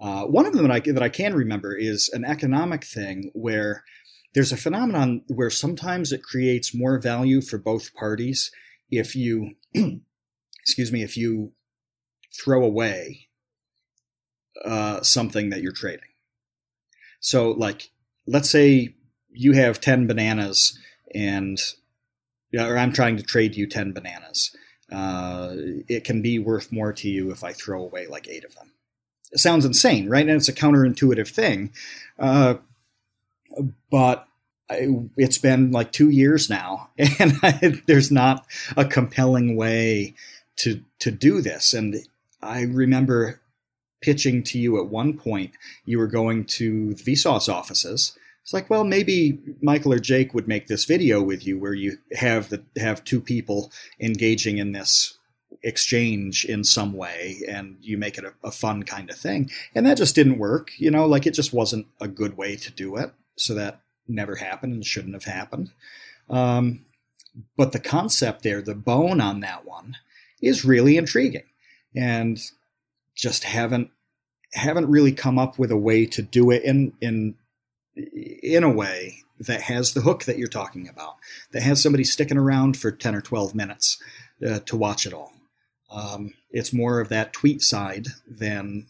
Uh, 0.00 0.24
one 0.24 0.46
of 0.46 0.52
them 0.52 0.66
that 0.66 0.72
I, 0.72 0.80
that 0.92 1.02
I 1.02 1.08
can 1.08 1.34
remember 1.34 1.76
is 1.76 2.10
an 2.12 2.24
economic 2.24 2.84
thing 2.84 3.30
where 3.34 3.84
there's 4.36 4.52
a 4.52 4.56
phenomenon 4.58 5.22
where 5.28 5.48
sometimes 5.48 6.12
it 6.12 6.22
creates 6.22 6.74
more 6.74 6.98
value 6.98 7.40
for 7.40 7.56
both 7.56 7.94
parties 7.94 8.50
if 8.90 9.16
you 9.16 9.54
excuse 10.60 10.92
me 10.92 11.02
if 11.02 11.16
you 11.16 11.52
throw 12.38 12.62
away 12.62 13.28
uh, 14.62 15.00
something 15.00 15.48
that 15.48 15.62
you're 15.62 15.72
trading. 15.72 16.10
So 17.18 17.52
like 17.52 17.88
let's 18.26 18.50
say 18.50 18.94
you 19.30 19.54
have 19.54 19.80
10 19.80 20.06
bananas 20.06 20.78
and 21.14 21.58
or 22.54 22.76
i'm 22.76 22.92
trying 22.92 23.16
to 23.16 23.22
trade 23.22 23.54
you 23.56 23.66
10 23.66 23.92
bananas. 23.92 24.54
Uh, 24.92 25.54
it 25.88 26.04
can 26.04 26.20
be 26.20 26.38
worth 26.38 26.70
more 26.70 26.92
to 26.92 27.08
you 27.08 27.30
if 27.30 27.42
i 27.42 27.54
throw 27.54 27.82
away 27.82 28.06
like 28.06 28.28
eight 28.28 28.44
of 28.44 28.54
them. 28.54 28.72
It 29.32 29.38
sounds 29.38 29.64
insane 29.64 30.10
right? 30.10 30.26
And 30.26 30.36
it's 30.36 30.48
a 30.48 30.52
counterintuitive 30.52 31.28
thing. 31.28 31.72
Uh, 32.18 32.56
but 33.90 34.26
I, 34.68 34.88
it's 35.16 35.38
been 35.38 35.70
like 35.70 35.92
two 35.92 36.10
years 36.10 36.50
now, 36.50 36.90
and 36.98 37.34
I, 37.42 37.80
there's 37.86 38.10
not 38.10 38.46
a 38.76 38.84
compelling 38.84 39.56
way 39.56 40.14
to 40.56 40.82
to 41.00 41.10
do 41.10 41.40
this. 41.40 41.72
And 41.74 41.96
I 42.42 42.62
remember 42.62 43.40
pitching 44.00 44.42
to 44.44 44.58
you 44.58 44.80
at 44.80 44.88
one 44.88 45.16
point. 45.18 45.52
You 45.84 45.98
were 45.98 46.06
going 46.06 46.44
to 46.44 46.94
the 46.94 47.12
Vsauce 47.12 47.52
offices. 47.52 48.16
It's 48.42 48.52
like, 48.52 48.70
well, 48.70 48.84
maybe 48.84 49.40
Michael 49.60 49.92
or 49.92 49.98
Jake 49.98 50.32
would 50.32 50.46
make 50.46 50.68
this 50.68 50.84
video 50.84 51.20
with 51.20 51.44
you, 51.46 51.58
where 51.58 51.74
you 51.74 51.98
have 52.12 52.48
the 52.48 52.62
have 52.78 53.04
two 53.04 53.20
people 53.20 53.72
engaging 54.00 54.58
in 54.58 54.72
this 54.72 55.16
exchange 55.62 56.44
in 56.44 56.62
some 56.62 56.92
way 56.92 57.40
and 57.48 57.76
you 57.80 57.96
make 57.96 58.18
it 58.18 58.24
a, 58.24 58.32
a, 58.44 58.50
fun 58.50 58.82
kind 58.82 59.10
of 59.10 59.16
thing 59.16 59.50
and 59.74 59.86
that 59.86 59.96
just 59.96 60.14
didn't 60.14 60.38
work 60.38 60.70
you 60.76 60.90
know 60.90 61.06
like 61.06 61.26
it 61.26 61.32
just 61.32 61.52
wasn't 61.52 61.86
a 62.00 62.06
good 62.06 62.36
way 62.36 62.56
to 62.56 62.70
do 62.72 62.96
it 62.96 63.12
so 63.36 63.54
that 63.54 63.80
never 64.08 64.36
happened 64.36 64.72
and 64.72 64.86
shouldn't 64.86 65.14
have 65.14 65.24
happened. 65.24 65.70
Um, 66.28 66.84
but 67.56 67.72
the 67.72 67.80
concept 67.80 68.42
there, 68.42 68.62
the 68.62 68.74
bone 68.74 69.20
on 69.20 69.40
that 69.40 69.64
one, 69.64 69.96
is 70.40 70.64
really 70.64 70.96
intriguing, 70.96 71.44
and 71.94 72.38
just 73.14 73.44
haven't 73.44 73.90
haven't 74.52 74.88
really 74.88 75.12
come 75.12 75.38
up 75.38 75.58
with 75.58 75.70
a 75.70 75.76
way 75.76 76.06
to 76.06 76.22
do 76.22 76.50
it 76.50 76.62
in 76.64 76.92
in 77.00 77.34
in 77.94 78.64
a 78.64 78.70
way 78.70 79.18
that 79.38 79.62
has 79.62 79.92
the 79.92 80.00
hook 80.00 80.24
that 80.24 80.38
you're 80.38 80.48
talking 80.48 80.88
about, 80.88 81.16
that 81.52 81.62
has 81.62 81.82
somebody 81.82 82.04
sticking 82.04 82.38
around 82.38 82.76
for 82.76 82.90
ten 82.90 83.14
or 83.14 83.20
twelve 83.20 83.54
minutes 83.54 84.00
uh, 84.46 84.60
to 84.60 84.76
watch 84.76 85.06
it 85.06 85.12
all. 85.12 85.32
Um, 85.90 86.34
it's 86.50 86.72
more 86.72 87.00
of 87.00 87.08
that 87.10 87.32
tweet 87.32 87.62
side 87.62 88.08
than 88.26 88.86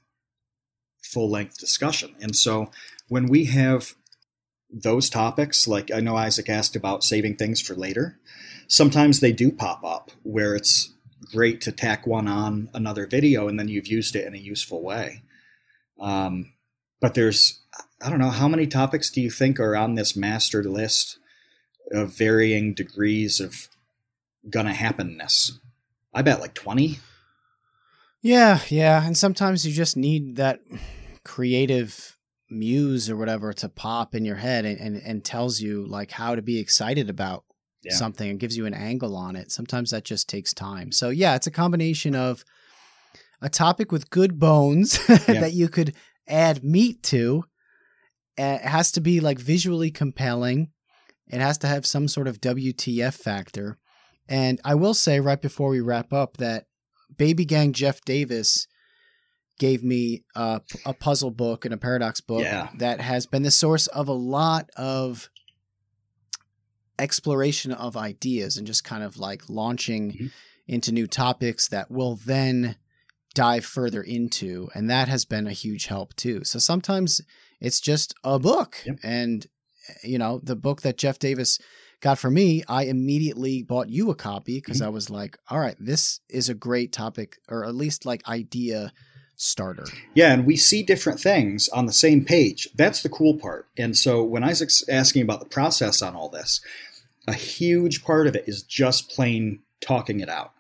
full 1.03 1.31
length 1.31 1.59
discussion, 1.59 2.15
and 2.21 2.35
so 2.35 2.71
when 3.09 3.27
we 3.27 3.47
have 3.47 3.95
those 4.71 5.09
topics, 5.09 5.69
like 5.69 5.93
I 5.93 6.01
know 6.01 6.17
Isaac 6.17 6.49
asked 6.49 6.77
about 6.77 7.05
saving 7.05 7.37
things 7.37 7.61
for 7.61 7.75
later, 7.75 8.19
sometimes 8.69 9.21
they 9.21 9.33
do 9.33 9.51
pop 9.51 9.85
up 9.85 10.11
where 10.23 10.55
it's 10.55 10.93
great 11.33 11.61
to 11.63 11.73
tack 11.73 12.07
one 12.07 12.29
on 12.29 12.69
another 12.75 13.07
video 13.07 13.49
and 13.49 13.59
then 13.59 13.69
you've 13.69 13.87
used 13.87 14.15
it 14.17 14.27
in 14.27 14.35
a 14.35 14.39
useful 14.39 14.83
way. 14.83 15.23
Um, 16.01 16.53
but 17.01 17.15
there's, 17.15 17.61
I 18.03 18.11
don't 18.11 18.19
know, 18.19 18.31
how 18.31 18.49
many 18.49 18.67
topics 18.67 19.11
do 19.11 19.21
you 19.21 19.31
think 19.31 19.59
are 19.59 19.77
on 19.77 19.95
this 19.95 20.17
master 20.17 20.63
list 20.63 21.19
of 21.93 22.17
varying 22.17 22.75
degrees 22.75 23.41
of 23.41 23.69
gonna 24.49 24.73
happenness? 24.73 25.53
I 26.13 26.23
bet 26.23 26.41
like 26.41 26.55
20. 26.55 26.99
Yeah, 28.23 28.61
yeah. 28.69 29.07
And 29.07 29.17
sometimes 29.17 29.67
you 29.67 29.73
just 29.73 29.97
need 29.97 30.37
that 30.37 30.61
creative 31.25 32.16
muse 32.51 33.11
or 33.11 33.17
whatever 33.17 33.53
to 33.53 33.69
pop 33.69 34.15
in 34.15 34.25
your 34.25 34.37
head 34.37 34.65
and, 34.65 34.79
and, 34.79 34.97
and 34.97 35.25
tells 35.25 35.61
you 35.61 35.87
like 35.87 36.11
how 36.11 36.35
to 36.35 36.43
be 36.43 36.59
excited 36.59 37.11
about 37.11 37.45
yeah. 37.83 37.95
something 37.95 38.29
and 38.29 38.41
gives 38.41 38.57
you 38.57 38.67
an 38.67 38.75
angle 38.75 39.17
on 39.17 39.37
it. 39.37 39.51
Sometimes 39.51 39.91
that 39.91 40.05
just 40.05 40.29
takes 40.29 40.53
time. 40.53 40.93
So 40.93 41.11
yeah, 41.11 41.35
it's 41.35 41.47
a 41.47 41.53
combination 41.53 42.15
of 42.15 42.45
a 43.41 43.49
topic 43.49 43.93
with 43.93 44.11
good 44.11 44.39
bones 44.39 44.99
yeah. 45.09 45.17
that 45.41 45.53
you 45.53 45.69
could 45.69 45.95
add 46.29 46.65
meat 46.65 47.03
to. 47.05 47.45
It 48.37 48.63
has 48.63 48.93
to 48.93 49.01
be 49.01 49.21
like 49.21 49.39
visually 49.39 49.91
compelling. 49.91 50.71
It 51.29 51.41
has 51.41 51.59
to 51.59 51.67
have 51.67 51.87
some 51.87 52.09
sort 52.09 52.29
of 52.29 52.41
WTF 52.41 53.15
factor. 53.15 53.79
And 54.29 54.61
I 54.65 54.75
will 54.75 54.95
say 54.95 55.21
right 55.21 55.41
before 55.41 55.71
we 55.71 55.81
wrap 55.81 56.13
up 56.13 56.37
that 56.37 56.67
Baby 57.17 57.45
Gang 57.45 57.73
Jeff 57.73 58.01
Davis 58.05 58.67
gave 59.59 59.83
me 59.83 60.23
a, 60.35 60.61
a 60.85 60.93
puzzle 60.93 61.31
book 61.31 61.65
and 61.65 61.73
a 61.73 61.79
paradox 61.79 62.21
book 62.21 62.43
yeah. 62.43 62.69
that 62.77 63.01
has 63.01 63.27
been 63.27 63.43
the 63.43 63.51
source 63.51 63.87
of 63.89 64.09
a 64.09 64.13
lot 64.13 64.71
of 64.77 65.31
exploration 66.99 67.73
of 67.73 67.97
ideas 67.97 68.57
and 68.57 68.67
just 68.67 68.85
kind 68.85 69.03
of 69.03 69.19
like 69.19 69.49
launching 69.49 70.13
mm-hmm. 70.13 70.27
into 70.67 70.93
new 70.93 71.07
topics 71.07 71.69
that 71.69 71.91
will 71.91 72.17
then 72.17 72.77
dive 73.35 73.67
further 73.67 74.03
into 74.03 74.69
and 74.75 74.89
that 74.89 75.09
has 75.09 75.27
been 75.27 75.47
a 75.47 75.53
huge 75.53 75.87
help 75.87 76.15
too 76.17 76.43
so 76.43 76.59
sometimes 76.59 77.21
it's 77.61 77.81
just 77.81 78.15
a 78.25 78.39
book 78.39 78.79
yep. 78.87 78.99
and 79.03 79.47
you 80.03 80.17
know 80.17 80.41
the 80.43 80.57
book 80.57 80.81
that 80.81 80.97
jeff 80.97 81.19
davis 81.19 81.59
got 82.01 82.19
for 82.19 82.31
me 82.31 82.65
i 82.67 82.85
immediately 82.85 83.63
bought 83.63 83.91
you 83.91 84.11
a 84.11 84.15
copy 84.15 84.57
because 84.57 84.79
mm-hmm. 84.79 84.87
i 84.87 84.91
was 84.91 85.11
like 85.11 85.37
all 85.51 85.61
right 85.61 85.77
this 85.79 86.21
is 86.31 86.49
a 86.49 86.55
great 86.55 86.93
topic 86.93 87.37
or 87.51 87.67
at 87.67 87.75
least 87.75 88.07
like 88.07 88.27
idea 88.27 88.91
starter. 89.37 89.85
Yeah, 90.15 90.33
and 90.33 90.47
we 90.47 90.57
see 90.57 90.83
different 90.83 91.21
things 91.21 91.69
on 91.69 91.87
the 91.87 91.93
same 91.93 92.25
page. 92.25 92.69
That's 92.75 93.03
the 93.03 93.09
cool 93.09 93.37
part. 93.37 93.69
And 93.77 93.97
so 93.97 94.25
when 94.25 94.43
Isaac's 94.43 94.83
asking 94.89 95.23
about 95.23 95.41
the 95.41 95.47
process 95.47 96.03
on 96.03 96.17
all 96.17 96.29
this, 96.29 96.61
a 97.29 97.35
huge 97.35 98.03
part 98.03 98.27
of 98.27 98.35
it 98.35 98.45
is 98.47 98.63
just 98.63 99.11
plain 99.11 99.61
talking 99.81 100.21
it 100.21 100.29
out 100.29 100.53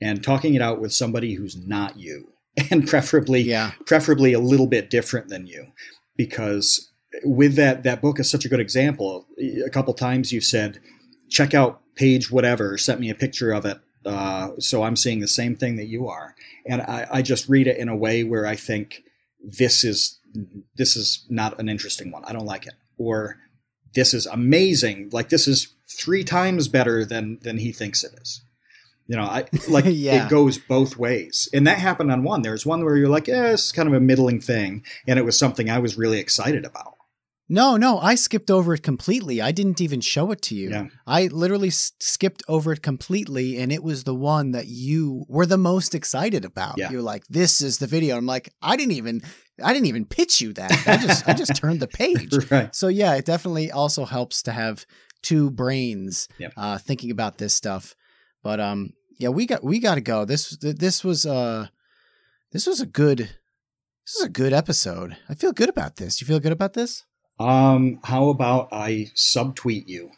and 0.00 0.24
talking 0.24 0.54
it 0.54 0.62
out 0.62 0.80
with 0.80 0.92
somebody 0.92 1.34
who's 1.34 1.56
not 1.56 1.98
you 1.98 2.32
and 2.70 2.86
preferably 2.86 3.42
yeah. 3.42 3.72
preferably 3.86 4.32
a 4.32 4.40
little 4.40 4.66
bit 4.66 4.90
different 4.90 5.28
than 5.28 5.46
you 5.46 5.68
because 6.16 6.90
with 7.24 7.54
that 7.54 7.82
that 7.82 8.00
book 8.00 8.18
is 8.18 8.30
such 8.30 8.44
a 8.44 8.48
good 8.48 8.60
example 8.60 9.26
a 9.64 9.70
couple 9.70 9.92
times 9.94 10.32
you've 10.32 10.44
said 10.44 10.80
check 11.28 11.54
out 11.54 11.80
page 11.94 12.30
whatever 12.30 12.76
sent 12.76 13.00
me 13.00 13.10
a 13.10 13.14
picture 13.14 13.52
of 13.52 13.64
it 13.64 13.78
uh, 14.04 14.50
so 14.58 14.82
I'm 14.82 14.96
seeing 14.96 15.20
the 15.20 15.28
same 15.28 15.56
thing 15.56 15.76
that 15.76 15.86
you 15.86 16.08
are, 16.08 16.34
and 16.66 16.82
I, 16.82 17.06
I 17.12 17.22
just 17.22 17.48
read 17.48 17.66
it 17.66 17.76
in 17.76 17.88
a 17.88 17.96
way 17.96 18.24
where 18.24 18.46
I 18.46 18.56
think 18.56 19.02
this 19.42 19.84
is 19.84 20.18
this 20.76 20.96
is 20.96 21.26
not 21.28 21.58
an 21.58 21.68
interesting 21.68 22.10
one. 22.10 22.24
I 22.24 22.32
don't 22.32 22.46
like 22.46 22.66
it, 22.66 22.74
or 22.98 23.36
this 23.94 24.14
is 24.14 24.26
amazing. 24.26 25.10
Like 25.12 25.28
this 25.28 25.46
is 25.46 25.74
three 25.88 26.24
times 26.24 26.68
better 26.68 27.04
than 27.04 27.38
than 27.42 27.58
he 27.58 27.72
thinks 27.72 28.04
it 28.04 28.14
is. 28.20 28.42
You 29.06 29.16
know, 29.16 29.24
I 29.24 29.46
like 29.68 29.84
yeah. 29.88 30.26
it 30.26 30.30
goes 30.30 30.56
both 30.56 30.96
ways, 30.96 31.48
and 31.52 31.66
that 31.66 31.78
happened 31.78 32.12
on 32.12 32.22
one. 32.22 32.42
There's 32.42 32.64
one 32.64 32.84
where 32.84 32.96
you're 32.96 33.08
like, 33.08 33.26
yeah, 33.26 33.52
it's 33.52 33.72
kind 33.72 33.88
of 33.88 33.94
a 33.94 34.00
middling 34.00 34.40
thing, 34.40 34.84
and 35.06 35.18
it 35.18 35.24
was 35.24 35.38
something 35.38 35.68
I 35.68 35.78
was 35.78 35.98
really 35.98 36.18
excited 36.18 36.64
about. 36.64 36.94
No, 37.52 37.76
no, 37.76 37.98
I 37.98 38.14
skipped 38.14 38.48
over 38.48 38.74
it 38.74 38.84
completely. 38.84 39.42
I 39.42 39.50
didn't 39.50 39.80
even 39.80 40.00
show 40.00 40.30
it 40.30 40.40
to 40.42 40.54
you. 40.54 40.70
Yeah. 40.70 40.86
I 41.04 41.26
literally 41.26 41.70
skipped 41.70 42.44
over 42.46 42.72
it 42.72 42.80
completely, 42.80 43.58
and 43.58 43.72
it 43.72 43.82
was 43.82 44.04
the 44.04 44.14
one 44.14 44.52
that 44.52 44.68
you 44.68 45.24
were 45.28 45.46
the 45.46 45.58
most 45.58 45.92
excited 45.92 46.44
about. 46.44 46.78
Yeah. 46.78 46.92
You're 46.92 47.02
like, 47.02 47.26
"This 47.28 47.60
is 47.60 47.78
the 47.78 47.88
video." 47.88 48.16
I'm 48.16 48.24
like, 48.24 48.54
I 48.62 48.76
didn't 48.76 48.92
even, 48.92 49.22
I 49.60 49.72
didn't 49.72 49.88
even 49.88 50.04
pitch 50.04 50.40
you 50.40 50.52
that. 50.52 50.70
I 50.86 50.96
just, 50.98 51.28
I 51.28 51.32
just 51.32 51.56
turned 51.56 51.80
the 51.80 51.88
page. 52.02 52.32
Right. 52.52 52.72
So 52.72 52.86
yeah, 52.86 53.14
it 53.16 53.24
definitely 53.26 53.72
also 53.72 54.04
helps 54.04 54.42
to 54.44 54.52
have 54.52 54.86
two 55.22 55.50
brains 55.50 56.28
Yep. 56.38 56.52
uh, 56.56 56.78
thinking 56.78 57.10
about 57.10 57.38
this 57.38 57.52
stuff. 57.52 57.96
But 58.44 58.60
um, 58.60 58.90
yeah, 59.18 59.30
we 59.30 59.44
got 59.46 59.64
we 59.64 59.80
got 59.80 59.96
to 59.96 60.00
go. 60.00 60.24
This 60.24 60.56
this 60.60 61.02
was 61.02 61.26
uh 61.26 61.66
this 62.52 62.68
was 62.68 62.80
a 62.80 62.86
good 62.86 63.18
this 63.18 64.14
is 64.16 64.22
a 64.22 64.28
good 64.28 64.52
episode. 64.52 65.16
I 65.28 65.34
feel 65.34 65.52
good 65.52 65.68
about 65.68 65.96
this. 65.96 66.20
You 66.20 66.28
feel 66.28 66.38
good 66.38 66.52
about 66.52 66.74
this? 66.74 67.04
Um, 67.40 68.00
how 68.04 68.28
about 68.28 68.68
I 68.70 69.10
subtweet 69.16 69.86
you, 69.88 70.10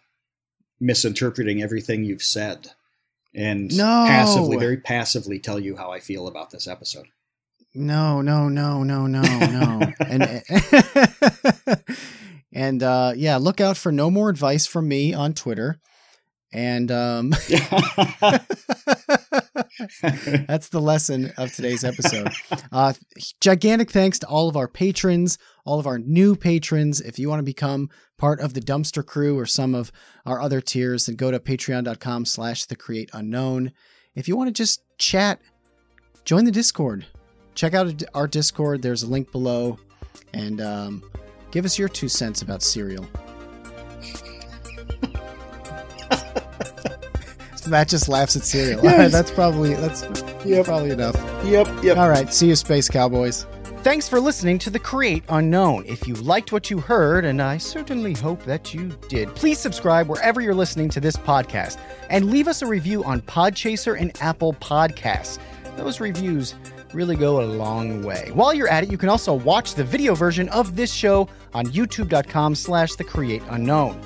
misinterpreting 0.80 1.62
everything 1.62 2.02
you've 2.04 2.22
said, 2.22 2.72
and 3.34 3.74
No. 3.74 4.04
passively, 4.08 4.56
very 4.56 4.78
passively, 4.78 5.38
tell 5.38 5.60
you 5.60 5.76
how 5.76 5.92
I 5.92 6.00
feel 6.00 6.26
about 6.26 6.50
this 6.50 6.66
episode. 6.66 7.06
No, 7.74 8.20
no, 8.20 8.48
no, 8.48 8.82
no, 8.82 9.06
no, 9.06 9.22
no. 9.22 9.92
and 10.00 10.42
and 12.52 12.82
uh 12.82 13.12
yeah, 13.16 13.36
look 13.36 13.60
out 13.60 13.76
for 13.78 13.90
no 13.92 14.10
more 14.10 14.28
advice 14.28 14.66
from 14.66 14.88
me 14.88 15.14
on 15.14 15.32
Twitter. 15.32 15.78
And 16.52 16.90
um 16.90 17.30
That's 20.46 20.68
the 20.68 20.80
lesson 20.80 21.32
of 21.38 21.54
today's 21.54 21.84
episode. 21.84 22.28
Uh, 22.70 22.92
gigantic 23.40 23.90
thanks 23.90 24.18
to 24.20 24.26
all 24.26 24.48
of 24.48 24.56
our 24.56 24.68
patrons, 24.68 25.38
all 25.64 25.78
of 25.78 25.86
our 25.86 25.98
new 25.98 26.34
patrons. 26.36 27.01
If 27.01 27.18
you 27.18 27.28
want 27.28 27.40
to 27.40 27.44
become 27.44 27.89
part 28.18 28.40
of 28.40 28.55
the 28.55 28.60
dumpster 28.60 29.05
crew 29.05 29.39
or 29.39 29.47
some 29.47 29.74
of 29.74 29.93
our 30.26 30.40
other 30.40 30.60
tiers, 30.60 31.06
then 31.06 31.16
go 31.16 31.30
to 31.30 31.39
patreon.com 31.40 32.24
slash 32.24 32.64
the 32.66 32.76
create 32.76 33.10
unknown. 33.12 33.72
If 34.14 34.28
you 34.28 34.36
want 34.36 34.48
to 34.48 34.52
just 34.52 34.82
chat, 34.98 35.40
join 36.24 36.44
the 36.44 36.51
Discord. 36.51 37.06
Check 37.55 37.74
out 37.74 38.02
our 38.14 38.26
Discord. 38.26 38.82
There's 38.82 39.02
a 39.02 39.09
link 39.09 39.30
below. 39.32 39.78
And 40.34 40.60
um, 40.60 41.02
give 41.51 41.64
us 41.64 41.78
your 41.78 41.89
two 41.89 42.09
cents 42.09 42.43
about 42.43 42.62
cereal. 42.62 43.06
Matt 47.68 47.89
just 47.89 48.09
laughs 48.09 48.36
at 48.36 48.43
cereal. 48.43 48.80
All 48.80 48.86
right, 48.98 49.10
that's 49.10 49.30
probably 49.30 49.74
that's 49.74 50.02
Yep. 50.44 50.64
probably 50.66 50.90
enough. 50.90 51.14
Yep, 51.44 51.84
yep. 51.84 51.97
All 51.97 52.09
right, 52.09 52.32
see 52.32 52.48
you, 52.48 52.56
Space 52.56 52.89
Cowboys. 52.89 53.47
Thanks 53.82 54.09
for 54.09 54.20
listening 54.20 54.60
to 54.60 54.70
The 54.70 54.78
Create 54.78 55.24
Unknown. 55.28 55.84
If 55.88 56.06
you 56.06 56.14
liked 56.14 56.52
what 56.52 56.70
you 56.70 56.78
heard, 56.78 57.24
and 57.24 57.42
I 57.42 57.59
certainly 57.59 58.12
hope 58.12 58.44
that 58.44 58.72
you 58.72 58.90
did, 59.09 59.34
please 59.34 59.59
subscribe 59.59 60.09
wherever 60.09 60.40
you're 60.40 60.54
listening 60.54 60.88
to 60.90 61.00
this 61.00 61.16
podcast 61.16 61.80
and 62.09 62.30
leave 62.30 62.46
us 62.46 62.62
a 62.62 62.66
review 62.66 63.02
on 63.02 63.20
Podchaser 63.22 64.00
and 64.00 64.16
Apple 64.22 64.52
Podcasts. 64.54 65.40
Those 65.76 65.98
reviews 65.98 66.54
really 66.94 67.16
go 67.16 67.42
a 67.42 67.46
long 67.46 68.04
way. 68.04 68.30
While 68.32 68.54
you're 68.54 68.68
at 68.68 68.84
it, 68.84 68.90
you 68.90 68.96
can 68.96 69.09
also 69.09 69.34
watch 69.34 69.74
the 69.74 69.82
video 69.82 70.14
version 70.14 70.48
of 70.50 70.76
this 70.76 70.92
show 70.92 71.28
on 71.52 71.66
youtube.com 71.66 72.54
slash 72.54 72.94
the 72.94 73.04
create 73.04 73.42
unknown. 73.50 74.00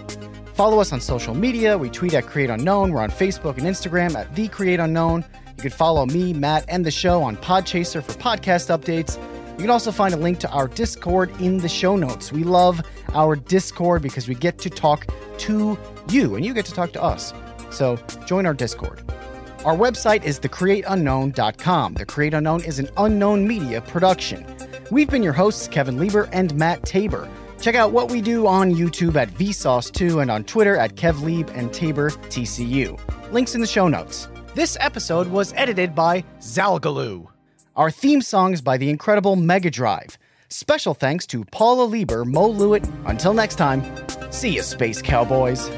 Follow 0.55 0.81
us 0.81 0.90
on 0.90 1.03
social 1.03 1.35
media. 1.35 1.77
We 1.77 1.90
tweet 1.90 2.15
at 2.15 2.24
Create 2.24 2.48
Unknown. 2.48 2.93
We're 2.93 3.03
on 3.03 3.11
Facebook 3.11 3.59
and 3.59 3.66
Instagram 3.66 4.15
at 4.15 4.35
The 4.35 4.48
Create 4.48 4.81
Unknown. 4.81 5.23
You 5.59 5.62
can 5.62 5.70
follow 5.70 6.07
me, 6.07 6.32
Matt, 6.32 6.65
and 6.69 6.85
the 6.85 6.90
show 6.90 7.23
on 7.23 7.36
Podchaser 7.36 8.03
for 8.03 8.12
podcast 8.15 8.74
updates. 8.74 9.19
You 9.57 9.62
can 9.62 9.70
also 9.70 9.91
find 9.91 10.12
a 10.12 10.19
link 10.19 10.39
to 10.41 10.51
our 10.51 10.69
Discord 10.69 11.31
in 11.41 11.57
the 11.57 11.69
show 11.69 11.97
notes. 11.97 12.31
We 12.31 12.45
love 12.45 12.83
our 13.15 13.37
Discord 13.37 14.03
because 14.03 14.28
we 14.28 14.35
get 14.35 14.59
to 14.59 14.69
talk 14.69 15.07
to 15.39 15.78
you 16.11 16.37
and 16.37 16.45
you 16.45 16.53
get 16.53 16.66
to 16.66 16.74
talk 16.74 16.93
to 16.93 17.03
us. 17.03 17.33
So 17.70 17.97
join 18.27 18.45
our 18.45 18.53
Discord. 18.53 19.03
Our 19.65 19.74
website 19.74 20.24
is 20.24 20.39
thecreateunknown.com. 20.39 21.95
The 21.95 22.05
Create 22.05 22.35
Unknown 22.35 22.65
is 22.65 22.78
an 22.78 22.91
unknown 22.99 23.49
media 23.49 23.81
production. 23.81 24.47
We've 24.91 25.09
been 25.09 25.23
your 25.23 25.33
hosts, 25.33 25.69
Kevin 25.69 25.97
Lieber 25.97 26.28
and 26.33 26.55
Matt 26.55 26.85
Tabor. 26.85 27.28
Check 27.61 27.74
out 27.74 27.93
what 27.93 28.11
we 28.11 28.20
do 28.20 28.47
on 28.47 28.74
YouTube 28.74 29.16
at 29.16 29.31
Vsauce2 29.31 30.20
and 30.20 30.31
on 30.31 30.45
Twitter 30.45 30.77
at 30.77 30.97
KevLieb 30.97 31.51
and 31.57 31.73
Tabor 31.73 32.11
TCU. 32.11 33.01
Links 33.33 33.55
in 33.55 33.62
the 33.62 33.66
show 33.66 33.89
notes. 33.89 34.28
This 34.55 34.77
episode 34.81 35.28
was 35.28 35.55
edited 35.55 35.95
by 35.95 36.23
Zalgaloo. 36.41 37.27
Our 37.77 37.90
theme 37.90 38.23
song 38.23 38.55
is 38.55 38.62
by 38.62 38.78
the 38.78 38.89
incredible 38.89 39.36
Mega 39.36 39.70
Drive. 39.70 40.16
Special 40.48 40.94
thanks 40.94 41.27
to 41.27 41.44
Paula 41.44 41.85
Lieber, 41.85 42.24
Mo 42.24 42.51
Lewitt. 42.51 42.90
Until 43.05 43.35
next 43.35 43.57
time, 43.57 43.82
see 44.32 44.55
you, 44.55 44.62
Space 44.62 45.03
Cowboys. 45.03 45.69